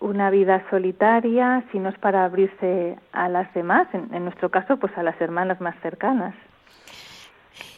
una 0.00 0.30
vida 0.30 0.62
solitaria 0.70 1.62
si 1.70 1.78
no 1.78 1.90
es 1.90 1.98
para 1.98 2.24
abrirse 2.24 2.98
a 3.12 3.28
las 3.28 3.52
demás, 3.54 3.86
en, 3.92 4.24
nuestro 4.24 4.48
caso, 4.50 4.78
pues 4.78 4.96
a 4.98 5.02
las 5.02 5.20
hermanas 5.20 5.60
más 5.60 5.76
cercanas. 5.82 6.34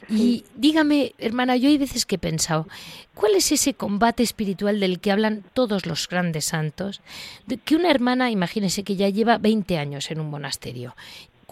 Y 0.09 0.45
dígame, 0.57 1.15
hermana, 1.19 1.57
yo 1.57 1.69
hay 1.69 1.79
veces 1.79 2.07
que 2.07 2.17
he 2.17 2.19
pensado, 2.19 2.69
¿cuál 3.15 3.35
es 3.35 3.53
ese 3.53 3.75
combate 3.75 4.23
espiritual 4.23 4.81
del 4.81 5.01
que 5.01 5.13
hablan 5.13 5.45
todos 5.55 5.87
los 5.87 6.09
grandes 6.09 6.47
santos? 6.47 7.01
De 7.47 7.57
que 7.57 7.77
una 7.77 7.91
hermana, 7.91 8.31
imagínese 8.31 8.83
que 8.83 8.97
ya 8.97 9.09
lleva 9.09 9.39
20 9.39 9.79
años 9.79 10.11
en 10.11 10.21
un 10.21 10.31
monasterio 10.31 10.95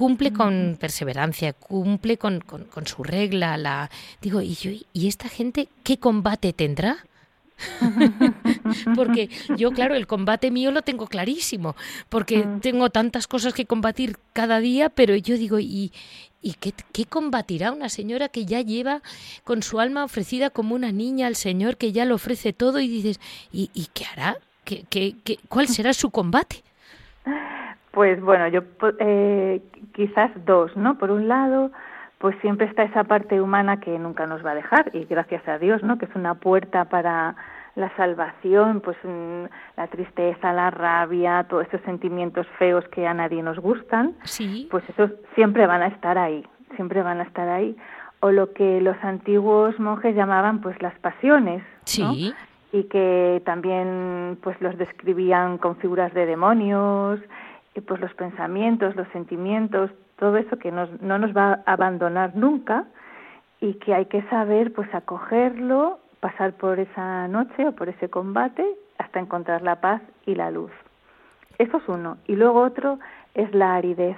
cumple 0.01 0.33
con 0.33 0.78
perseverancia, 0.81 1.53
cumple 1.53 2.16
con, 2.16 2.41
con, 2.41 2.87
su 2.87 3.05
regla, 3.05 3.59
la 3.59 3.91
digo, 4.22 4.41
¿y, 4.41 4.55
yo, 4.55 4.70
¿y 4.95 5.09
esta 5.09 5.28
gente 5.28 5.68
qué 5.85 5.99
combate 5.99 6.55
tendrá? 6.55 7.05
porque 8.97 9.28
yo, 9.59 9.72
claro, 9.72 9.95
el 9.95 10.07
combate 10.07 10.51
mío 10.51 10.70
lo 10.70 10.81
tengo 10.81 11.07
clarísimo, 11.07 11.76
porque 12.09 12.45
mm. 12.45 12.61
tengo 12.61 12.89
tantas 12.89 13.26
cosas 13.26 13.53
que 13.53 13.66
combatir 13.66 14.16
cada 14.33 14.61
día, 14.61 14.89
pero 14.89 15.14
yo 15.16 15.37
digo, 15.37 15.59
¿y, 15.59 15.93
y 16.43 16.55
qué, 16.55 16.72
qué, 16.93 17.05
combatirá 17.05 17.72
una 17.72 17.88
señora 17.88 18.28
que 18.28 18.47
ya 18.47 18.61
lleva 18.61 19.01
con 19.45 19.62
su 19.62 19.80
alma 19.80 20.05
ofrecida 20.05 20.51
como 20.51 20.74
una 20.74 20.93
niña 20.93 21.26
al 21.26 21.34
Señor, 21.34 21.76
que 21.76 21.93
ya 21.93 22.05
lo 22.05 22.14
ofrece 22.14 22.53
todo 22.53 22.80
y 22.80 22.88
dices, 22.88 23.20
¿y, 23.53 23.70
y 23.74 23.88
qué 23.93 24.05
hará? 24.12 24.36
¿Qué, 24.64 24.84
qué, 24.88 25.14
qué, 25.24 25.38
cuál 25.49 25.66
será 25.76 25.93
su 25.93 26.11
combate? 26.11 26.62
Pues 27.91 28.20
bueno, 28.20 28.49
yo 28.49 28.62
eh, 29.01 29.61
quizás 29.95 30.30
dos, 30.47 30.76
¿no? 30.76 30.97
Por 30.97 31.11
un 31.11 31.28
lado, 31.28 31.72
pues 32.18 32.36
siempre 32.41 32.66
está 32.66 32.84
esa 32.84 33.05
parte 33.05 33.41
humana 33.41 33.80
que 33.80 33.99
nunca 33.99 34.26
nos 34.26 34.45
va 34.45 34.53
a 34.53 34.55
dejar 34.55 34.91
y 34.95 35.05
gracias 35.07 35.47
a 35.49 35.59
Dios, 35.59 35.82
¿no? 35.82 35.99
Que 35.99 36.05
es 36.05 36.14
una 36.14 36.34
puerta 36.34 36.84
para 36.84 37.34
la 37.75 37.95
salvación, 37.97 38.81
pues 38.81 38.97
mm, 39.05 39.45
la 39.77 39.87
tristeza, 39.89 40.53
la 40.53 40.71
rabia, 40.71 41.47
todos 41.49 41.66
esos 41.68 41.81
sentimientos 41.83 42.47
feos 42.59 42.85
que 42.89 43.07
a 43.07 43.14
nadie 43.14 43.43
nos 43.43 43.59
gustan, 43.59 44.14
sí. 44.25 44.68
pues 44.71 44.85
esos 44.89 45.11
siempre 45.35 45.66
van 45.66 45.83
a 45.83 45.89
estar 45.89 46.18
ahí, 46.18 46.45
siempre 46.77 47.03
van 47.03 47.21
a 47.21 47.25
estar 47.25 47.49
ahí. 47.49 47.77
O 48.21 48.31
lo 48.31 48.53
que 48.53 48.81
los 48.81 48.97
antiguos 49.03 49.79
monjes 49.81 50.14
llamaban 50.14 50.61
pues 50.61 50.81
las 50.83 50.99
pasiones, 50.99 51.62
¿no? 51.99 52.12
Y 52.73 52.85
que 52.85 53.43
también 53.47 54.39
pues 54.43 54.61
los 54.61 54.77
describían 54.77 55.59
con 55.59 55.77
figuras 55.77 56.12
de 56.12 56.27
demonios, 56.27 57.18
y 57.75 57.81
pues 57.81 58.01
los 58.01 58.12
pensamientos, 58.14 58.97
los 58.97 59.09
sentimientos, 59.09 59.91
todo 60.18 60.37
eso 60.37 60.59
que 60.59 60.73
nos, 60.73 61.01
no 61.01 61.18
nos 61.18 61.35
va 61.37 61.62
a 61.64 61.73
abandonar 61.73 62.35
nunca 62.37 62.85
y 63.61 63.75
que 63.75 63.95
hay 63.95 64.07
que 64.07 64.23
saber 64.29 64.73
pues 64.73 64.93
acogerlo, 64.95 66.01
pasar 66.21 66.53
por 66.53 66.79
esa 66.79 67.27
noche 67.29 67.66
o 67.66 67.73
por 67.73 67.89
ese 67.89 68.09
combate 68.09 68.64
hasta 68.99 69.18
encontrar 69.18 69.62
la 69.62 69.81
paz 69.81 70.03
y 70.27 70.35
la 70.35 70.51
luz. 70.51 70.71
Eso 71.59 71.79
es 71.79 71.89
uno. 71.89 72.18
Y 72.27 72.37
luego 72.37 72.62
otro 72.62 72.99
es 73.35 73.53
la 73.55 73.75
aridez. 73.75 74.16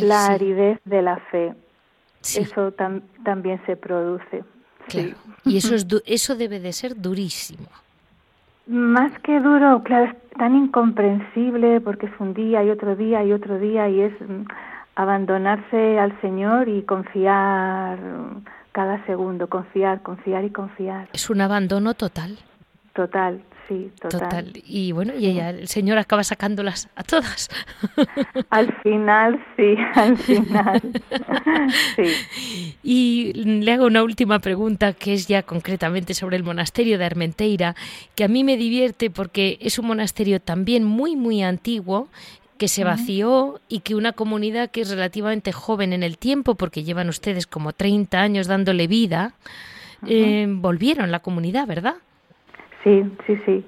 la 0.00 0.26
aridez 0.26 0.80
de 0.84 1.02
la 1.02 1.16
fe. 1.30 1.54
Eso 2.20 2.72
también 3.24 3.60
se 3.66 3.76
produce. 3.76 4.44
Y 5.44 5.56
eso, 5.56 5.74
es 5.74 5.86
eso 6.06 6.36
debe 6.36 6.60
de 6.60 6.72
ser 6.72 6.96
durísimo. 7.00 7.68
Más 8.66 9.18
que 9.20 9.40
duro, 9.40 9.82
claro, 9.82 10.10
es 10.10 10.30
tan 10.36 10.54
incomprensible 10.54 11.80
porque 11.80 12.06
es 12.06 12.12
un 12.18 12.34
día 12.34 12.62
y 12.62 12.70
otro 12.70 12.96
día 12.96 13.24
y 13.24 13.32
otro 13.32 13.58
día 13.58 13.88
y 13.88 14.02
es 14.02 14.12
mm, 14.20 14.42
abandonarse 14.94 15.98
al 15.98 16.18
Señor 16.20 16.68
y 16.68 16.82
confiar 16.82 17.98
cada 18.72 19.04
segundo, 19.06 19.48
confiar, 19.48 20.02
confiar 20.02 20.44
y 20.44 20.50
confiar. 20.50 21.08
Es 21.12 21.30
un 21.30 21.40
abandono 21.40 21.94
total. 21.94 22.38
Total, 22.94 23.40
sí, 23.68 23.92
total. 24.00 24.52
Y 24.66 24.90
bueno, 24.90 25.14
y 25.16 25.26
ella, 25.26 25.50
el 25.50 25.68
Señor 25.68 25.98
acaba 25.98 26.24
sacándolas 26.24 26.88
a 26.96 27.04
todas. 27.04 27.48
Al 28.50 28.74
final, 28.82 29.40
sí, 29.56 29.76
al 29.94 30.16
final. 30.16 30.82
Sí. 31.96 32.74
Y 32.82 33.32
le 33.34 33.72
hago 33.72 33.86
una 33.86 34.02
última 34.02 34.38
pregunta 34.38 34.94
que 34.94 35.12
es 35.12 35.28
ya 35.28 35.42
concretamente 35.42 36.14
sobre 36.14 36.36
el 36.36 36.42
monasterio 36.42 36.98
de 36.98 37.04
Armenteira, 37.04 37.74
que 38.14 38.24
a 38.24 38.28
mí 38.28 38.42
me 38.42 38.56
divierte 38.56 39.10
porque 39.10 39.58
es 39.60 39.78
un 39.78 39.86
monasterio 39.86 40.40
también 40.40 40.84
muy, 40.84 41.14
muy 41.14 41.42
antiguo 41.42 42.08
que 42.58 42.68
se 42.68 42.84
vació 42.84 43.60
y 43.68 43.80
que 43.80 43.94
una 43.94 44.12
comunidad 44.12 44.70
que 44.70 44.82
es 44.82 44.90
relativamente 44.90 45.52
joven 45.52 45.92
en 45.92 46.02
el 46.02 46.18
tiempo, 46.18 46.56
porque 46.56 46.82
llevan 46.82 47.08
ustedes 47.08 47.46
como 47.46 47.72
30 47.72 48.20
años 48.20 48.46
dándole 48.46 48.86
vida, 48.86 49.32
eh, 50.06 50.46
volvieron 50.48 51.10
la 51.10 51.20
comunidad, 51.20 51.66
¿verdad? 51.66 51.94
Sí, 52.84 53.04
sí, 53.26 53.36
sí. 53.46 53.64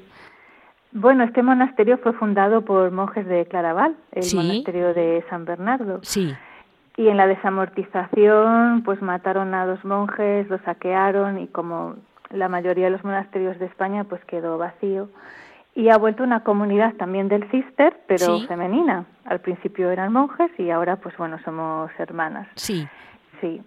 Bueno, 0.93 1.25
este 1.25 1.43
monasterio 1.43 1.99
fue 1.99 2.13
fundado 2.15 2.65
por 2.65 2.91
monjes 2.91 3.27
de 3.27 3.47
Claraval, 3.47 3.95
el 4.13 4.25
monasterio 4.35 4.93
de 4.93 5.25
San 5.31 5.45
Bernardo. 5.45 6.01
Sí. 6.03 6.35
Y 6.97 7.09
en 7.09 7.17
la 7.17 7.29
desamortización, 7.29 8.83
pues 8.85 9.01
mataron 9.01 9.55
a 9.55 9.67
dos 9.67 9.85
monjes, 9.85 10.49
los 10.49 10.61
saquearon 10.63 11.39
y 11.39 11.47
como 11.47 11.95
la 12.31 12.49
mayoría 12.49 12.87
de 12.87 12.91
los 12.91 13.05
monasterios 13.05 13.59
de 13.59 13.67
España, 13.67 14.05
pues 14.05 14.25
quedó 14.25 14.59
vacío. 14.59 15.09
Y 15.75 15.89
ha 15.89 15.97
vuelto 15.97 16.23
una 16.23 16.43
comunidad 16.43 16.95
también 16.95 17.29
del 17.29 17.49
cister, 17.51 17.97
pero 18.07 18.41
femenina. 18.41 19.07
Al 19.25 19.41
principio 19.41 19.91
eran 19.91 20.13
monjes 20.13 20.51
y 20.59 20.71
ahora, 20.71 20.97
pues 20.97 21.17
bueno, 21.17 21.39
somos 21.45 21.91
hermanas. 21.99 22.49
Sí. 22.57 22.87
Sí. 23.41 23.63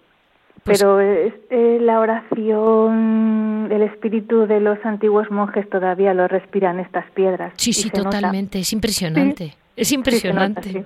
Pues 0.64 0.80
Pero 0.80 1.02
eh, 1.02 1.78
la 1.82 2.00
oración, 2.00 3.68
el 3.70 3.82
espíritu 3.82 4.48
de 4.48 4.62
los 4.62 4.78
antiguos 4.86 5.30
monjes 5.30 5.70
todavía 5.70 6.14
lo 6.14 6.28
respiran 6.28 6.80
estas 6.80 7.10
piedras. 7.12 7.52
Sí, 7.58 7.74
sí, 7.74 7.90
totalmente. 7.90 8.60
Es 8.60 8.72
impresionante. 8.72 9.56
Es 9.76 9.92
impresionante. 9.92 10.72
sí. 10.72 10.86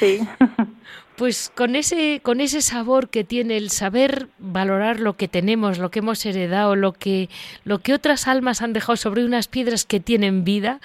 Pues 1.20 1.52
con 1.54 1.76
ese, 1.76 2.20
con 2.22 2.40
ese 2.40 2.62
sabor 2.62 3.10
que 3.10 3.24
tiene 3.24 3.58
el 3.58 3.68
saber 3.68 4.28
valorar 4.38 5.00
lo 5.00 5.18
que 5.18 5.28
tenemos, 5.28 5.76
lo 5.76 5.90
que 5.90 5.98
hemos 5.98 6.24
heredado, 6.24 6.76
lo 6.76 6.94
que, 6.94 7.28
lo 7.62 7.80
que 7.80 7.92
otras 7.92 8.26
almas 8.26 8.62
han 8.62 8.72
dejado 8.72 8.96
sobre 8.96 9.26
unas 9.26 9.46
piedras 9.46 9.84
que 9.84 10.00
tienen 10.00 10.44
vida, 10.44 10.80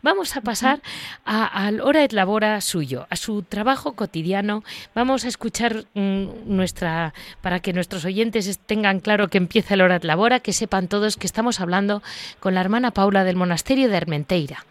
vamos 0.00 0.36
a 0.36 0.42
pasar 0.42 0.80
al 1.24 1.80
hora 1.80 2.04
et 2.04 2.12
labora 2.12 2.60
suyo, 2.60 3.08
a 3.10 3.16
su 3.16 3.42
trabajo 3.42 3.94
cotidiano. 3.94 4.62
Vamos 4.94 5.24
a 5.24 5.28
escuchar 5.28 5.86
mm, 5.94 6.46
nuestra, 6.46 7.12
para 7.40 7.58
que 7.58 7.72
nuestros 7.72 8.04
oyentes 8.04 8.60
tengan 8.64 9.00
claro 9.00 9.26
que 9.26 9.38
empieza 9.38 9.74
el 9.74 9.80
hora 9.80 9.96
et 9.96 10.04
labora, 10.04 10.38
que 10.38 10.52
sepan 10.52 10.86
todos 10.86 11.16
que 11.16 11.26
estamos 11.26 11.58
hablando 11.58 12.00
con 12.38 12.54
la 12.54 12.60
hermana 12.60 12.92
Paula 12.92 13.24
del 13.24 13.34
monasterio 13.34 13.88
de 13.88 13.96
Armenteira. 13.96 14.64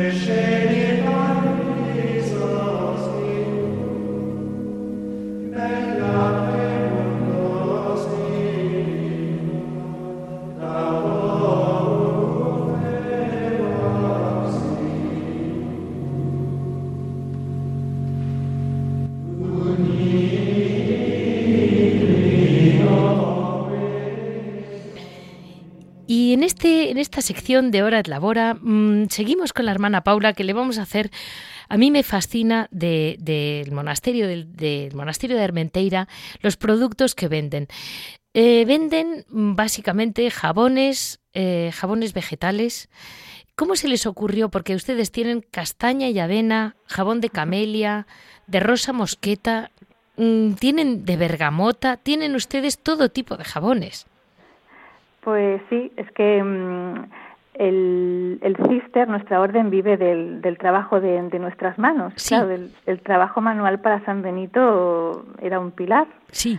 Krishna. 0.00 0.49
En, 26.32 26.42
este, 26.42 26.90
en 26.90 26.98
esta 26.98 27.22
sección 27.22 27.70
de 27.70 27.82
Hora 27.82 28.02
de 28.02 28.10
Labora 28.10 28.54
mm, 28.54 29.08
seguimos 29.08 29.52
con 29.52 29.64
la 29.64 29.72
hermana 29.72 30.04
Paula 30.04 30.32
que 30.32 30.44
le 30.44 30.52
vamos 30.52 30.78
a 30.78 30.82
hacer, 30.82 31.10
a 31.68 31.76
mí 31.76 31.90
me 31.90 32.02
fascina 32.02 32.68
del 32.70 33.70
monasterio, 33.72 34.26
del, 34.26 34.94
monasterio 34.94 35.36
de 35.36 35.44
Armenteira, 35.44 36.08
los 36.40 36.56
productos 36.56 37.14
que 37.14 37.28
venden. 37.28 37.68
Eh, 38.34 38.64
venden 38.66 39.24
mm, 39.28 39.54
básicamente 39.54 40.30
jabones, 40.30 41.20
eh, 41.32 41.70
jabones 41.72 42.12
vegetales. 42.12 42.88
¿Cómo 43.54 43.76
se 43.76 43.88
les 43.88 44.06
ocurrió? 44.06 44.50
Porque 44.50 44.74
ustedes 44.74 45.10
tienen 45.12 45.44
castaña 45.50 46.08
y 46.08 46.18
avena, 46.18 46.76
jabón 46.86 47.20
de 47.20 47.30
camelia, 47.30 48.06
de 48.46 48.60
rosa 48.60 48.92
mosqueta, 48.92 49.70
mm, 50.16 50.52
tienen 50.52 51.04
de 51.04 51.16
bergamota, 51.16 51.96
tienen 51.96 52.34
ustedes 52.34 52.78
todo 52.78 53.10
tipo 53.10 53.36
de 53.36 53.44
jabones. 53.44 54.06
Pues 55.20 55.60
sí, 55.68 55.92
es 55.96 56.10
que 56.12 56.42
mm, 56.42 57.04
el, 57.54 58.38
el 58.40 58.56
cister, 58.68 59.08
nuestra 59.08 59.40
orden, 59.40 59.70
vive 59.70 59.96
del, 59.96 60.40
del 60.40 60.56
trabajo 60.56 61.00
de, 61.00 61.20
nuestras 61.38 61.78
manos. 61.78 62.14
Claro, 62.26 62.50
el, 62.50 63.00
trabajo 63.02 63.40
manual 63.40 63.80
para 63.80 64.04
San 64.06 64.22
Benito 64.22 65.26
era 65.42 65.60
un 65.60 65.70
pilar. 65.70 66.06
Sí. 66.30 66.58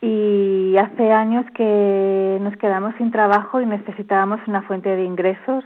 Y 0.00 0.74
hace 0.78 1.12
años 1.12 1.44
que 1.54 2.38
nos 2.40 2.56
quedamos 2.56 2.94
sin 2.96 3.10
trabajo 3.10 3.60
y 3.60 3.66
necesitábamos 3.66 4.40
una 4.46 4.62
fuente 4.62 4.88
de 4.88 5.04
ingresos 5.04 5.64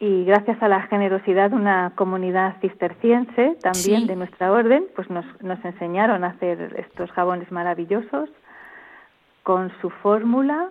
y 0.00 0.24
gracias 0.24 0.62
a 0.62 0.68
la 0.68 0.82
generosidad 0.82 1.50
de 1.50 1.56
una 1.56 1.92
comunidad 1.96 2.56
cisterciense 2.60 3.58
también 3.60 4.06
de 4.06 4.16
nuestra 4.16 4.50
orden, 4.52 4.84
pues 4.94 5.10
nos, 5.10 5.26
nos 5.42 5.62
enseñaron 5.64 6.24
a 6.24 6.28
hacer 6.28 6.76
estos 6.78 7.10
jabones 7.10 7.50
maravillosos 7.50 8.30
con 9.42 9.70
su 9.82 9.90
fórmula 9.90 10.70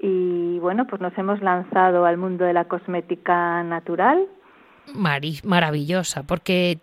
y 0.00 0.58
bueno, 0.60 0.86
pues 0.86 1.00
nos 1.00 1.16
hemos 1.18 1.42
lanzado 1.42 2.04
al 2.04 2.16
mundo 2.16 2.44
de 2.44 2.52
la 2.52 2.64
cosmética 2.64 3.62
natural. 3.64 4.26
maravillosa, 5.44 6.22
porque 6.22 6.78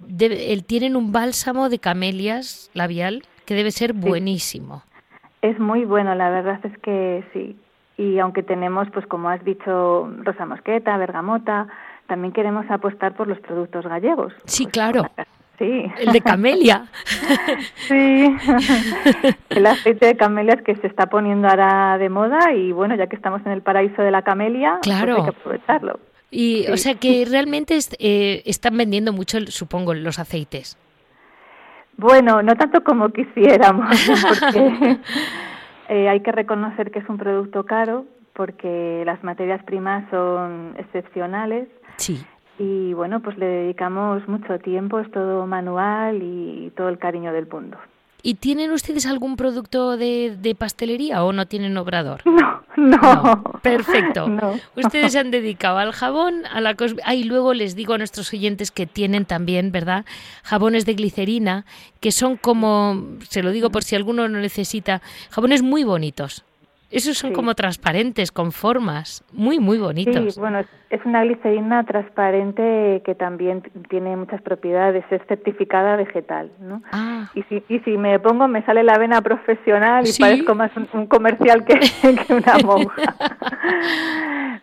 tienen 0.68 0.96
un 0.96 1.12
bálsamo 1.12 1.70
de 1.70 1.80
camelias 1.80 2.70
labial 2.74 3.24
que 3.46 3.56
debe 3.56 3.72
ser 3.72 3.94
buenísimo. 3.94 4.84
Es 5.42 5.60
muy 5.60 5.86
bueno, 5.86 6.16
la 6.16 6.30
verdad 6.30 6.60
es 6.64 6.78
que 6.80 7.24
sí. 7.34 7.58
Y 7.98 8.20
aunque 8.20 8.44
tenemos, 8.44 8.90
pues 8.92 9.06
como 9.08 9.30
has 9.30 9.44
dicho, 9.46 10.12
rosa 10.24 10.46
mosqueta, 10.46 10.98
bergamota, 10.98 11.68
también 12.08 12.34
queremos 12.34 12.66
apostar 12.70 13.16
por 13.16 13.28
los 13.28 13.40
productos 13.40 13.86
gallegos. 13.86 14.34
Sí, 14.46 14.64
pues, 14.64 14.74
claro. 14.74 15.06
Sí. 15.58 15.86
El 16.00 16.12
de 16.12 16.22
camelia. 16.22 16.86
sí. 17.88 18.36
El 19.50 19.66
aceite 19.66 20.08
de 20.08 20.18
camelia 20.18 20.58
que 20.58 20.76
se 20.76 20.88
está 20.88 21.08
poniendo 21.08 21.48
ahora 21.48 21.98
de 21.98 22.10
moda 22.10 22.54
y 22.54 22.72
bueno, 22.72 22.96
ya 22.96 23.08
que 23.08 23.16
estamos 23.16 23.42
en 23.46 23.54
el 23.54 23.62
paraíso 23.62 24.02
de 24.02 24.12
la 24.12 24.22
camelia, 24.24 24.80
pues 24.84 24.96
hay 24.96 25.06
que 25.06 25.30
aprovecharlo. 25.30 26.00
Y 26.32 26.68
o 26.68 26.78
sea 26.78 26.96
que 26.96 27.26
realmente 27.30 27.78
eh, 28.00 28.42
están 28.46 28.76
vendiendo 28.76 29.14
mucho, 29.14 29.40
supongo, 29.48 29.94
los 29.94 30.20
aceites. 30.20 30.78
Bueno, 31.98 32.42
no 32.42 32.56
tanto 32.56 32.84
como 32.84 33.10
quisiéramos, 33.10 33.88
porque 34.28 34.98
eh, 35.88 36.10
hay 36.10 36.20
que 36.20 36.32
reconocer 36.32 36.92
que 36.92 37.00
es 37.00 37.08
un 37.08 37.18
producto 37.18 37.66
caro 37.66 38.06
porque 38.34 39.04
las 39.06 39.24
materias 39.24 39.64
primas 39.64 40.04
son 40.12 40.76
excepcionales. 40.78 41.70
Sí. 41.96 42.26
Y 42.58 42.94
bueno, 42.94 43.20
pues 43.20 43.38
le 43.38 43.46
dedicamos 43.46 44.28
mucho 44.28 44.60
tiempo, 44.60 45.00
es 45.00 45.12
todo 45.12 45.46
manual 45.46 46.22
y 46.22 46.72
todo 46.76 46.90
el 46.90 46.98
cariño 46.98 47.34
del 47.34 47.48
mundo. 47.48 47.78
¿Y 48.24 48.36
tienen 48.36 48.72
ustedes 48.72 49.06
algún 49.06 49.36
producto 49.36 49.98
de, 49.98 50.36
de 50.42 50.56
pastelería 50.56 51.24
o 51.24 51.32
no 51.32 51.46
tienen 51.46 51.78
obrador? 51.78 52.24
No, 52.78 52.98
no. 53.00 53.42
perfecto. 53.62 54.28
Ustedes 54.76 55.14
se 55.14 55.20
han 55.20 55.32
dedicado 55.32 55.78
al 55.78 55.94
jabón, 55.94 56.46
a 56.46 56.60
la 56.60 56.76
cosmética. 56.76 57.10
Ah, 57.10 57.16
y 57.16 57.24
luego 57.24 57.54
les 57.54 57.74
digo 57.74 57.94
a 57.94 57.98
nuestros 57.98 58.34
oyentes 58.34 58.70
que 58.70 58.86
tienen 58.86 59.24
también, 59.24 59.72
¿verdad? 59.72 60.04
Jabones 60.44 60.86
de 60.86 60.94
glicerina, 60.94 61.66
que 62.02 62.12
son 62.12 62.36
como, 62.36 63.02
se 63.30 63.44
lo 63.44 63.52
digo 63.52 63.70
por 63.70 63.86
si 63.86 63.96
alguno 63.96 64.28
no 64.28 64.40
necesita, 64.40 65.02
jabones 65.30 65.62
muy 65.62 65.86
bonitos. 65.86 66.44
Esos 66.92 67.18
son 67.18 67.34
como 67.34 67.56
transparentes, 67.56 68.32
con 68.32 68.52
formas, 68.52 69.24
muy, 69.34 69.60
muy 69.60 69.78
bonitos. 69.78 70.36
Sí, 70.36 70.40
bueno, 70.40 70.60
es 70.90 71.06
una 71.06 71.24
glicerina 71.24 71.84
transparente 71.84 73.02
que 73.04 73.16
también 73.16 73.64
tiene 73.90 74.16
muchas 74.16 74.42
propiedades, 74.42 75.04
es 75.10 75.22
certificada 75.28 75.96
vegetal, 75.96 76.52
¿no? 76.60 76.82
Ah. 76.92 77.30
Y, 77.34 77.44
si, 77.44 77.64
y 77.70 77.80
si 77.80 77.98
me 77.98 78.20
pongo, 78.20 78.48
me 78.48 78.64
sale 78.66 78.84
la 78.84 78.98
vena 78.98 79.22
profesional 79.22 80.06
y 80.08 80.14
parezco 80.20 80.56
más 80.56 80.72
un, 80.94 81.08
comercial 81.08 81.66
que, 81.66 81.80
una 82.34 82.58
monja. 82.66 83.16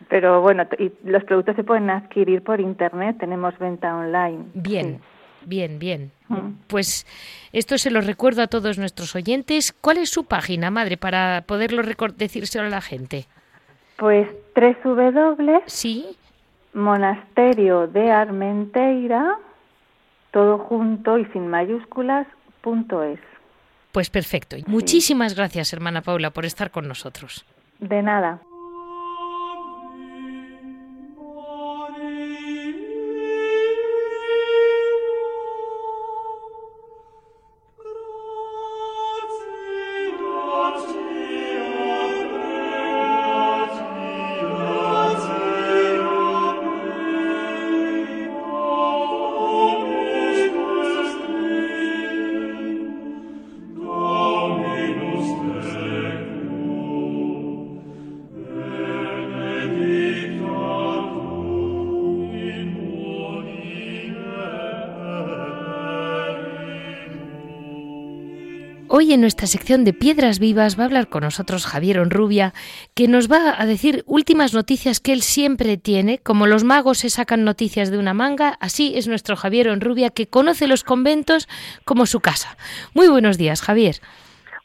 Pero 0.09 0.41
bueno, 0.41 0.65
y 0.79 0.93
los 1.05 1.25
productos 1.25 1.57
se 1.57 1.65
pueden 1.65 1.91
adquirir 1.91 2.43
por 2.43 2.61
internet, 2.61 3.17
tenemos 3.19 3.59
venta 3.59 3.95
online. 3.97 4.45
Bien. 4.55 5.01
Bien, 5.47 5.79
bien. 5.79 6.11
Mm. 6.29 6.53
Pues 6.67 7.07
esto 7.53 7.79
se 7.79 7.91
lo 7.91 8.01
recuerdo 8.01 8.43
a 8.43 8.47
todos 8.47 8.79
nuestros 8.79 9.15
oyentes. 9.15 9.73
¿Cuál 9.73 9.99
es 9.99 10.11
su 10.11 10.25
página, 10.25 10.71
madre, 10.71 10.97
para 10.97 11.45
poderlo 11.47 11.83
decírselo 12.17 12.67
a 12.67 12.71
la 12.71 12.81
gente? 12.81 13.27
Pues 13.97 14.29
www. 14.55 15.63
Sí. 15.67 16.17
Monasterio 16.75 17.87
de 17.87 18.11
Armenteira, 18.11 19.39
todo 20.31 20.59
junto 20.59 21.19
y 21.19 21.27
sin 21.27 21.49
mayúsculas, 21.49 22.27
punto 22.63 23.03
es. 23.03 23.21
Pues 23.93 24.09
perfecto. 24.09 24.57
Muchísimas 24.67 25.37
gracias, 25.37 25.73
hermana 25.75 26.01
Paula, 26.01 26.31
por 26.31 26.47
estar 26.47 26.71
con 26.71 26.89
nosotros. 26.89 27.45
De 27.79 28.03
nada. 28.03 28.41
Hoy 68.95 69.15
en 69.15 69.23
nuestra 69.23 69.47
sección 69.47 69.85
de 69.85 69.95
Piedras 69.95 70.39
Vivas 70.39 70.79
va 70.79 70.83
a 70.83 70.85
hablar 70.85 71.09
con 71.09 71.23
nosotros 71.23 71.65
Javier 71.65 71.99
Onrubia, 71.99 72.53
que 72.93 73.09
nos 73.09 73.33
va 73.33 73.59
a 73.59 73.65
decir 73.65 74.05
últimas 74.07 74.53
noticias 74.53 75.01
que 75.01 75.15
él 75.15 75.23
siempre 75.23 75.79
tiene. 75.79 76.19
Como 76.19 76.47
los 76.47 76.63
magos 76.63 76.99
se 76.99 77.09
sacan 77.09 77.43
noticias 77.43 77.91
de 77.91 77.97
una 77.97 78.13
manga, 78.13 78.59
así 78.61 78.93
es 78.95 79.09
nuestro 79.09 79.35
Javier 79.35 79.71
Onrubia, 79.71 80.11
que 80.11 80.27
conoce 80.27 80.67
los 80.67 80.85
conventos 80.85 81.49
como 81.87 82.05
su 82.05 82.21
casa. 82.21 82.59
Muy 82.93 83.09
buenos 83.09 83.39
días, 83.39 83.63
Javier. 83.63 83.97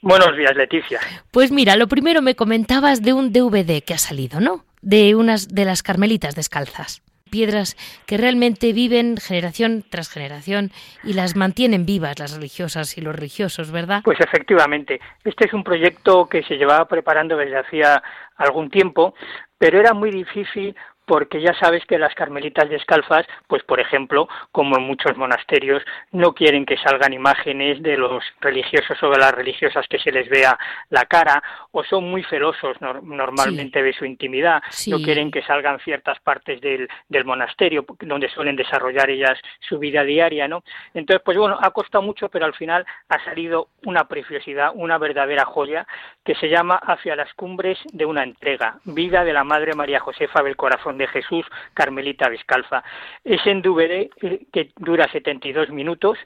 Buenos 0.02 0.36
días, 0.36 0.58
Leticia. 0.58 1.00
Pues 1.32 1.54
mira, 1.54 1.78
lo 1.78 1.88
primero 1.88 2.22
me 2.22 2.36
comentabas 2.36 3.02
de 3.02 3.14
un 3.14 3.32
DVD 3.32 3.82
que 3.82 3.94
ha 3.94 3.98
salido, 3.98 4.42
¿no? 4.42 4.66
De 4.82 5.16
unas 5.16 5.48
de 5.48 5.64
las 5.64 5.84
carmelitas 5.84 6.36
descalzas 6.36 7.02
piedras 7.28 7.76
que 8.06 8.18
realmente 8.18 8.74
viven 8.74 9.18
generación 9.18 9.84
tras 9.90 10.10
generación 10.10 10.72
y 11.04 11.14
las 11.14 11.36
mantienen 11.36 11.86
vivas 11.86 12.20
las 12.20 12.34
religiosas 12.34 12.98
y 12.98 13.02
los 13.02 13.16
religiosos, 13.16 13.72
¿verdad? 13.72 14.02
Pues 14.04 14.20
efectivamente, 14.20 15.00
este 15.24 15.46
es 15.46 15.54
un 15.54 15.64
proyecto 15.64 16.28
que 16.28 16.44
se 16.44 16.56
llevaba 16.56 16.88
preparando 16.88 17.38
desde 17.38 17.60
hacía 17.60 18.02
algún 18.36 18.70
tiempo, 18.70 19.14
pero 19.58 19.80
era 19.80 19.94
muy 19.94 20.12
difícil 20.12 20.76
porque 21.08 21.42
ya 21.42 21.54
sabes 21.54 21.86
que 21.86 21.98
las 21.98 22.14
carmelitas 22.14 22.70
descalzas, 22.70 23.26
pues 23.48 23.64
por 23.64 23.80
ejemplo, 23.80 24.28
como 24.52 24.78
en 24.78 24.84
muchos 24.84 25.16
monasterios, 25.16 25.82
no 26.12 26.34
quieren 26.34 26.66
que 26.66 26.78
salgan 26.78 27.14
imágenes 27.14 27.82
de 27.82 27.98
los 27.98 28.24
religiosos 28.42 29.02
o 29.02 29.10
de 29.10 29.18
las 29.18 29.32
religiosas 29.32 29.88
que 29.88 30.00
se 30.00 30.12
les 30.12 30.30
vea 30.30 30.60
la 30.90 31.06
cara, 31.06 31.42
o 31.72 31.84
son 31.86 32.12
muy 32.12 32.24
celosos 32.26 32.76
normalmente 32.82 33.82
de 33.82 33.94
su 33.94 34.04
intimidad, 34.04 34.62
no 34.88 34.98
quieren 34.98 35.32
que 35.32 35.42
salgan 35.44 35.80
ciertas 35.80 36.20
partes 36.20 36.60
del, 36.60 36.90
del 37.08 37.24
monasterio 37.24 37.86
donde 38.02 38.30
suelen 38.30 38.58
desarrollar 38.58 39.10
ellas 39.10 39.40
su 39.62 39.80
vida 39.80 40.04
diaria, 40.04 40.48
¿no? 40.50 40.64
Entonces, 40.94 41.22
pues 41.24 41.38
bueno, 41.38 41.58
ha 41.62 41.72
costado 41.72 42.02
mucho, 42.02 42.28
pero 42.28 42.46
al 42.46 42.54
final 42.54 42.86
ha 43.08 43.24
salido 43.24 43.70
una 43.86 44.10
preciosidad, 44.10 44.72
una 44.76 44.98
verdadera 44.98 45.46
joya 45.46 45.88
que 46.26 46.36
se 46.36 46.50
llama 46.50 46.76
Hacia 46.76 47.16
las 47.16 47.34
cumbres 47.36 47.80
de 47.94 48.06
una 48.06 48.24
entrega, 48.24 48.80
vida 48.84 49.24
de 49.24 49.32
la 49.32 49.46
Madre 49.46 49.74
María 49.74 50.02
Josefa 50.02 50.44
del 50.44 50.58
Corazón 50.58 50.97
de 50.98 51.08
Jesús, 51.08 51.46
Carmelita 51.74 52.30
Descalza. 52.30 52.84
Es 53.24 53.46
en 53.46 53.62
DVD 53.62 54.10
eh, 54.22 54.46
que 54.52 54.72
dura 54.78 55.08
72 55.12 55.70
minutos 55.70 56.18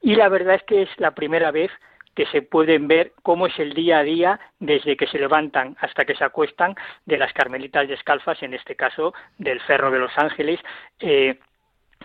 y 0.00 0.14
la 0.14 0.28
verdad 0.28 0.56
es 0.56 0.62
que 0.64 0.82
es 0.82 0.88
la 0.98 1.14
primera 1.14 1.50
vez 1.50 1.70
que 2.14 2.26
se 2.26 2.42
pueden 2.42 2.88
ver 2.88 3.12
cómo 3.22 3.46
es 3.46 3.58
el 3.58 3.74
día 3.74 3.98
a 3.98 4.02
día 4.04 4.40
desde 4.60 4.96
que 4.96 5.06
se 5.06 5.18
levantan 5.18 5.76
hasta 5.80 6.04
que 6.04 6.14
se 6.14 6.24
acuestan 6.24 6.74
de 7.06 7.18
las 7.18 7.32
carmelitas 7.32 7.88
descalzas, 7.88 8.42
en 8.42 8.54
este 8.54 8.76
caso 8.76 9.14
del 9.38 9.60
Cerro 9.62 9.90
de 9.90 9.98
los 9.98 10.16
Ángeles, 10.16 10.60
eh, 11.00 11.38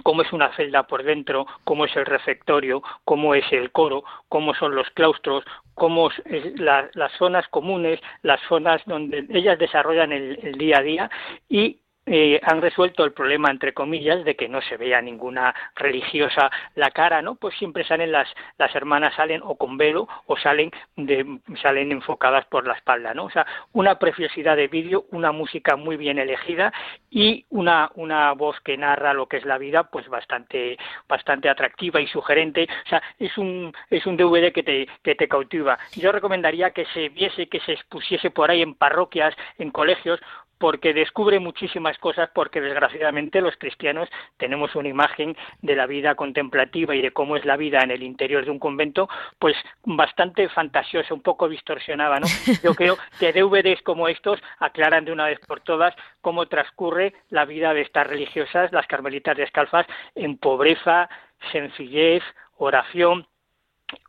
cómo 0.03 0.21
es 0.21 0.31
una 0.33 0.53
celda 0.55 0.83
por 0.83 1.03
dentro, 1.03 1.45
cómo 1.63 1.85
es 1.85 1.95
el 1.95 2.05
refectorio, 2.05 2.81
cómo 3.05 3.35
es 3.35 3.45
el 3.51 3.71
coro, 3.71 4.03
cómo 4.29 4.53
son 4.55 4.75
los 4.75 4.89
claustros, 4.91 5.43
cómo 5.75 6.09
es 6.25 6.59
las 6.59 7.11
zonas 7.17 7.47
comunes, 7.49 7.99
las 8.21 8.41
zonas 8.47 8.81
donde 8.85 9.25
ellas 9.29 9.59
desarrollan 9.59 10.11
el 10.11 10.57
día 10.57 10.79
a 10.79 10.83
día 10.83 11.11
y 11.47 11.79
eh, 12.11 12.39
han 12.43 12.59
resuelto 12.59 13.05
el 13.05 13.13
problema, 13.13 13.51
entre 13.51 13.73
comillas, 13.73 14.25
de 14.25 14.35
que 14.35 14.49
no 14.49 14.61
se 14.61 14.77
vea 14.77 14.99
ninguna 14.99 15.53
religiosa 15.75 16.49
la 16.73 16.89
cara, 16.89 17.21
¿no? 17.21 17.35
Pues 17.35 17.55
siempre 17.57 17.83
salen 17.83 18.11
las, 18.11 18.27
las 18.57 18.73
hermanas 18.75 19.13
salen 19.15 19.41
o 19.43 19.55
con 19.55 19.77
velo 19.77 20.07
o 20.25 20.35
salen, 20.35 20.71
de, 20.95 21.39
salen 21.61 21.91
enfocadas 21.91 22.45
por 22.47 22.65
la 22.65 22.73
espalda, 22.73 23.13
¿no? 23.13 23.25
O 23.25 23.29
sea, 23.29 23.45
una 23.73 23.99
preciosidad 23.99 24.57
de 24.57 24.67
vídeo, 24.67 25.05
una 25.11 25.31
música 25.31 25.75
muy 25.75 25.97
bien 25.97 26.17
elegida 26.17 26.73
y 27.11 27.45
una, 27.49 27.91
una 27.93 28.31
voz 28.33 28.59
que 28.61 28.75
narra 28.75 29.13
lo 29.13 29.27
que 29.27 29.37
es 29.37 29.45
la 29.45 29.59
vida, 29.59 29.83
pues 29.83 30.07
bastante, 30.09 30.79
bastante 31.07 31.47
atractiva 31.47 32.01
y 32.01 32.07
sugerente. 32.07 32.67
O 32.85 32.89
sea, 32.89 33.03
es 33.19 33.37
un, 33.37 33.71
es 33.91 34.07
un 34.07 34.17
DVD 34.17 34.51
que 34.51 34.63
te, 34.63 34.87
que 35.03 35.13
te 35.13 35.27
cautiva. 35.27 35.77
Yo 35.95 36.11
recomendaría 36.11 36.71
que 36.71 36.85
se 36.85 37.09
viese, 37.09 37.47
que 37.47 37.59
se 37.59 37.73
expusiese 37.73 38.31
por 38.31 38.49
ahí 38.49 38.63
en 38.63 38.73
parroquias, 38.73 39.35
en 39.59 39.69
colegios, 39.69 40.19
porque 40.59 40.93
descubre 40.93 41.39
muchísimas 41.39 41.97
cosas, 41.97 42.29
porque 42.33 42.61
desgraciadamente 42.61 43.41
los 43.41 43.55
cristianos 43.57 44.09
tenemos 44.37 44.75
una 44.75 44.89
imagen 44.89 45.35
de 45.61 45.75
la 45.75 45.87
vida 45.87 46.15
contemplativa 46.15 46.95
y 46.95 47.01
de 47.01 47.11
cómo 47.11 47.37
es 47.37 47.45
la 47.45 47.57
vida 47.57 47.79
en 47.81 47.91
el 47.91 48.03
interior 48.03 48.45
de 48.45 48.51
un 48.51 48.59
convento, 48.59 49.09
pues 49.39 49.55
bastante 49.85 50.47
fantasiosa, 50.49 51.13
un 51.13 51.21
poco 51.21 51.49
distorsionada, 51.49 52.19
¿no? 52.19 52.27
Yo 52.63 52.75
creo 52.75 52.97
que 53.19 53.33
DVDs 53.33 53.81
como 53.81 54.07
estos 54.07 54.39
aclaran 54.59 55.05
de 55.05 55.13
una 55.13 55.25
vez 55.25 55.39
por 55.47 55.61
todas 55.61 55.95
cómo 56.21 56.45
transcurre 56.47 57.13
la 57.29 57.45
vida 57.45 57.73
de 57.73 57.81
estas 57.81 58.05
religiosas, 58.05 58.71
las 58.73 58.85
carmelitas 58.85 59.37
descalzas, 59.37 59.87
en 60.13 60.37
pobreza, 60.37 61.09
sencillez, 61.51 62.23
oración 62.57 63.25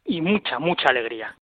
y 0.04 0.20
mucha, 0.20 0.58
mucha 0.58 0.88
alegría. 0.88 1.36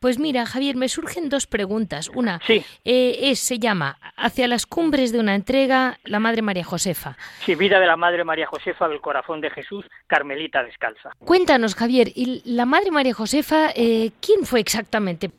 Pues 0.00 0.18
mira, 0.18 0.46
Javier, 0.46 0.76
me 0.76 0.88
surgen 0.88 1.28
dos 1.28 1.46
preguntas. 1.46 2.10
Una 2.14 2.40
eh, 2.84 3.18
es, 3.22 3.38
se 3.40 3.58
llama 3.58 3.98
Hacia 4.16 4.48
las 4.48 4.66
cumbres 4.66 5.12
de 5.12 5.20
una 5.20 5.34
entrega, 5.34 5.98
la 6.04 6.20
Madre 6.20 6.42
María 6.42 6.64
Josefa. 6.64 7.16
Sí, 7.40 7.54
vida 7.54 7.80
de 7.80 7.86
la 7.86 7.96
Madre 7.96 8.24
María 8.24 8.46
Josefa 8.46 8.88
del 8.88 9.00
corazón 9.00 9.40
de 9.40 9.50
Jesús, 9.50 9.84
Carmelita 10.06 10.62
descalza. 10.62 11.10
Cuéntanos, 11.18 11.74
Javier, 11.74 12.08
¿y 12.14 12.42
la 12.44 12.66
Madre 12.66 12.90
María 12.90 13.14
Josefa 13.14 13.70
eh, 13.74 14.10
quién 14.20 14.44
fue 14.44 14.60
exactamente? 14.60 15.30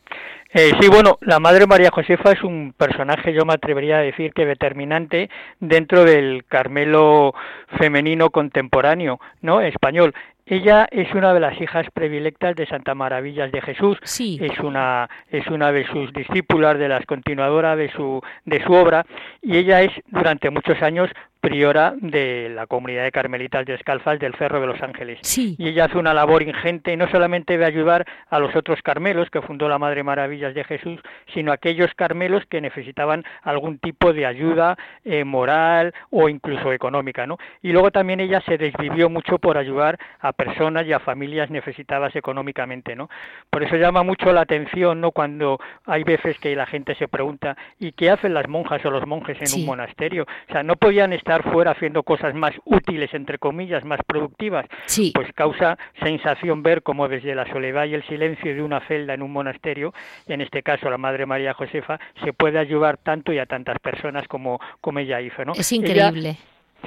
Eh, 0.54 0.72
sí, 0.80 0.88
bueno, 0.88 1.18
la 1.22 1.40
Madre 1.40 1.68
María 1.68 1.92
Josefa 1.92 2.32
es 2.32 2.42
un 2.42 2.74
personaje, 2.76 3.34
yo 3.34 3.44
me 3.46 3.54
atrevería 3.54 3.98
a 3.98 4.02
decir 4.02 4.32
que 4.34 4.46
determinante 4.46 5.30
dentro 5.60 6.06
del 6.06 6.46
Carmelo 6.48 7.34
femenino 7.78 8.30
contemporáneo, 8.30 9.20
¿no? 9.42 9.62
Español. 9.62 10.14
Ella 10.50 10.88
es 10.92 11.14
una 11.14 11.34
de 11.34 11.42
las 11.42 11.60
hijas 11.60 11.86
predilectas 11.94 12.56
de 12.56 12.66
Santa 12.66 12.96
Maravillas 12.96 13.52
de 13.52 13.62
Jesús. 13.62 13.98
Sí. 14.04 14.40
Es 14.42 14.58
una 14.60 15.10
es 15.30 15.46
una 15.48 15.74
de 15.74 15.86
sus 15.88 16.14
discípulas, 16.14 16.80
de 16.80 16.88
las 16.88 17.06
continuadoras 17.06 17.78
de 17.78 17.92
su 17.92 18.22
de 18.46 18.64
su 18.64 18.72
obra 18.72 19.06
y 19.42 19.58
ella 19.58 19.82
es 19.82 19.92
durante 20.08 20.50
muchos 20.50 20.82
años 20.82 21.10
priora 21.48 21.94
de 21.96 22.50
la 22.50 22.68
comunidad 22.68 23.04
de 23.04 23.12
carmelitas 23.12 23.66
descalzas 23.66 24.20
del 24.20 24.36
Cerro 24.36 24.60
de 24.60 24.68
los 24.68 24.82
Ángeles. 24.82 25.20
Sí. 25.22 25.56
Y 25.58 25.70
ella 25.70 25.86
hace 25.86 25.98
una 25.98 26.14
labor 26.14 26.44
ingente, 26.44 26.98
no 26.98 27.10
solamente 27.10 27.58
de 27.58 27.64
ayudar 27.64 28.06
a 28.30 28.40
los 28.40 28.54
otros 28.54 28.82
carmelos 28.82 29.30
que 29.30 29.42
fundó 29.42 29.70
la 29.70 29.80
Madre 29.80 30.04
Maravillas 30.04 30.54
de 30.54 30.66
Jesús, 30.66 31.00
sino 31.34 31.52
a 31.52 31.56
aquellos 31.56 31.94
carmelos 31.96 32.44
que 32.50 32.60
necesitaban 32.60 33.24
algún 33.44 33.80
tipo 33.80 34.12
de 34.12 34.26
ayuda 34.26 34.78
eh, 35.06 35.24
moral 35.24 35.94
o 36.10 36.28
incluso 36.28 36.74
económica, 36.74 37.26
¿no? 37.26 37.38
Y 37.62 37.72
luego 37.72 37.92
también 37.92 38.20
ella 38.20 38.42
se 38.42 38.58
desvivió 38.58 39.10
mucho 39.10 39.38
por 39.40 39.58
ayudar 39.58 39.98
a 40.20 40.34
personas 40.34 40.86
y 40.86 40.92
a 40.92 41.00
familias 41.00 41.50
necesitadas 41.50 42.14
económicamente, 42.18 42.94
¿no? 42.94 43.10
Por 43.50 43.64
eso 43.64 43.78
llama 43.78 44.04
mucho 44.04 44.34
la 44.34 44.42
atención, 44.42 45.00
¿no? 45.00 45.12
Cuando 45.12 45.60
hay 45.86 46.04
veces 46.04 46.38
que 46.40 46.54
la 46.58 46.66
gente 46.66 46.94
se 46.96 47.08
pregunta, 47.08 47.56
¿y 47.80 47.94
qué 47.94 48.10
hacen 48.10 48.34
las 48.34 48.50
monjas 48.50 48.84
o 48.86 48.92
los 48.92 49.08
monjes 49.08 49.38
en 49.42 49.62
un 49.62 49.66
monasterio? 49.66 50.24
O 50.50 50.52
sea, 50.52 50.62
no 50.64 50.76
podían 50.76 51.14
estar 51.14 51.37
estar 51.38 51.52
fuera 51.52 51.72
haciendo 51.72 52.04
cosas 52.04 52.34
más 52.34 52.54
útiles, 52.66 53.14
entre 53.14 53.38
comillas, 53.38 53.84
más 53.86 54.00
productivas, 54.06 54.66
sí. 54.86 55.12
pues 55.14 55.32
causa 55.34 55.78
sensación 56.02 56.64
ver 56.64 56.84
cómo 56.84 57.08
desde 57.08 57.36
la 57.36 57.46
soledad 57.52 57.86
y 57.86 57.94
el 57.94 58.04
silencio 58.08 58.54
de 58.54 58.62
una 58.62 58.80
celda 58.88 59.14
en 59.14 59.22
un 59.22 59.32
monasterio, 59.32 59.94
en 60.28 60.42
este 60.42 60.64
caso 60.64 60.90
la 60.90 60.98
Madre 60.98 61.26
María 61.26 61.54
Josefa, 61.54 62.00
se 62.24 62.34
puede 62.34 62.60
ayudar 62.60 62.98
tanto 62.98 63.34
y 63.34 63.40
a 63.40 63.46
tantas 63.46 63.80
personas 63.80 64.28
como, 64.28 64.60
como 64.82 65.00
ella 65.00 65.22
hizo. 65.22 65.44
¿no? 65.46 65.54
Es 65.54 65.72
increíble. 65.72 66.38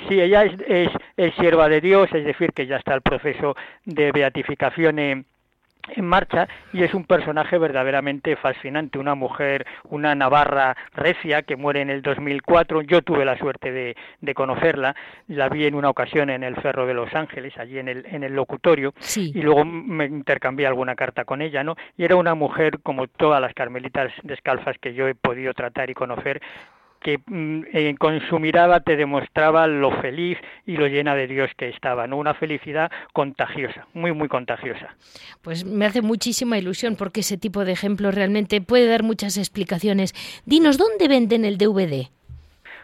Sí, 0.08 0.20
ella 0.20 0.44
es, 0.44 0.52
es, 0.68 0.88
es, 1.16 1.34
sierva 1.34 1.68
de 1.68 1.80
Dios, 1.80 2.08
es 2.12 2.24
decir, 2.24 2.52
que 2.52 2.66
ya 2.66 2.76
está 2.76 2.94
el 2.94 3.02
proceso 3.02 3.56
de 3.84 4.12
beatificación 4.12 4.98
en, 5.00 5.26
en 5.88 6.04
marcha 6.04 6.48
y 6.72 6.82
es 6.82 6.94
un 6.94 7.04
personaje 7.04 7.58
verdaderamente 7.58 8.36
fascinante, 8.36 8.98
una 8.98 9.14
mujer, 9.14 9.66
una 9.84 10.14
navarra 10.14 10.76
recia 10.94 11.42
que 11.42 11.56
muere 11.56 11.80
en 11.80 11.90
el 11.90 12.02
2004, 12.02 12.82
yo 12.82 13.02
tuve 13.02 13.24
la 13.24 13.36
suerte 13.38 13.72
de, 13.72 13.96
de 14.20 14.34
conocerla, 14.34 14.94
la 15.28 15.48
vi 15.48 15.66
en 15.66 15.74
una 15.74 15.90
ocasión 15.90 16.30
en 16.30 16.42
el 16.42 16.56
Cerro 16.56 16.86
de 16.86 16.94
Los 16.94 17.14
Ángeles, 17.14 17.56
allí 17.58 17.78
en 17.78 17.88
el, 17.88 18.06
en 18.06 18.24
el 18.24 18.34
locutorio, 18.34 18.94
y 19.16 19.42
luego 19.42 19.64
me 19.64 20.06
intercambié 20.06 20.66
alguna 20.66 20.94
carta 20.94 21.24
con 21.24 21.42
ella, 21.42 21.64
¿no? 21.64 21.76
Y 21.96 22.04
era 22.04 22.16
una 22.16 22.34
mujer 22.34 22.80
como 22.82 23.06
todas 23.06 23.40
las 23.40 23.54
carmelitas 23.54 24.12
descalzas 24.22 24.76
que 24.78 24.94
yo 24.94 25.08
he 25.08 25.14
podido 25.14 25.54
tratar 25.54 25.90
y 25.90 25.94
conocer, 25.94 26.40
que 27.00 27.18
mm, 27.26 27.62
eh, 27.72 27.94
con 27.98 28.20
su 28.28 28.38
mirada 28.38 28.80
te 28.80 28.96
demostraba 28.96 29.66
lo 29.66 29.90
feliz 30.00 30.38
y 30.66 30.76
lo 30.76 30.86
llena 30.86 31.14
de 31.14 31.26
Dios 31.26 31.50
que 31.56 31.68
estaba, 31.68 32.06
¿no? 32.06 32.16
Una 32.16 32.34
felicidad 32.34 32.90
contagiosa, 33.12 33.86
muy, 33.94 34.12
muy 34.12 34.28
contagiosa. 34.28 34.94
Pues 35.42 35.64
me 35.64 35.86
hace 35.86 36.02
muchísima 36.02 36.58
ilusión 36.58 36.96
porque 36.96 37.20
ese 37.20 37.38
tipo 37.38 37.64
de 37.64 37.72
ejemplo 37.72 38.10
realmente 38.10 38.60
puede 38.60 38.86
dar 38.86 39.02
muchas 39.02 39.38
explicaciones. 39.38 40.14
Dinos, 40.44 40.78
¿dónde 40.78 41.08
venden 41.08 41.44
el 41.44 41.58
DVD? 41.58 42.08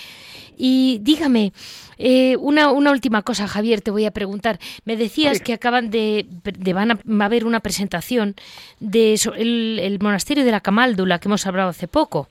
Y 0.58 1.00
dígame, 1.02 1.54
eh, 1.98 2.36
una, 2.38 2.72
una 2.72 2.92
última 2.92 3.22
cosa, 3.22 3.48
Javier, 3.48 3.82
te 3.82 3.92
voy 3.92 4.06
a 4.06 4.12
preguntar. 4.12 4.60
Me 4.84 4.98
decías 4.98 5.40
que 5.40 5.54
acaban 5.54 5.90
de, 5.90 6.26
de 6.30 6.74
van 6.74 6.92
a, 6.92 6.96
va 6.96 7.24
a 7.24 7.26
haber 7.26 7.46
una 7.46 7.62
presentación 7.62 8.36
de 8.80 9.14
el 9.38 9.98
monasterio 10.02 10.44
de 10.44 10.52
la 10.52 10.60
Camáldula 10.60 11.20
que 11.20 11.30
hemos 11.30 11.48
hablado 11.48 11.70
hace 11.70 11.88
poco. 11.88 12.28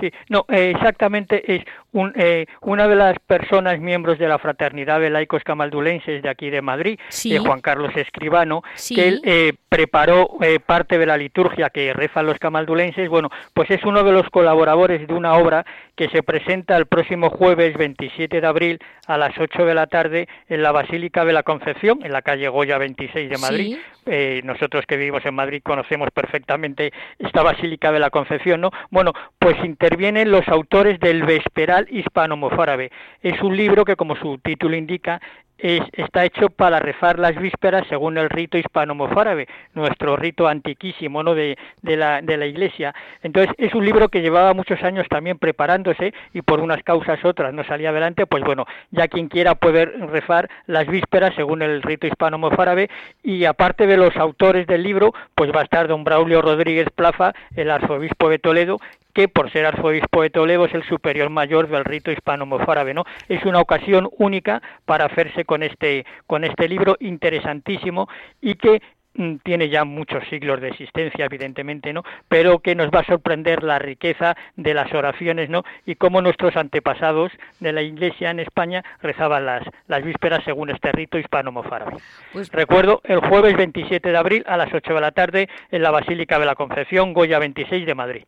Sí, 0.00 0.10
no, 0.28 0.44
eh, 0.48 0.72
exactamente 0.74 1.54
es 1.54 1.64
un, 1.92 2.12
eh, 2.16 2.46
una 2.60 2.88
de 2.88 2.96
las 2.96 3.18
personas 3.20 3.78
miembros 3.80 4.18
de 4.18 4.28
la 4.28 4.38
Fraternidad 4.38 5.00
de 5.00 5.10
Laicos 5.10 5.42
Camaldulenses 5.44 6.22
de 6.22 6.28
aquí 6.28 6.50
de 6.50 6.62
Madrid, 6.62 6.98
Sí. 7.08 7.34
eh, 7.34 7.38
Juan 7.38 7.60
Carlos 7.60 7.90
Escribano, 7.96 8.62
Sí. 8.74 8.94
que 8.94 9.08
él 9.08 9.20
eh, 9.24 9.52
preparó 9.68 10.30
eh, 10.42 10.58
parte 10.60 10.98
de 10.98 11.06
la 11.06 11.16
liturgia 11.16 11.70
que 11.70 11.92
rezan 11.92 12.26
los 12.26 12.38
camaldulenses. 12.38 13.08
Bueno, 13.08 13.30
pues 13.54 13.70
es 13.70 13.82
uno 13.84 14.02
de 14.04 14.12
los 14.12 14.28
colaboradores 14.30 15.06
de 15.06 15.14
una 15.14 15.34
obra 15.34 15.64
que 15.94 16.08
se 16.10 16.22
presenta 16.22 16.76
el 16.76 16.86
próximo 16.86 17.30
jueves 17.30 17.76
27 17.76 18.40
de 18.40 18.46
abril 18.46 18.78
a 19.06 19.16
las 19.18 19.36
8 19.38 19.64
de 19.64 19.74
la 19.74 19.86
tarde 19.86 20.28
en 20.48 20.62
la 20.62 20.72
Basílica 20.72 21.24
de 21.24 21.32
la 21.32 21.42
Concepción, 21.42 22.00
en 22.04 22.12
la 22.12 22.22
calle 22.22 22.48
Goya 22.48 22.78
26 22.78 23.30
de 23.30 23.38
Madrid. 23.38 23.76
Sí. 23.76 23.82
Eh, 24.08 24.40
nosotros 24.44 24.84
que 24.86 24.96
vivimos 24.96 25.24
en 25.26 25.34
Madrid 25.34 25.60
conocemos 25.64 26.10
perfectamente 26.12 26.92
esta 27.18 27.42
Basílica 27.42 27.90
de 27.92 27.98
la 27.98 28.10
Concepción, 28.10 28.60
¿no? 28.60 28.70
Bueno, 28.90 29.12
pues 29.38 29.56
intervienen 29.64 30.30
los 30.30 30.46
autores 30.48 30.98
del 31.00 31.24
Vesperal 31.24 31.75
Hispano-Mozárabe. 31.90 32.90
Es 33.22 33.40
un 33.42 33.56
libro 33.56 33.84
que, 33.84 33.96
como 33.96 34.16
su 34.16 34.38
título 34.38 34.76
indica, 34.76 35.20
es, 35.58 35.82
está 35.92 36.24
hecho 36.24 36.50
para 36.50 36.78
rezar 36.78 37.18
las 37.18 37.34
vísperas 37.36 37.86
según 37.88 38.18
el 38.18 38.28
rito 38.28 38.58
hispano-mozárabe, 38.58 39.48
nuestro 39.74 40.16
rito 40.16 40.48
antiquísimo 40.48 41.22
¿no? 41.22 41.34
de, 41.34 41.56
de, 41.82 41.96
la, 41.96 42.20
de 42.20 42.36
la 42.36 42.46
Iglesia. 42.46 42.94
Entonces, 43.22 43.54
es 43.58 43.74
un 43.74 43.84
libro 43.84 44.08
que 44.08 44.20
llevaba 44.20 44.54
muchos 44.54 44.82
años 44.82 45.06
también 45.08 45.38
preparándose 45.38 46.12
y 46.34 46.42
por 46.42 46.60
unas 46.60 46.82
causas 46.82 47.24
otras 47.24 47.54
no 47.54 47.64
salía 47.64 47.90
adelante, 47.90 48.26
pues 48.26 48.44
bueno, 48.44 48.66
ya 48.90 49.08
quien 49.08 49.28
quiera 49.28 49.54
puede 49.54 49.86
rezar 49.86 50.48
las 50.66 50.86
vísperas 50.86 51.34
según 51.34 51.62
el 51.62 51.82
rito 51.82 52.06
hispano-mozárabe 52.06 52.90
y 53.22 53.44
aparte 53.44 53.86
de 53.86 53.96
los 53.96 54.16
autores 54.16 54.66
del 54.66 54.82
libro, 54.82 55.14
pues 55.34 55.50
va 55.54 55.60
a 55.60 55.64
estar 55.64 55.88
don 55.88 56.04
Braulio 56.04 56.42
Rodríguez 56.42 56.88
Plaza, 56.94 57.32
el 57.54 57.70
arzobispo 57.70 58.28
de 58.28 58.38
Toledo, 58.38 58.78
que 59.16 59.28
por 59.28 59.50
ser 59.50 59.64
arzobispo 59.64 60.20
de 60.20 60.28
Toledo 60.28 60.66
es 60.66 60.74
el 60.74 60.84
superior 60.84 61.30
mayor 61.30 61.68
del 61.68 61.86
rito 61.86 62.12
hispano-mozárabe, 62.12 62.92
¿no? 62.92 63.04
Es 63.30 63.46
una 63.46 63.60
ocasión 63.60 64.10
única 64.18 64.60
para 64.84 65.06
hacerse 65.06 65.46
con 65.46 65.62
este 65.62 66.04
con 66.26 66.44
este 66.44 66.68
libro 66.68 66.98
interesantísimo 67.00 68.10
y 68.42 68.56
que 68.56 68.82
Mm, 69.16 69.36
tiene 69.42 69.68
ya 69.70 69.84
muchos 69.84 70.22
siglos 70.28 70.60
de 70.60 70.68
existencia, 70.68 71.24
evidentemente, 71.24 71.92
¿no? 71.92 72.02
Pero 72.28 72.58
que 72.58 72.74
nos 72.74 72.90
va 72.90 73.00
a 73.00 73.04
sorprender 73.04 73.62
la 73.62 73.78
riqueza 73.78 74.36
de 74.56 74.74
las 74.74 74.92
oraciones, 74.92 75.48
¿no? 75.48 75.64
Y 75.86 75.94
cómo 75.94 76.20
nuestros 76.20 76.56
antepasados 76.56 77.32
de 77.60 77.72
la 77.72 77.82
Iglesia 77.82 78.30
en 78.30 78.40
España 78.40 78.84
rezaban 79.00 79.46
las, 79.46 79.62
las 79.88 80.04
vísperas 80.04 80.44
según 80.44 80.70
este 80.70 80.92
rito 80.92 81.18
hispano-mozárabe. 81.18 81.96
Pues... 82.32 82.52
Recuerdo 82.52 83.00
el 83.04 83.20
jueves 83.20 83.56
27 83.56 84.10
de 84.10 84.18
abril 84.18 84.44
a 84.46 84.56
las 84.58 84.72
8 84.72 84.94
de 84.94 85.00
la 85.00 85.12
tarde 85.12 85.48
en 85.70 85.82
la 85.82 85.90
Basílica 85.90 86.38
de 86.38 86.46
la 86.46 86.54
Concepción, 86.54 87.14
Goya 87.14 87.38
26 87.38 87.86
de 87.86 87.94
Madrid. 87.94 88.24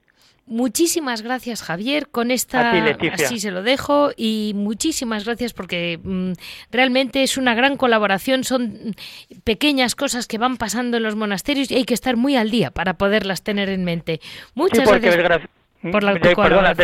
Muchísimas 0.49 1.21
gracias, 1.21 1.63
Javier. 1.63 2.09
Con 2.09 2.31
esta 2.31 2.73
así 3.13 3.39
se 3.39 3.51
lo 3.51 3.63
dejo 3.63 4.11
y 4.17 4.53
muchísimas 4.55 5.27
gracias 5.27 5.53
porque 5.53 6.01
mm, 6.03 6.33
realmente 6.71 7.23
es 7.23 7.37
una 7.37 7.55
gran 7.55 7.77
colaboración. 7.77 8.45
Son 8.45 8.97
pequeñas 9.45 9.95
cosas 9.95 10.27
que 10.27 10.39
van 10.39 10.57
pasando 10.57 10.97
en 10.97 11.03
los 11.03 11.17
monasterios 11.17 11.71
y 11.71 11.75
hay 11.75 11.85
que 11.85 11.95
estar 11.95 12.17
muy 12.17 12.37
al 12.37 12.51
día 12.51 12.71
para 12.71 12.95
poderlas 12.95 13.43
tener 13.43 13.69
en 13.69 13.85
mente. 13.85 14.21
Muchas 14.55 14.89
gracias. 14.89 15.49
Mm, 15.81 15.93
perdona, 15.93 16.75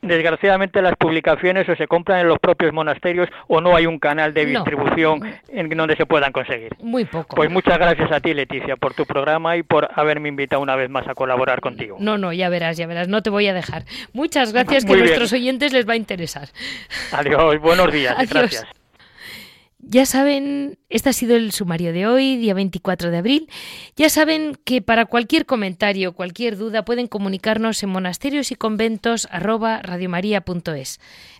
desgraciadamente 0.00 0.80
las 0.80 0.96
publicaciones 0.96 1.68
o 1.68 1.76
se 1.76 1.86
compran 1.86 2.20
en 2.20 2.28
los 2.28 2.38
propios 2.38 2.72
monasterios 2.72 3.28
o 3.48 3.60
no 3.60 3.76
hay 3.76 3.84
un 3.84 3.98
canal 3.98 4.32
de 4.32 4.46
distribución 4.46 5.20
en 5.48 5.68
donde 5.68 5.94
se 5.96 6.06
puedan 6.06 6.32
conseguir. 6.32 6.72
Muy 6.80 7.04
poco. 7.04 7.36
Pues 7.36 7.50
muchas 7.50 7.78
gracias 7.78 8.10
a 8.10 8.20
ti, 8.20 8.32
Leticia, 8.32 8.76
por 8.76 8.94
tu 8.94 9.04
programa 9.04 9.56
y 9.58 9.62
por 9.62 9.88
haberme 9.94 10.30
invitado 10.30 10.62
una 10.62 10.74
vez 10.74 10.88
más 10.88 11.06
a 11.06 11.14
colaborar 11.14 11.60
contigo. 11.60 11.98
No, 12.00 12.16
no, 12.16 12.32
ya 12.32 12.48
verás, 12.48 12.78
ya 12.78 12.86
verás, 12.86 13.08
no 13.08 13.22
te 13.22 13.28
voy 13.28 13.46
a 13.46 13.52
dejar. 13.52 13.84
Muchas 14.14 14.52
gracias, 14.52 14.84
que 14.86 14.94
a 14.94 14.96
nuestros 14.96 15.32
oyentes 15.34 15.72
les 15.72 15.86
va 15.86 15.92
a 15.92 15.96
interesar. 15.96 16.48
Adiós, 17.12 17.60
buenos 17.60 17.92
días, 17.92 18.16
gracias. 18.30 18.79
Ya 19.82 20.04
saben, 20.04 20.78
este 20.90 21.08
ha 21.08 21.12
sido 21.14 21.36
el 21.36 21.52
sumario 21.52 21.92
de 21.94 22.06
hoy, 22.06 22.36
día 22.36 22.52
24 22.52 23.10
de 23.10 23.16
abril. 23.16 23.48
Ya 23.96 24.10
saben 24.10 24.56
que 24.64 24.82
para 24.82 25.06
cualquier 25.06 25.46
comentario, 25.46 26.12
cualquier 26.12 26.58
duda, 26.58 26.84
pueden 26.84 27.06
comunicarnos 27.06 27.82
en 27.82 27.88
monasterios 27.88 28.52
y 28.52 28.56
conventos 28.56 29.26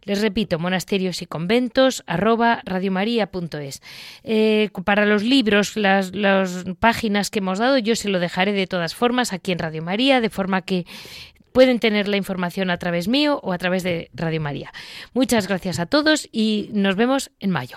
Les 0.05 0.23
repito, 0.23 0.59
monasterios 0.59 1.21
y 1.21 1.27
conventos 1.27 2.03
eh, 4.25 4.71
para 4.85 5.05
los 5.05 5.23
libros, 5.23 5.77
las, 5.77 6.15
las 6.15 6.65
páginas 6.79 7.31
que 7.31 7.41
hemos 7.41 7.59
dado, 7.59 7.77
yo 7.77 7.95
se 7.95 8.09
lo 8.09 8.19
dejaré 8.21 8.53
de 8.53 8.67
todas 8.67 8.95
formas 8.95 9.35
aquí 9.35 9.53
en 9.53 9.59
Radio 9.59 9.83
María, 9.83 10.23
de 10.23 10.31
forma 10.31 10.63
que 10.63 10.87
pueden 11.53 11.79
tener 11.79 12.09
la 12.09 12.17
información 12.17 12.71
a 12.71 12.79
través 12.79 13.07
mío 13.07 13.39
o 13.43 13.53
a 13.53 13.59
través 13.59 13.83
de 13.83 14.11
Radio 14.15 14.41
María. 14.41 14.73
Muchas 15.13 15.47
gracias 15.47 15.79
a 15.79 15.87
todos 15.87 16.27
y 16.33 16.71
nos 16.73 16.97
vemos 16.97 17.31
en 17.39 17.51
mayo. 17.51 17.77